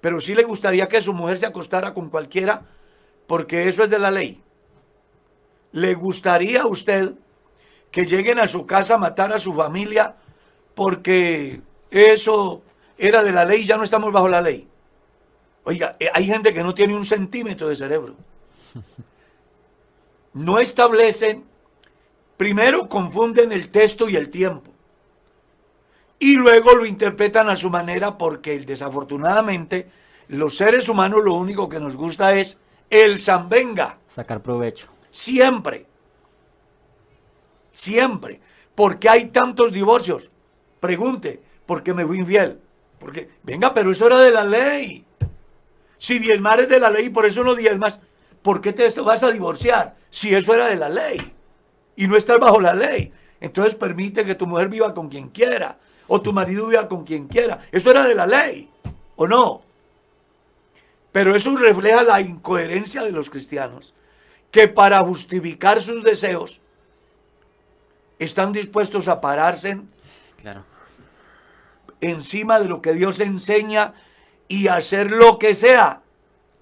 pero 0.00 0.20
sí 0.20 0.34
le 0.34 0.42
gustaría 0.42 0.88
que 0.88 1.00
su 1.00 1.14
mujer 1.14 1.38
se 1.38 1.46
acostara 1.46 1.94
con 1.94 2.10
cualquiera 2.10 2.62
porque 3.28 3.68
eso 3.68 3.84
es 3.84 3.90
de 3.90 4.00
la 4.00 4.10
ley. 4.10 4.42
¿Le 5.70 5.94
gustaría 5.94 6.62
a 6.62 6.66
usted 6.66 7.14
que 7.92 8.04
lleguen 8.04 8.40
a 8.40 8.48
su 8.48 8.66
casa 8.66 8.96
a 8.96 8.98
matar 8.98 9.32
a 9.32 9.38
su 9.38 9.54
familia 9.54 10.16
porque 10.74 11.60
eso 11.88 12.62
era 12.98 13.22
de 13.22 13.30
la 13.32 13.44
ley 13.44 13.60
y 13.60 13.66
ya 13.66 13.76
no 13.76 13.84
estamos 13.84 14.12
bajo 14.12 14.26
la 14.26 14.40
ley? 14.40 14.66
Oiga, 15.62 15.96
eh, 16.00 16.08
hay 16.12 16.26
gente 16.26 16.52
que 16.52 16.64
no 16.64 16.74
tiene 16.74 16.96
un 16.96 17.04
centímetro 17.04 17.68
de 17.68 17.76
cerebro. 17.76 18.16
No 20.36 20.58
establecen, 20.58 21.46
primero 22.36 22.90
confunden 22.90 23.52
el 23.52 23.70
texto 23.70 24.06
y 24.10 24.16
el 24.16 24.28
tiempo. 24.28 24.70
Y 26.18 26.36
luego 26.36 26.74
lo 26.74 26.84
interpretan 26.84 27.48
a 27.48 27.56
su 27.56 27.70
manera 27.70 28.18
porque 28.18 28.58
desafortunadamente 28.58 29.88
los 30.28 30.54
seres 30.54 30.90
humanos 30.90 31.24
lo 31.24 31.32
único 31.32 31.70
que 31.70 31.80
nos 31.80 31.96
gusta 31.96 32.34
es 32.34 32.58
el 32.90 33.18
zambenga. 33.18 33.96
Sacar 34.14 34.42
provecho. 34.42 34.88
Siempre. 35.10 35.86
Siempre. 37.72 38.38
¿Por 38.74 38.98
qué 38.98 39.08
hay 39.08 39.28
tantos 39.30 39.72
divorcios? 39.72 40.30
Pregunte, 40.80 41.42
¿por 41.64 41.82
qué 41.82 41.94
me 41.94 42.04
fui 42.04 42.18
infiel? 42.18 42.60
Porque, 42.98 43.30
venga, 43.42 43.72
pero 43.72 43.90
eso 43.90 44.06
era 44.06 44.18
de 44.18 44.32
la 44.32 44.44
ley. 44.44 45.02
Si 45.96 46.18
diezmar 46.18 46.60
es 46.60 46.68
de 46.68 46.78
la 46.78 46.90
ley, 46.90 47.08
por 47.08 47.24
eso 47.24 47.42
no 47.42 47.54
diezmas, 47.54 48.00
¿por 48.42 48.60
qué 48.60 48.74
te 48.74 48.86
vas 49.00 49.22
a 49.22 49.30
divorciar? 49.30 49.95
Si 50.10 50.34
eso 50.34 50.54
era 50.54 50.68
de 50.68 50.76
la 50.76 50.88
ley 50.88 51.32
y 51.96 52.06
no 52.06 52.16
estás 52.16 52.38
bajo 52.38 52.60
la 52.60 52.74
ley. 52.74 53.12
Entonces 53.40 53.74
permite 53.74 54.24
que 54.24 54.34
tu 54.34 54.46
mujer 54.46 54.68
viva 54.68 54.94
con 54.94 55.08
quien 55.08 55.28
quiera 55.28 55.78
o 56.08 56.20
tu 56.20 56.32
marido 56.32 56.68
viva 56.68 56.88
con 56.88 57.04
quien 57.04 57.26
quiera. 57.26 57.58
Eso 57.72 57.90
era 57.90 58.04
de 58.04 58.14
la 58.14 58.26
ley, 58.26 58.70
¿o 59.16 59.26
no? 59.26 59.62
Pero 61.12 61.34
eso 61.34 61.56
refleja 61.56 62.02
la 62.02 62.20
incoherencia 62.20 63.02
de 63.02 63.12
los 63.12 63.28
cristianos, 63.30 63.94
que 64.50 64.68
para 64.68 65.00
justificar 65.00 65.80
sus 65.80 66.02
deseos 66.04 66.60
están 68.18 68.52
dispuestos 68.52 69.08
a 69.08 69.20
pararse 69.20 69.78
Claro. 70.40 70.64
encima 72.00 72.60
de 72.60 72.68
lo 72.68 72.80
que 72.80 72.92
Dios 72.94 73.20
enseña 73.20 73.94
y 74.48 74.68
hacer 74.68 75.10
lo 75.10 75.38
que 75.38 75.54
sea 75.54 76.02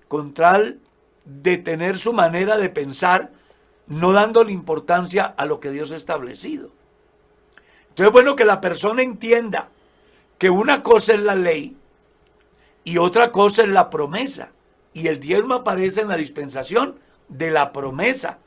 con 0.08 0.32
tal 0.32 0.80
de 1.24 1.56
tener 1.58 1.96
su 1.98 2.12
manera 2.12 2.56
de 2.56 2.68
pensar, 2.68 3.30
no 3.86 4.12
dándole 4.12 4.52
importancia 4.52 5.24
a 5.24 5.46
lo 5.46 5.60
que 5.60 5.70
Dios 5.70 5.92
ha 5.92 5.96
establecido. 5.96 6.70
Entonces 7.88 8.06
es 8.06 8.12
bueno 8.12 8.36
que 8.36 8.44
la 8.44 8.60
persona 8.60 9.02
entienda 9.02 9.70
que 10.38 10.50
una 10.50 10.82
cosa 10.82 11.14
es 11.14 11.20
la 11.20 11.34
ley 11.34 11.76
y 12.82 12.98
otra 12.98 13.32
cosa 13.32 13.62
es 13.62 13.68
la 13.68 13.88
promesa. 13.90 14.50
Y 14.92 15.08
el 15.08 15.20
diezmo 15.20 15.54
aparece 15.54 16.02
en 16.02 16.08
la 16.08 16.16
dispensación 16.16 16.98
de 17.28 17.50
la 17.50 17.72
promesa. 17.72 18.38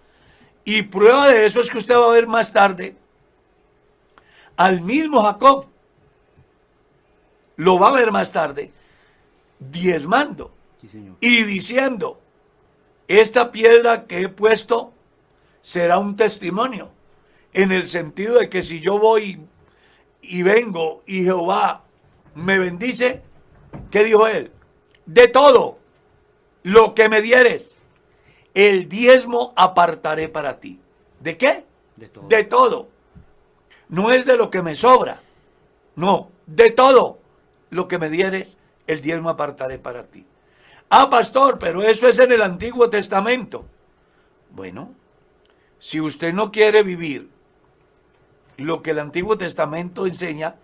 Y 0.64 0.84
prueba 0.84 1.28
de 1.30 1.46
eso 1.46 1.62
es 1.62 1.70
que 1.70 1.78
usted 1.78 1.96
va 1.96 2.08
a 2.08 2.14
ver 2.14 2.28
más 2.28 2.52
tarde 2.52 2.96
al 4.56 4.82
mismo 4.82 5.24
Jacob. 5.24 5.68
Lo 7.56 7.80
va 7.80 7.90
a 7.90 7.94
ver 7.94 8.12
más 8.12 8.32
tarde 8.32 8.72
diezmando 9.60 10.54
Sí, 10.92 11.16
y 11.20 11.44
diciendo, 11.44 12.20
esta 13.08 13.52
piedra 13.52 14.06
que 14.06 14.22
he 14.22 14.30
puesto 14.30 14.94
será 15.62 15.98
un 15.98 16.16
testimonio, 16.16 16.90
en 17.54 17.72
el 17.72 17.88
sentido 17.88 18.40
de 18.40 18.50
que 18.50 18.62
si 18.62 18.82
yo 18.82 19.00
voy 19.00 19.40
y 20.22 20.44
vengo 20.44 21.02
y 21.06 21.24
Jehová 21.24 21.84
me 22.36 22.60
bendice, 22.60 23.22
¿qué 23.90 24.04
dijo 24.04 24.28
él? 24.28 24.52
De 25.06 25.28
todo 25.28 25.80
lo 26.64 26.94
que 26.94 27.10
me 27.10 27.22
dieres, 27.22 27.80
el 28.54 28.90
diezmo 28.90 29.54
apartaré 29.56 30.28
para 30.28 30.60
ti. 30.60 30.80
¿De 31.20 31.38
qué? 31.38 31.66
De 31.96 32.10
todo. 32.10 32.28
De 32.28 32.44
todo. 32.44 32.90
No 33.90 34.12
es 34.12 34.26
de 34.26 34.38
lo 34.38 34.52
que 34.52 34.62
me 34.62 34.76
sobra, 34.76 35.22
no, 35.96 36.30
de 36.46 36.72
todo 36.72 37.20
lo 37.70 37.88
que 37.88 37.98
me 37.98 38.10
dieres, 38.10 38.58
el 38.86 39.02
diezmo 39.02 39.30
apartaré 39.30 39.80
para 39.80 40.04
ti. 40.04 40.26
Ah, 40.90 41.10
pastor, 41.10 41.60
pero 41.60 41.82
eso 41.84 42.08
es 42.08 42.20
en 42.20 42.32
el 42.32 42.42
Antiguo 42.42 42.90
Testamento. 42.90 43.66
Bueno, 44.52 44.94
si 45.80 46.00
usted 46.00 46.34
no 46.34 46.52
quiere 46.52 46.84
vivir 46.84 47.30
lo 48.58 48.82
que 48.82 48.92
el 48.92 49.00
Antiguo 49.00 49.38
Testamento 49.38 50.08
enseña, 50.08 50.56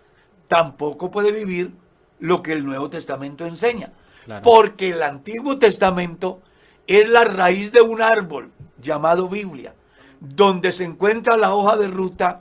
tampoco 0.48 1.10
puede 1.10 1.30
vivir 1.30 1.72
lo 2.20 2.42
que 2.42 2.52
el 2.52 2.64
Nuevo 2.64 2.88
Testamento 2.90 3.46
enseña. 3.46 3.92
Claro. 4.24 4.42
Porque 4.42 4.90
el 4.90 5.02
Antiguo 5.02 5.58
Testamento 5.58 6.40
es 6.86 7.08
la 7.08 7.24
raíz 7.24 7.72
de 7.72 7.82
un 7.82 8.00
árbol 8.00 8.50
llamado 8.80 9.28
Biblia, 9.28 9.74
donde 10.20 10.72
se 10.72 10.84
encuentra 10.84 11.36
la 11.36 11.54
hoja 11.54 11.76
de 11.76 11.88
ruta 11.88 12.40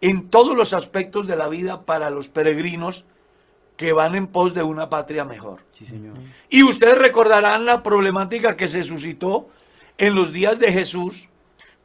en 0.00 0.30
todos 0.30 0.56
los 0.56 0.72
aspectos 0.72 1.26
de 1.26 1.36
la 1.36 1.48
vida 1.48 1.82
para 1.82 2.10
los 2.10 2.28
peregrinos 2.28 3.04
que 3.80 3.94
van 3.94 4.14
en 4.14 4.26
pos 4.26 4.52
de 4.52 4.62
una 4.62 4.90
patria 4.90 5.24
mejor. 5.24 5.60
Sí, 5.72 5.86
señor. 5.86 6.12
Y 6.50 6.62
ustedes 6.64 6.98
recordarán 6.98 7.64
la 7.64 7.82
problemática 7.82 8.54
que 8.54 8.68
se 8.68 8.84
suscitó 8.84 9.48
en 9.96 10.14
los 10.14 10.34
días 10.34 10.58
de 10.58 10.70
Jesús 10.70 11.30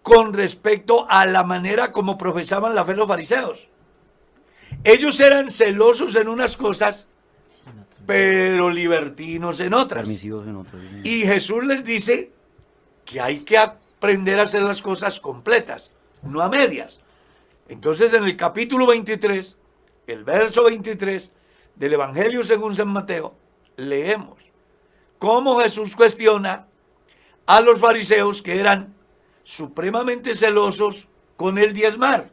con 0.01 0.33
respecto 0.33 1.09
a 1.09 1.25
la 1.25 1.45
manera 1.45 1.93
como 1.93 2.17
profesaban 2.17 2.75
la 2.75 2.83
fe 2.83 2.95
los 2.95 3.07
fariseos. 3.07 3.69
Ellos 4.83 5.17
eran 5.21 5.49
celosos 5.49 6.17
en 6.17 6.27
unas 6.27 6.57
cosas, 6.57 7.07
pero 8.05 8.69
libertinos 8.69 9.61
en 9.61 9.73
otras. 9.73 10.09
En 10.09 10.17
sí. 10.17 10.29
Y 11.05 11.21
Jesús 11.21 11.63
les 11.63 11.85
dice 11.85 12.33
que 13.05 13.21
hay 13.21 13.39
que 13.39 13.57
aprender 13.57 14.41
a 14.41 14.43
hacer 14.43 14.63
las 14.63 14.81
cosas 14.81 15.21
completas, 15.21 15.91
no 16.23 16.41
a 16.41 16.49
medias. 16.49 16.99
Entonces 17.69 18.11
en 18.11 18.25
el 18.25 18.35
capítulo 18.35 18.85
23, 18.85 19.55
el 20.07 20.25
verso 20.25 20.65
23 20.65 21.31
del 21.75 21.93
Evangelio 21.93 22.43
según 22.43 22.75
San 22.75 22.89
Mateo, 22.89 23.35
leemos 23.77 24.51
cómo 25.19 25.59
Jesús 25.59 25.95
cuestiona 25.95 26.67
a 27.45 27.61
los 27.61 27.79
fariseos 27.79 28.41
que 28.41 28.59
eran 28.59 28.93
supremamente 29.43 30.33
celosos 30.35 31.07
con 31.37 31.57
el 31.57 31.73
diezmar, 31.73 32.29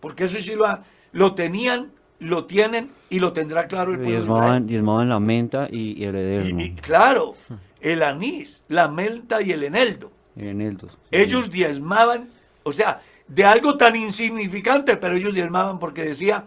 porque 0.00 0.24
eso 0.24 0.38
sí 0.40 0.54
lo, 0.54 0.66
lo 1.12 1.34
tenían, 1.34 1.92
lo 2.20 2.44
tienen 2.44 2.92
y 3.10 3.18
lo 3.20 3.32
tendrá 3.32 3.66
claro 3.66 3.92
el 3.92 3.98
pueblo. 3.98 4.12
Diezmaban, 4.18 4.66
diezmaban 4.66 5.08
la 5.08 5.18
menta 5.20 5.68
y, 5.70 6.00
y 6.00 6.04
el 6.04 6.14
Y- 6.14 6.18
ederno. 6.18 6.62
y 6.62 6.74
claro, 6.74 7.34
el 7.80 8.02
anís, 8.02 8.62
la 8.68 8.88
menta 8.88 9.42
y 9.42 9.50
el 9.52 9.64
eneldo. 9.64 10.12
El 10.36 10.48
eneldo. 10.48 10.88
sí, 10.88 10.96
Ellos 11.10 11.50
diezmaban, 11.50 12.30
o 12.62 12.72
sea, 12.72 13.00
de 13.26 13.44
algo 13.44 13.76
tan 13.76 13.96
insignificante, 13.96 14.96
pero 14.96 15.16
ellos 15.16 15.34
diezmaban 15.34 15.78
porque 15.78 16.04
decía, 16.04 16.44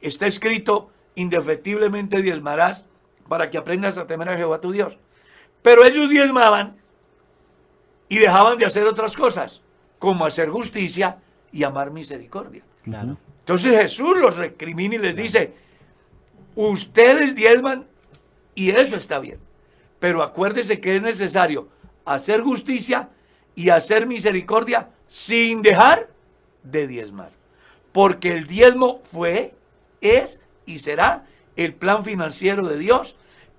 está 0.00 0.26
escrito, 0.26 0.90
indefectiblemente 1.16 2.22
diezmarás 2.22 2.86
para 3.28 3.50
que 3.50 3.58
aprendas 3.58 3.98
a 3.98 4.06
temer 4.06 4.28
a 4.28 4.36
Jehová 4.36 4.60
tu 4.60 4.70
Dios. 4.70 4.98
Pero 5.62 5.84
ellos 5.84 6.08
diezmaban 6.08 6.76
y 8.08 8.18
dejaban 8.18 8.56
de 8.56 8.66
hacer 8.66 8.84
otras 8.84 9.16
cosas, 9.16 9.62
como 9.98 10.24
hacer 10.24 10.48
justicia 10.48 11.18
y 11.50 11.64
amar 11.64 11.90
misericordia. 11.90 12.62
Claro. 12.84 13.16
Entonces 13.40 13.76
Jesús 13.76 14.16
los 14.20 14.36
recrimina 14.36 14.94
y 14.94 14.98
les 14.98 15.16
dice, 15.16 15.54
ustedes 16.54 17.34
diezman 17.34 17.86
y 18.54 18.70
eso 18.70 18.96
está 18.96 19.18
bien. 19.18 19.40
Pero 19.98 20.22
acuérdese 20.22 20.80
que 20.80 20.96
es 20.96 21.02
necesario 21.02 21.68
hacer 22.04 22.42
justicia 22.42 23.08
y 23.54 23.70
hacer 23.70 24.06
misericordia 24.06 24.90
sin 25.08 25.62
dejar 25.62 26.08
de 26.62 26.86
diezmar. 26.86 27.30
Porque 27.92 28.28
el 28.28 28.46
diezmo 28.46 29.00
fue, 29.10 29.54
es 30.00 30.40
y 30.66 30.78
será 30.78 31.26
el 31.56 31.74
plan 31.74 32.04
financiero 32.04 32.68
de 32.68 32.78
Dios 32.78 33.16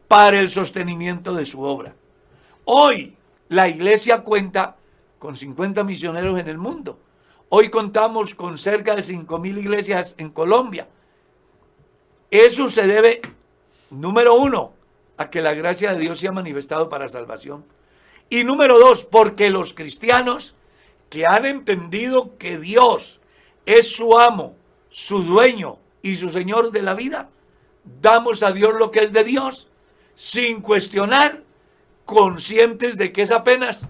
para 0.08 0.40
el 0.40 0.50
sostenimiento 0.50 1.34
de 1.34 1.46
su 1.46 1.62
obra. 1.62 1.96
Hoy 2.66 3.16
la 3.50 3.68
iglesia 3.68 4.22
cuenta 4.22 4.76
con 5.20 5.36
50 5.36 5.84
misioneros 5.84 6.40
en 6.40 6.48
el 6.48 6.58
mundo. 6.58 7.00
Hoy 7.50 7.70
contamos 7.70 8.36
con 8.36 8.58
cerca 8.58 8.96
de 8.96 9.02
5 9.02 9.40
mil 9.40 9.58
iglesias 9.58 10.16
en 10.18 10.30
Colombia. 10.30 10.88
Eso 12.30 12.70
se 12.70 12.86
debe, 12.86 13.22
número 13.90 14.36
uno, 14.36 14.74
a 15.16 15.30
que 15.30 15.42
la 15.42 15.54
gracia 15.54 15.94
de 15.94 16.00
Dios 16.00 16.20
se 16.20 16.28
ha 16.28 16.32
manifestado 16.32 16.90
para 16.90 17.08
salvación. 17.08 17.66
Y 18.30 18.44
número 18.44 18.78
dos, 18.78 19.06
porque 19.06 19.50
los 19.50 19.74
cristianos 19.74 20.56
que 21.10 21.26
han 21.26 21.46
entendido 21.46 22.38
que 22.38 22.58
Dios 22.58 23.22
es 23.66 23.96
su 23.96 24.20
amo, 24.20 24.56
su 24.90 25.24
dueño 25.24 25.80
y 26.08 26.16
su 26.16 26.30
Señor 26.30 26.72
de 26.72 26.82
la 26.82 26.94
vida, 26.94 27.30
damos 28.02 28.42
a 28.42 28.54
Dios 28.54 28.76
lo 28.76 28.92
que 28.92 29.04
es 29.04 29.12
de 29.12 29.26
Dios 29.26 29.68
sin 30.16 30.62
cuestionar, 30.62 31.44
conscientes 32.06 32.98
de 32.98 33.12
que 33.12 33.24
es 33.24 33.32
apenas 33.32 33.90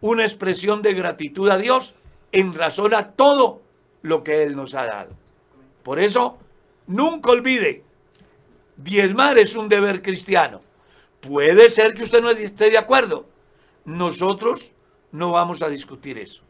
una 0.00 0.24
expresión 0.24 0.82
de 0.82 0.92
gratitud 0.92 1.48
a 1.48 1.58
Dios 1.58 1.94
en 2.32 2.52
razón 2.54 2.94
a 2.94 3.12
todo 3.12 3.62
lo 4.02 4.24
que 4.24 4.42
Él 4.42 4.56
nos 4.56 4.74
ha 4.74 4.86
dado. 4.86 5.14
Por 5.84 6.00
eso, 6.00 6.36
nunca 6.88 7.30
olvide, 7.30 7.84
diezmar 8.76 9.38
es 9.38 9.54
un 9.54 9.68
deber 9.68 10.02
cristiano. 10.02 10.62
Puede 11.20 11.70
ser 11.70 11.94
que 11.94 12.02
usted 12.02 12.22
no 12.22 12.30
esté 12.30 12.70
de 12.70 12.78
acuerdo. 12.78 13.28
Nosotros 13.84 14.72
no 15.12 15.30
vamos 15.30 15.62
a 15.62 15.68
discutir 15.68 16.18
eso. 16.18 16.42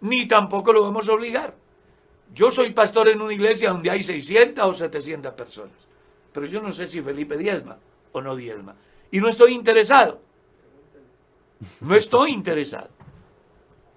Ni 0.00 0.26
tampoco 0.26 0.72
lo 0.72 0.80
vamos 0.80 1.06
a 1.10 1.12
obligar. 1.12 1.54
Yo 2.34 2.50
soy 2.50 2.70
pastor 2.70 3.08
en 3.08 3.20
una 3.20 3.34
iglesia 3.34 3.70
donde 3.70 3.90
hay 3.90 4.02
600 4.02 4.64
o 4.64 4.74
700 4.74 5.34
personas. 5.34 5.76
Pero 6.32 6.46
yo 6.46 6.62
no 6.62 6.72
sé 6.72 6.86
si 6.86 7.02
Felipe 7.02 7.36
diezma 7.36 7.78
o 8.12 8.20
no 8.20 8.34
diezma. 8.34 8.74
Y 9.10 9.20
no 9.20 9.28
estoy 9.28 9.52
interesado. 9.52 10.20
No 11.80 11.94
estoy 11.94 12.30
interesado. 12.32 12.88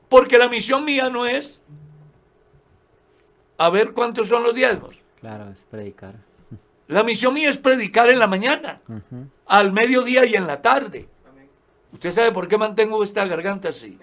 Porque 0.09 0.37
la 0.37 0.49
misión 0.49 0.83
mía 0.83 1.09
no 1.09 1.25
es 1.25 1.61
a 3.57 3.69
ver 3.69 3.93
cuántos 3.93 4.27
son 4.27 4.43
los 4.43 4.53
diezmos. 4.53 5.01
Claro, 5.21 5.49
es 5.49 5.57
predicar. 5.71 6.15
La 6.87 7.03
misión 7.03 7.33
mía 7.33 7.49
es 7.49 7.57
predicar 7.57 8.09
en 8.09 8.19
la 8.19 8.27
mañana, 8.27 8.81
al 9.47 9.71
mediodía 9.71 10.25
y 10.25 10.35
en 10.35 10.45
la 10.45 10.61
tarde. 10.61 11.07
¿Usted 11.91 12.11
sabe 12.11 12.31
por 12.31 12.47
qué 12.47 12.57
mantengo 12.57 13.01
esta 13.01 13.25
garganta 13.25 13.69
así? 13.69 13.97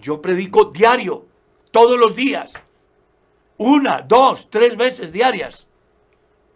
Yo 0.00 0.22
predico 0.22 0.66
diario, 0.66 1.26
todos 1.70 1.98
los 1.98 2.16
días. 2.16 2.52
Una, 3.62 4.02
dos, 4.02 4.50
tres 4.50 4.76
veces 4.76 5.12
diarias. 5.12 5.68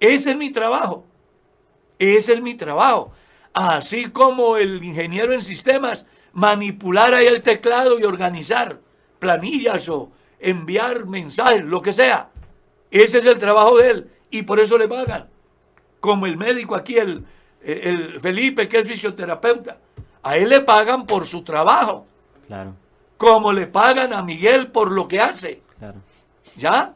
Ese 0.01 0.33
es 0.33 0.37
mi 0.37 0.51
trabajo. 0.51 1.05
Ese 2.01 2.33
es 2.33 2.43
mi 2.43 2.55
trabajo. 2.55 3.13
Así 3.55 4.11
como 4.11 4.57
el 4.57 4.83
ingeniero 4.83 5.33
en 5.33 5.41
sistemas 5.41 6.05
manipular 6.33 7.15
ahí 7.15 7.27
el 7.27 7.43
teclado 7.43 7.97
y 8.01 8.03
organizar 8.03 8.81
planillas 9.21 9.89
o 9.89 10.11
enviar 10.41 11.07
mensajes, 11.07 11.63
lo 11.63 11.81
que 11.81 11.93
sea. 11.93 12.29
Ese 12.91 13.19
es 13.19 13.27
el 13.27 13.39
trabajo 13.39 13.79
de 13.79 13.91
él 13.91 14.11
y 14.31 14.43
por 14.43 14.59
eso 14.59 14.77
le 14.77 14.89
pagan. 14.89 15.29
Como 16.01 16.27
el 16.27 16.37
médico 16.37 16.75
aquí, 16.75 16.99
el, 16.99 17.25
el 17.63 18.21
Felipe, 18.21 18.69
que 18.69 18.81
es 18.81 18.89
fisioterapeuta. 18.89 19.79
A 20.25 20.37
él 20.37 20.49
le 20.49 20.61
pagan 20.61 21.07
por 21.07 21.25
su 21.25 21.45
trabajo. 21.45 22.05
Claro. 22.49 22.75
Como 23.17 23.53
le 23.53 23.69
pagan 23.69 24.13
a 24.13 24.25
Miguel 24.25 24.73
por 24.73 24.91
lo 24.91 25.07
que 25.07 25.21
hace. 25.21 25.63
Claro. 25.79 26.01
¿Ya? 26.57 26.96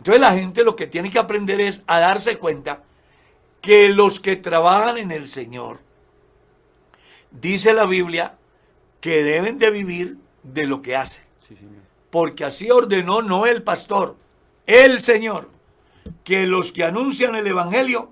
Entonces 0.00 0.22
la 0.22 0.32
gente 0.32 0.64
lo 0.64 0.76
que 0.76 0.86
tiene 0.86 1.10
que 1.10 1.18
aprender 1.18 1.60
es 1.60 1.82
a 1.86 2.00
darse 2.00 2.38
cuenta 2.38 2.82
que 3.60 3.90
los 3.90 4.18
que 4.18 4.34
trabajan 4.36 4.96
en 4.96 5.10
el 5.10 5.26
Señor, 5.26 5.80
dice 7.30 7.74
la 7.74 7.84
Biblia, 7.84 8.38
que 9.02 9.22
deben 9.22 9.58
de 9.58 9.68
vivir 9.68 10.16
de 10.42 10.66
lo 10.66 10.80
que 10.80 10.96
hacen. 10.96 11.22
Porque 12.08 12.46
así 12.46 12.70
ordenó 12.70 13.20
no 13.20 13.44
el 13.44 13.62
pastor, 13.62 14.16
el 14.64 15.00
Señor, 15.00 15.50
que 16.24 16.46
los 16.46 16.72
que 16.72 16.84
anuncian 16.84 17.34
el 17.34 17.46
Evangelio, 17.46 18.10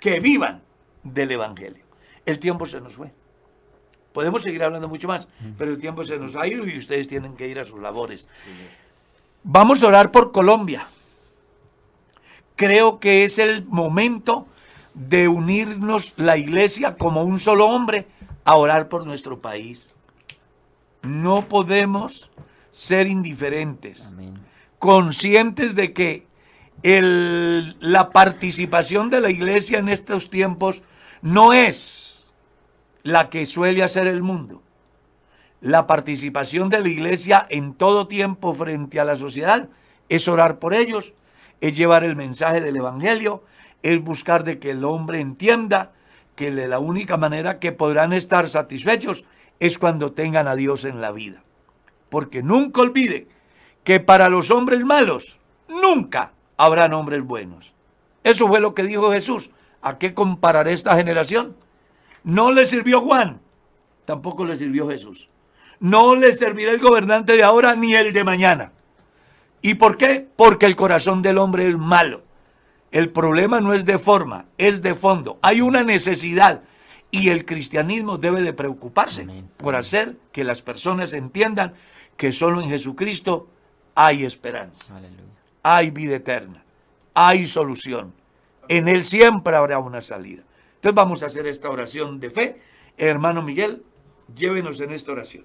que 0.00 0.20
vivan 0.20 0.62
del 1.02 1.30
Evangelio. 1.30 1.82
El 2.26 2.38
tiempo 2.38 2.66
se 2.66 2.78
nos 2.78 2.92
fue. 2.92 3.10
Podemos 4.12 4.42
seguir 4.42 4.62
hablando 4.62 4.86
mucho 4.86 5.08
más, 5.08 5.28
pero 5.56 5.70
el 5.70 5.78
tiempo 5.78 6.04
se 6.04 6.18
nos 6.18 6.36
ha 6.36 6.46
ido 6.46 6.68
y 6.68 6.76
ustedes 6.76 7.08
tienen 7.08 7.36
que 7.36 7.48
ir 7.48 7.58
a 7.58 7.64
sus 7.64 7.80
labores. 7.80 8.28
Vamos 9.42 9.82
a 9.82 9.86
orar 9.88 10.12
por 10.12 10.32
Colombia. 10.32 10.86
Creo 12.56 13.00
que 13.00 13.24
es 13.24 13.38
el 13.38 13.64
momento 13.64 14.46
de 14.92 15.28
unirnos 15.28 16.12
la 16.16 16.36
iglesia 16.36 16.96
como 16.96 17.22
un 17.22 17.38
solo 17.38 17.66
hombre 17.66 18.06
a 18.44 18.56
orar 18.56 18.88
por 18.88 19.06
nuestro 19.06 19.40
país. 19.40 19.94
No 21.02 21.48
podemos 21.48 22.30
ser 22.70 23.06
indiferentes, 23.06 24.10
conscientes 24.78 25.74
de 25.74 25.94
que 25.94 26.26
el, 26.82 27.76
la 27.80 28.10
participación 28.10 29.08
de 29.08 29.22
la 29.22 29.30
iglesia 29.30 29.78
en 29.78 29.88
estos 29.88 30.28
tiempos 30.28 30.82
no 31.22 31.54
es 31.54 32.34
la 33.02 33.30
que 33.30 33.46
suele 33.46 33.82
hacer 33.82 34.06
el 34.06 34.22
mundo. 34.22 34.62
La 35.60 35.86
participación 35.86 36.70
de 36.70 36.80
la 36.80 36.88
iglesia 36.88 37.46
en 37.50 37.74
todo 37.74 38.08
tiempo 38.08 38.54
frente 38.54 38.98
a 38.98 39.04
la 39.04 39.16
sociedad 39.16 39.68
es 40.08 40.26
orar 40.26 40.58
por 40.58 40.72
ellos, 40.72 41.12
es 41.60 41.76
llevar 41.76 42.02
el 42.02 42.16
mensaje 42.16 42.62
del 42.62 42.76
Evangelio, 42.76 43.44
es 43.82 44.02
buscar 44.02 44.42
de 44.44 44.58
que 44.58 44.70
el 44.70 44.84
hombre 44.84 45.20
entienda 45.20 45.92
que 46.34 46.50
la 46.50 46.78
única 46.78 47.18
manera 47.18 47.58
que 47.58 47.72
podrán 47.72 48.14
estar 48.14 48.48
satisfechos 48.48 49.26
es 49.58 49.76
cuando 49.76 50.12
tengan 50.12 50.48
a 50.48 50.56
Dios 50.56 50.86
en 50.86 51.02
la 51.02 51.12
vida. 51.12 51.42
Porque 52.08 52.42
nunca 52.42 52.80
olvide 52.80 53.28
que 53.84 54.00
para 54.00 54.30
los 54.30 54.50
hombres 54.50 54.82
malos 54.84 55.38
nunca 55.68 56.32
habrán 56.56 56.94
hombres 56.94 57.22
buenos. 57.22 57.74
Eso 58.24 58.48
fue 58.48 58.60
lo 58.60 58.74
que 58.74 58.84
dijo 58.84 59.12
Jesús. 59.12 59.50
¿A 59.82 59.98
qué 59.98 60.14
compararé 60.14 60.72
esta 60.72 60.96
generación? 60.96 61.54
No 62.24 62.50
le 62.52 62.64
sirvió 62.64 63.02
Juan, 63.02 63.40
tampoco 64.06 64.46
le 64.46 64.56
sirvió 64.56 64.88
Jesús. 64.88 65.28
No 65.80 66.14
le 66.14 66.32
servirá 66.34 66.72
el 66.72 66.78
gobernante 66.78 67.32
de 67.32 67.42
ahora 67.42 67.74
ni 67.74 67.94
el 67.94 68.12
de 68.12 68.22
mañana. 68.22 68.72
¿Y 69.62 69.74
por 69.74 69.96
qué? 69.96 70.26
Porque 70.36 70.66
el 70.66 70.76
corazón 70.76 71.22
del 71.22 71.38
hombre 71.38 71.68
es 71.68 71.76
malo. 71.76 72.22
El 72.92 73.10
problema 73.10 73.60
no 73.60 73.72
es 73.72 73.86
de 73.86 73.98
forma, 73.98 74.46
es 74.58 74.82
de 74.82 74.94
fondo. 74.94 75.38
Hay 75.42 75.60
una 75.60 75.82
necesidad 75.82 76.62
y 77.10 77.30
el 77.30 77.44
cristianismo 77.44 78.18
debe 78.18 78.42
de 78.42 78.52
preocuparse 78.52 79.26
por 79.56 79.74
hacer 79.74 80.16
que 80.32 80.44
las 80.44 80.62
personas 80.62 81.12
entiendan 81.12 81.74
que 82.16 82.32
solo 82.32 82.60
en 82.60 82.68
Jesucristo 82.68 83.48
hay 83.94 84.24
esperanza, 84.24 84.94
hay 85.62 85.90
vida 85.90 86.16
eterna, 86.16 86.62
hay 87.14 87.46
solución. 87.46 88.12
En 88.68 88.88
Él 88.88 89.04
siempre 89.04 89.56
habrá 89.56 89.78
una 89.78 90.00
salida. 90.00 90.42
Entonces 90.76 90.94
vamos 90.94 91.22
a 91.22 91.26
hacer 91.26 91.46
esta 91.46 91.70
oración 91.70 92.20
de 92.20 92.30
fe. 92.30 92.62
Hermano 92.96 93.42
Miguel, 93.42 93.82
llévenos 94.34 94.80
en 94.80 94.92
esta 94.92 95.12
oración. 95.12 95.44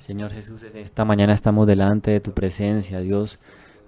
Señor 0.00 0.30
Jesús, 0.30 0.62
esta 0.62 1.04
mañana 1.04 1.32
estamos 1.32 1.66
delante 1.66 2.10
de 2.10 2.20
tu 2.20 2.32
presencia, 2.32 3.00
Dios 3.00 3.38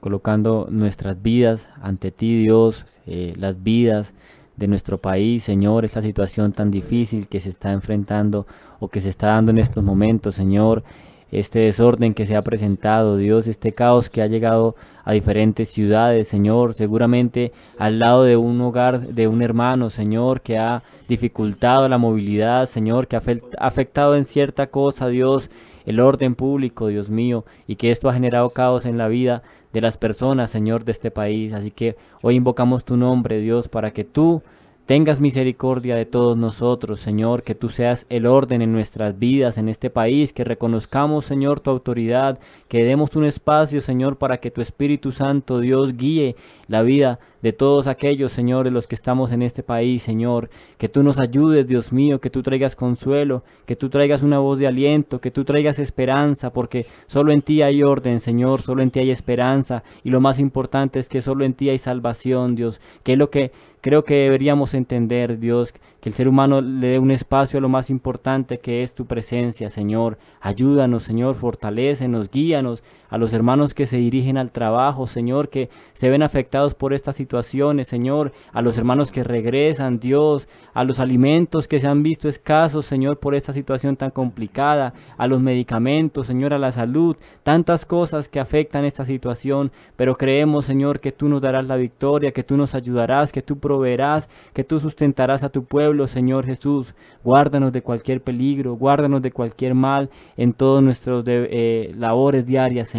colocando 0.01 0.67
nuestras 0.71 1.21
vidas 1.23 1.69
ante 1.81 2.11
ti, 2.11 2.43
Dios, 2.43 2.87
eh, 3.07 3.35
las 3.37 3.63
vidas 3.63 4.15
de 4.57 4.69
nuestro 4.69 4.99
país, 4.99 5.45
Señor, 5.45 5.85
esta 5.85 6.03
situación 6.03 6.53
tan 6.53 6.71
difícil 6.71 7.29
que 7.29 7.41
se 7.41 7.51
está 7.51 7.73
enfrentando 7.73 8.47
o 8.81 8.89
que 8.89 9.01
se 9.01 9.09
está 9.09 9.29
dando 9.29 9.53
en 9.53 9.59
estos 9.59 9.85
momentos, 9.85 10.35
Señor, 10.35 10.83
este 11.31 11.61
desorden 11.61 12.15
que 12.15 12.27
se 12.27 12.37
ha 12.37 12.43
presentado, 12.43 13.17
Dios, 13.17 13.47
este 13.47 13.73
caos 13.73 14.09
que 14.09 14.23
ha 14.23 14.27
llegado 14.27 14.77
a 15.05 15.13
diferentes 15.13 15.69
ciudades, 15.69 16.27
Señor, 16.27 16.75
seguramente 16.75 17.53
al 17.79 17.99
lado 17.99 18.25
de 18.25 18.37
un 18.37 18.61
hogar 18.61 19.01
de 19.01 19.29
un 19.29 19.43
hermano, 19.43 19.91
Señor, 19.91 20.41
que 20.41 20.59
ha 20.59 20.83
dificultado 21.09 21.89
la 21.89 21.99
movilidad, 21.99 22.67
Señor, 22.67 23.07
que 23.07 23.17
ha 23.17 23.23
afectado 23.59 24.17
en 24.17 24.27
cierta 24.27 24.69
cosa, 24.69 25.09
Dios, 25.09 25.51
el 25.89 26.01
orden 26.01 26.34
público, 26.34 26.89
Dios 26.89 27.09
mío, 27.09 27.47
y 27.66 27.76
que 27.76 27.91
esto 27.91 28.11
ha 28.11 28.12
generado 28.12 28.51
caos 28.51 28.84
en 28.84 28.99
la 28.99 29.09
vida 29.09 29.43
de 29.72 29.80
las 29.80 29.97
personas, 29.97 30.51
Señor, 30.51 30.84
de 30.84 30.93
este 30.93 31.11
país. 31.11 31.55
Así 31.55 31.70
que 31.70 31.97
hoy 32.20 32.34
invocamos 32.34 32.84
tu 32.84 32.99
nombre, 32.99 33.41
Dios, 33.41 33.68
para 33.68 33.91
que 33.91 34.05
tú 34.05 34.43
tengas 34.84 35.18
misericordia 35.18 35.97
de 35.97 36.05
todos 36.05 36.36
nosotros, 36.36 37.01
Señor, 37.01 37.43
que 37.43 37.55
tú 37.55 37.70
seas 37.70 38.05
el 38.11 38.26
orden 38.26 38.61
en 38.61 38.70
nuestras 38.70 39.18
vidas, 39.18 39.57
en 39.57 39.70
este 39.70 39.89
país, 39.89 40.34
que 40.34 40.45
reconozcamos, 40.45 41.24
Señor, 41.24 41.61
tu 41.61 41.70
autoridad, 41.70 42.39
que 42.68 42.84
demos 42.84 43.16
un 43.16 43.24
espacio, 43.24 43.80
Señor, 43.80 44.18
para 44.18 44.41
que 44.41 44.51
tu 44.51 44.61
Espíritu 44.61 45.11
Santo, 45.11 45.61
Dios, 45.61 45.97
guíe 45.97 46.36
la 46.69 46.83
vida 46.83 47.19
de 47.43 47.53
todos 47.53 47.87
aquellos, 47.87 48.33
Señor, 48.33 48.71
los 48.71 48.87
que 48.87 48.95
estamos 48.95 49.33
en 49.33 49.43
este 49.43 49.62
país, 49.62 50.03
Señor. 50.03 50.51
Que 50.77 50.89
tú 50.89 51.03
nos 51.03 51.19
ayudes, 51.19 51.66
Dios 51.66 51.93
mío, 51.93 52.21
que 52.21 52.31
tú 52.31 52.43
traigas 52.43 52.77
consuelo, 52.77 53.43
que 53.66 53.77
tú 53.77 53.89
traigas 53.89 54.23
una 54.23 54.39
voz 54.39 54.59
de 54.59 54.66
aliento, 54.66 55.21
que 55.21 55.31
tú 55.31 55.45
traigas 55.45 55.79
esperanza, 55.79 56.53
porque 56.53 56.87
solo 57.07 57.33
en 57.33 57.43
ti 57.43 57.62
hay 57.62 57.83
orden, 57.83 58.21
Señor, 58.21 58.61
solo 58.62 58.83
en 58.83 58.91
ti 58.91 59.01
hay 59.01 59.11
esperanza. 59.11 59.83
Y 60.05 60.11
lo 60.11 60.21
más 60.21 60.39
importante 60.39 60.99
es 60.99 61.09
que 61.09 61.23
solo 61.23 61.45
en 61.45 61.55
ti 61.55 61.71
hay 61.71 61.79
salvación, 61.79 62.55
Dios. 62.55 62.81
Que 63.03 63.12
es 63.12 63.19
lo 63.19 63.31
que 63.31 63.53
creo 63.81 64.05
que 64.05 64.14
deberíamos 64.14 64.75
entender, 64.75 65.39
Dios, 65.39 65.73
que 66.01 66.09
el 66.09 66.14
ser 66.14 66.29
humano 66.29 66.61
le 66.61 66.89
dé 66.89 66.99
un 66.99 67.11
espacio 67.11 67.59
a 67.59 67.62
lo 67.62 67.69
más 67.69 67.89
importante 67.89 68.59
que 68.59 68.83
es 68.83 68.95
tu 68.95 69.07
presencia, 69.07 69.71
Señor. 69.71 70.19
Ayúdanos, 70.41 71.05
Señor, 71.05 71.35
fortalécenos, 71.35 72.31
guíanos 72.31 72.83
a 73.09 73.19
los 73.19 73.33
hermanos 73.33 73.75
que 73.75 73.87
se 73.87 73.97
dirigen 73.97 74.37
al 74.37 74.51
trabajo, 74.51 75.07
Señor, 75.07 75.49
que 75.49 75.71
se 75.95 76.11
ven 76.11 76.23
afectados 76.23 76.75
por 76.75 76.93
estas 76.93 77.17
situaciones, 77.17 77.89
Señor, 77.89 78.33
a 78.53 78.63
los 78.63 78.79
hermanos 78.79 79.13
que 79.13 79.25
regresan, 79.25 79.99
Dios, 79.99 80.49
a 80.75 80.85
los 80.85 81.01
alimentos 81.01 81.69
que 81.69 81.81
se 81.81 81.87
han 81.87 82.03
visto 82.03 82.29
escasos, 82.29 82.87
Señor, 82.87 83.19
por 83.19 83.35
esta 83.35 83.53
situación 83.53 83.97
tan 83.97 84.11
complicada, 84.11 84.95
a 85.17 85.27
los 85.27 85.41
medicamentos, 85.41 86.27
Señor, 86.27 86.53
a 86.53 86.59
la 86.59 86.73
salud, 86.73 87.17
tantas 87.43 87.85
cosas 87.85 88.29
que 88.29 88.41
afectan 88.41 88.85
esta 88.85 89.05
situación, 89.05 89.73
pero 89.97 90.17
creemos, 90.17 90.67
Señor, 90.67 91.01
que 91.01 91.13
tú 91.13 91.29
nos 91.29 91.41
darás 91.41 91.67
la 91.67 91.77
victoria, 91.77 92.33
que 92.33 92.45
tú 92.45 92.57
nos 92.57 92.75
ayudarás, 92.75 93.33
que 93.33 93.43
tú 93.43 93.59
proveerás, 93.59 94.29
que 94.53 94.65
tú 94.65 94.81
sustentarás 94.81 95.43
a 95.43 95.49
tu 95.49 95.65
pueblo, 95.65 96.07
Señor 96.07 96.45
Jesús. 96.45 96.95
Guárdanos 97.25 97.73
de 97.73 97.83
cualquier 97.83 98.23
peligro, 98.23 98.75
guárdanos 98.75 99.23
de 99.23 99.33
cualquier 99.33 99.75
mal 99.75 100.11
en 100.37 100.53
todos 100.53 100.83
nuestros 100.83 101.25
eh, 101.27 101.93
labores 101.97 102.47
diarias, 102.47 102.89
Señor. 102.89 102.97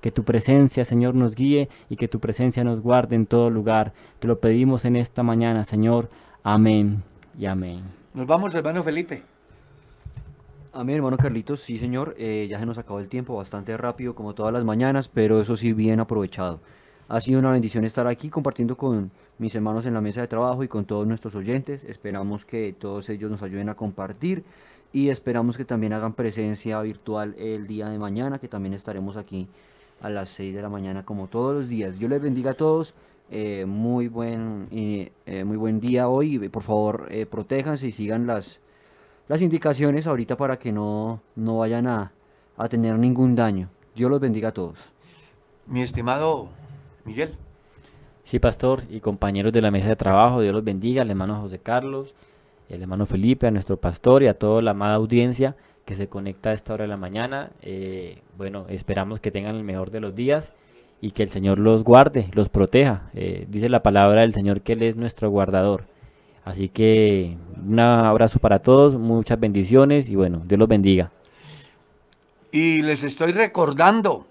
Que 0.00 0.10
tu 0.10 0.24
presencia, 0.24 0.84
Señor, 0.84 1.14
nos 1.14 1.34
guíe 1.34 1.68
y 1.88 1.96
que 1.96 2.08
tu 2.08 2.18
presencia 2.18 2.64
nos 2.64 2.80
guarde 2.80 3.16
en 3.16 3.26
todo 3.26 3.50
lugar. 3.50 3.92
Te 4.18 4.26
lo 4.26 4.40
pedimos 4.40 4.84
en 4.84 4.96
esta 4.96 5.22
mañana, 5.22 5.64
Señor. 5.64 6.08
Amén 6.42 7.02
y 7.38 7.46
amén. 7.46 7.82
Nos 8.14 8.26
vamos, 8.26 8.54
hermano 8.54 8.82
Felipe. 8.82 9.22
Amén, 10.72 10.96
hermano 10.96 11.16
Carlitos. 11.16 11.60
Sí, 11.60 11.78
señor. 11.78 12.14
Eh, 12.18 12.46
ya 12.48 12.58
se 12.58 12.66
nos 12.66 12.78
acabó 12.78 13.00
el 13.00 13.08
tiempo 13.08 13.36
bastante 13.36 13.76
rápido, 13.76 14.14
como 14.14 14.34
todas 14.34 14.52
las 14.52 14.64
mañanas, 14.64 15.08
pero 15.08 15.40
eso 15.40 15.56
sí, 15.56 15.72
bien 15.72 16.00
aprovechado. 16.00 16.60
Ha 17.08 17.20
sido 17.20 17.38
una 17.38 17.52
bendición 17.52 17.84
estar 17.84 18.06
aquí 18.06 18.30
compartiendo 18.30 18.76
con 18.76 19.10
mis 19.38 19.54
hermanos 19.54 19.84
en 19.84 19.94
la 19.94 20.00
mesa 20.00 20.22
de 20.22 20.28
trabajo 20.28 20.64
y 20.64 20.68
con 20.68 20.84
todos 20.84 21.06
nuestros 21.06 21.34
oyentes. 21.34 21.84
Esperamos 21.84 22.44
que 22.44 22.72
todos 22.72 23.08
ellos 23.10 23.30
nos 23.30 23.42
ayuden 23.42 23.68
a 23.68 23.74
compartir 23.74 24.44
y 24.94 25.10
esperamos 25.10 25.56
que 25.56 25.64
también 25.64 25.92
hagan 25.92 26.12
presencia 26.12 26.80
virtual 26.80 27.34
el 27.36 27.66
día 27.66 27.88
de 27.88 27.98
mañana, 27.98 28.38
que 28.38 28.46
también 28.46 28.74
estaremos 28.74 29.16
aquí 29.16 29.48
a 30.00 30.08
las 30.08 30.30
6 30.30 30.54
de 30.54 30.62
la 30.62 30.68
mañana 30.68 31.04
como 31.04 31.26
todos 31.26 31.52
los 31.52 31.68
días. 31.68 31.98
Yo 31.98 32.08
les 32.08 32.22
bendiga 32.22 32.52
a 32.52 32.54
todos. 32.54 32.94
Eh, 33.28 33.64
muy, 33.66 34.06
buen, 34.06 34.68
eh, 34.70 35.10
muy 35.44 35.56
buen 35.56 35.80
día 35.80 36.08
hoy. 36.08 36.48
Por 36.48 36.62
favor, 36.62 37.08
eh, 37.10 37.26
protéjanse 37.26 37.88
y 37.88 37.92
sigan 37.92 38.28
las, 38.28 38.60
las 39.26 39.42
indicaciones 39.42 40.06
ahorita 40.06 40.36
para 40.36 40.60
que 40.60 40.70
no, 40.70 41.20
no 41.34 41.58
vayan 41.58 41.88
a, 41.88 42.12
a 42.56 42.68
tener 42.68 42.96
ningún 42.96 43.34
daño. 43.34 43.70
Dios 43.96 44.08
los 44.08 44.20
bendiga 44.20 44.50
a 44.50 44.52
todos. 44.52 44.92
Mi 45.66 45.82
estimado 45.82 46.50
Miguel. 47.04 47.34
Sí, 48.22 48.38
pastor 48.38 48.84
y 48.88 49.00
compañeros 49.00 49.52
de 49.52 49.60
la 49.60 49.72
mesa 49.72 49.88
de 49.88 49.96
trabajo, 49.96 50.40
Dios 50.40 50.54
los 50.54 50.62
bendiga, 50.62 51.02
al 51.02 51.10
hermano 51.10 51.40
José 51.40 51.58
Carlos, 51.58 52.14
el 52.68 52.82
hermano 52.82 53.06
Felipe, 53.06 53.46
a 53.46 53.50
nuestro 53.50 53.76
pastor 53.76 54.22
y 54.22 54.28
a 54.28 54.38
toda 54.38 54.62
la 54.62 54.72
amada 54.72 54.94
audiencia 54.94 55.56
que 55.84 55.94
se 55.94 56.08
conecta 56.08 56.50
a 56.50 56.52
esta 56.54 56.74
hora 56.74 56.84
de 56.84 56.88
la 56.88 56.96
mañana. 56.96 57.50
Eh, 57.62 58.18
bueno, 58.36 58.66
esperamos 58.68 59.20
que 59.20 59.30
tengan 59.30 59.56
el 59.56 59.64
mejor 59.64 59.90
de 59.90 60.00
los 60.00 60.14
días 60.14 60.52
y 61.00 61.10
que 61.10 61.22
el 61.22 61.30
Señor 61.30 61.58
los 61.58 61.84
guarde, 61.84 62.28
los 62.32 62.48
proteja. 62.48 63.10
Eh, 63.14 63.46
dice 63.48 63.68
la 63.68 63.82
palabra 63.82 64.22
del 64.22 64.32
Señor 64.32 64.62
que 64.62 64.72
Él 64.72 64.82
es 64.82 64.96
nuestro 64.96 65.30
guardador. 65.30 65.84
Así 66.44 66.68
que 66.68 67.36
un 67.66 67.80
abrazo 67.80 68.38
para 68.38 68.58
todos, 68.58 68.94
muchas 68.94 69.40
bendiciones 69.40 70.08
y 70.08 70.16
bueno, 70.16 70.42
Dios 70.46 70.58
los 70.58 70.68
bendiga. 70.68 71.10
Y 72.52 72.82
les 72.82 73.02
estoy 73.02 73.32
recordando 73.32 74.26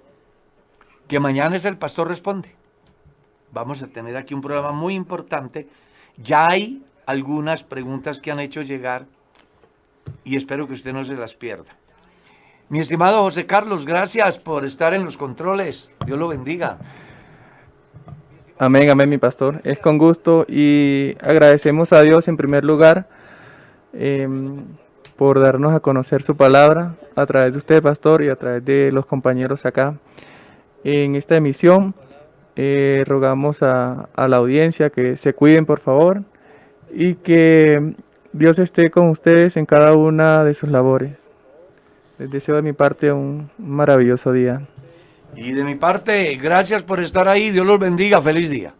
que 1.07 1.19
mañana 1.19 1.55
es 1.55 1.65
el 1.65 1.77
Pastor 1.77 2.07
Responde. 2.07 2.49
Vamos 3.51 3.83
a 3.83 3.87
tener 3.87 4.15
aquí 4.17 4.33
un 4.33 4.41
programa 4.41 4.71
muy 4.71 4.95
importante. 4.95 5.67
Ya 6.17 6.47
hay 6.47 6.81
algunas 7.05 7.63
preguntas 7.63 8.19
que 8.19 8.31
han 8.31 8.39
hecho 8.39 8.61
llegar 8.61 9.05
y 10.23 10.37
espero 10.37 10.67
que 10.67 10.73
usted 10.73 10.93
no 10.93 11.03
se 11.03 11.15
las 11.15 11.33
pierda. 11.33 11.75
Mi 12.69 12.79
estimado 12.79 13.21
José 13.21 13.45
Carlos, 13.45 13.85
gracias 13.85 14.39
por 14.39 14.65
estar 14.65 14.93
en 14.93 15.03
los 15.03 15.17
controles. 15.17 15.91
Dios 16.05 16.17
lo 16.17 16.27
bendiga. 16.27 16.79
Amén, 18.57 18.89
amén, 18.89 19.09
mi 19.09 19.17
pastor. 19.17 19.61
Es 19.63 19.79
con 19.79 19.97
gusto 19.97 20.45
y 20.47 21.15
agradecemos 21.21 21.91
a 21.91 22.01
Dios 22.01 22.27
en 22.27 22.37
primer 22.37 22.63
lugar 22.63 23.07
em, 23.93 24.63
por 25.17 25.39
darnos 25.39 25.73
a 25.73 25.81
conocer 25.81 26.23
su 26.23 26.37
palabra 26.37 26.95
a 27.15 27.25
través 27.25 27.53
de 27.53 27.57
usted, 27.57 27.83
pastor, 27.83 28.23
y 28.23 28.29
a 28.29 28.35
través 28.35 28.63
de 28.63 28.91
los 28.91 29.05
compañeros 29.05 29.65
acá 29.65 29.95
en 30.83 31.15
esta 31.15 31.35
emisión. 31.35 31.93
Eh, 32.55 33.03
rogamos 33.07 33.63
a, 33.63 34.09
a 34.15 34.27
la 34.27 34.37
audiencia 34.37 34.89
que 34.91 35.17
se 35.17 35.33
cuiden, 35.33 35.65
por 35.65 35.79
favor, 35.79 36.23
y 36.93 37.15
que 37.15 37.95
Dios 38.31 38.59
esté 38.59 38.91
con 38.91 39.09
ustedes 39.09 39.57
en 39.57 39.65
cada 39.65 39.95
una 39.95 40.43
de 40.43 40.53
sus 40.53 40.69
labores. 40.69 41.13
Les 42.19 42.29
deseo 42.29 42.55
de 42.55 42.61
mi 42.61 42.73
parte 42.73 43.11
un 43.11 43.49
maravilloso 43.57 44.31
día. 44.31 44.61
Y 45.35 45.51
de 45.53 45.63
mi 45.63 45.75
parte, 45.75 46.35
gracias 46.35 46.83
por 46.83 46.99
estar 46.99 47.27
ahí. 47.27 47.49
Dios 47.49 47.65
los 47.65 47.79
bendiga. 47.79 48.21
Feliz 48.21 48.49
día. 48.49 48.73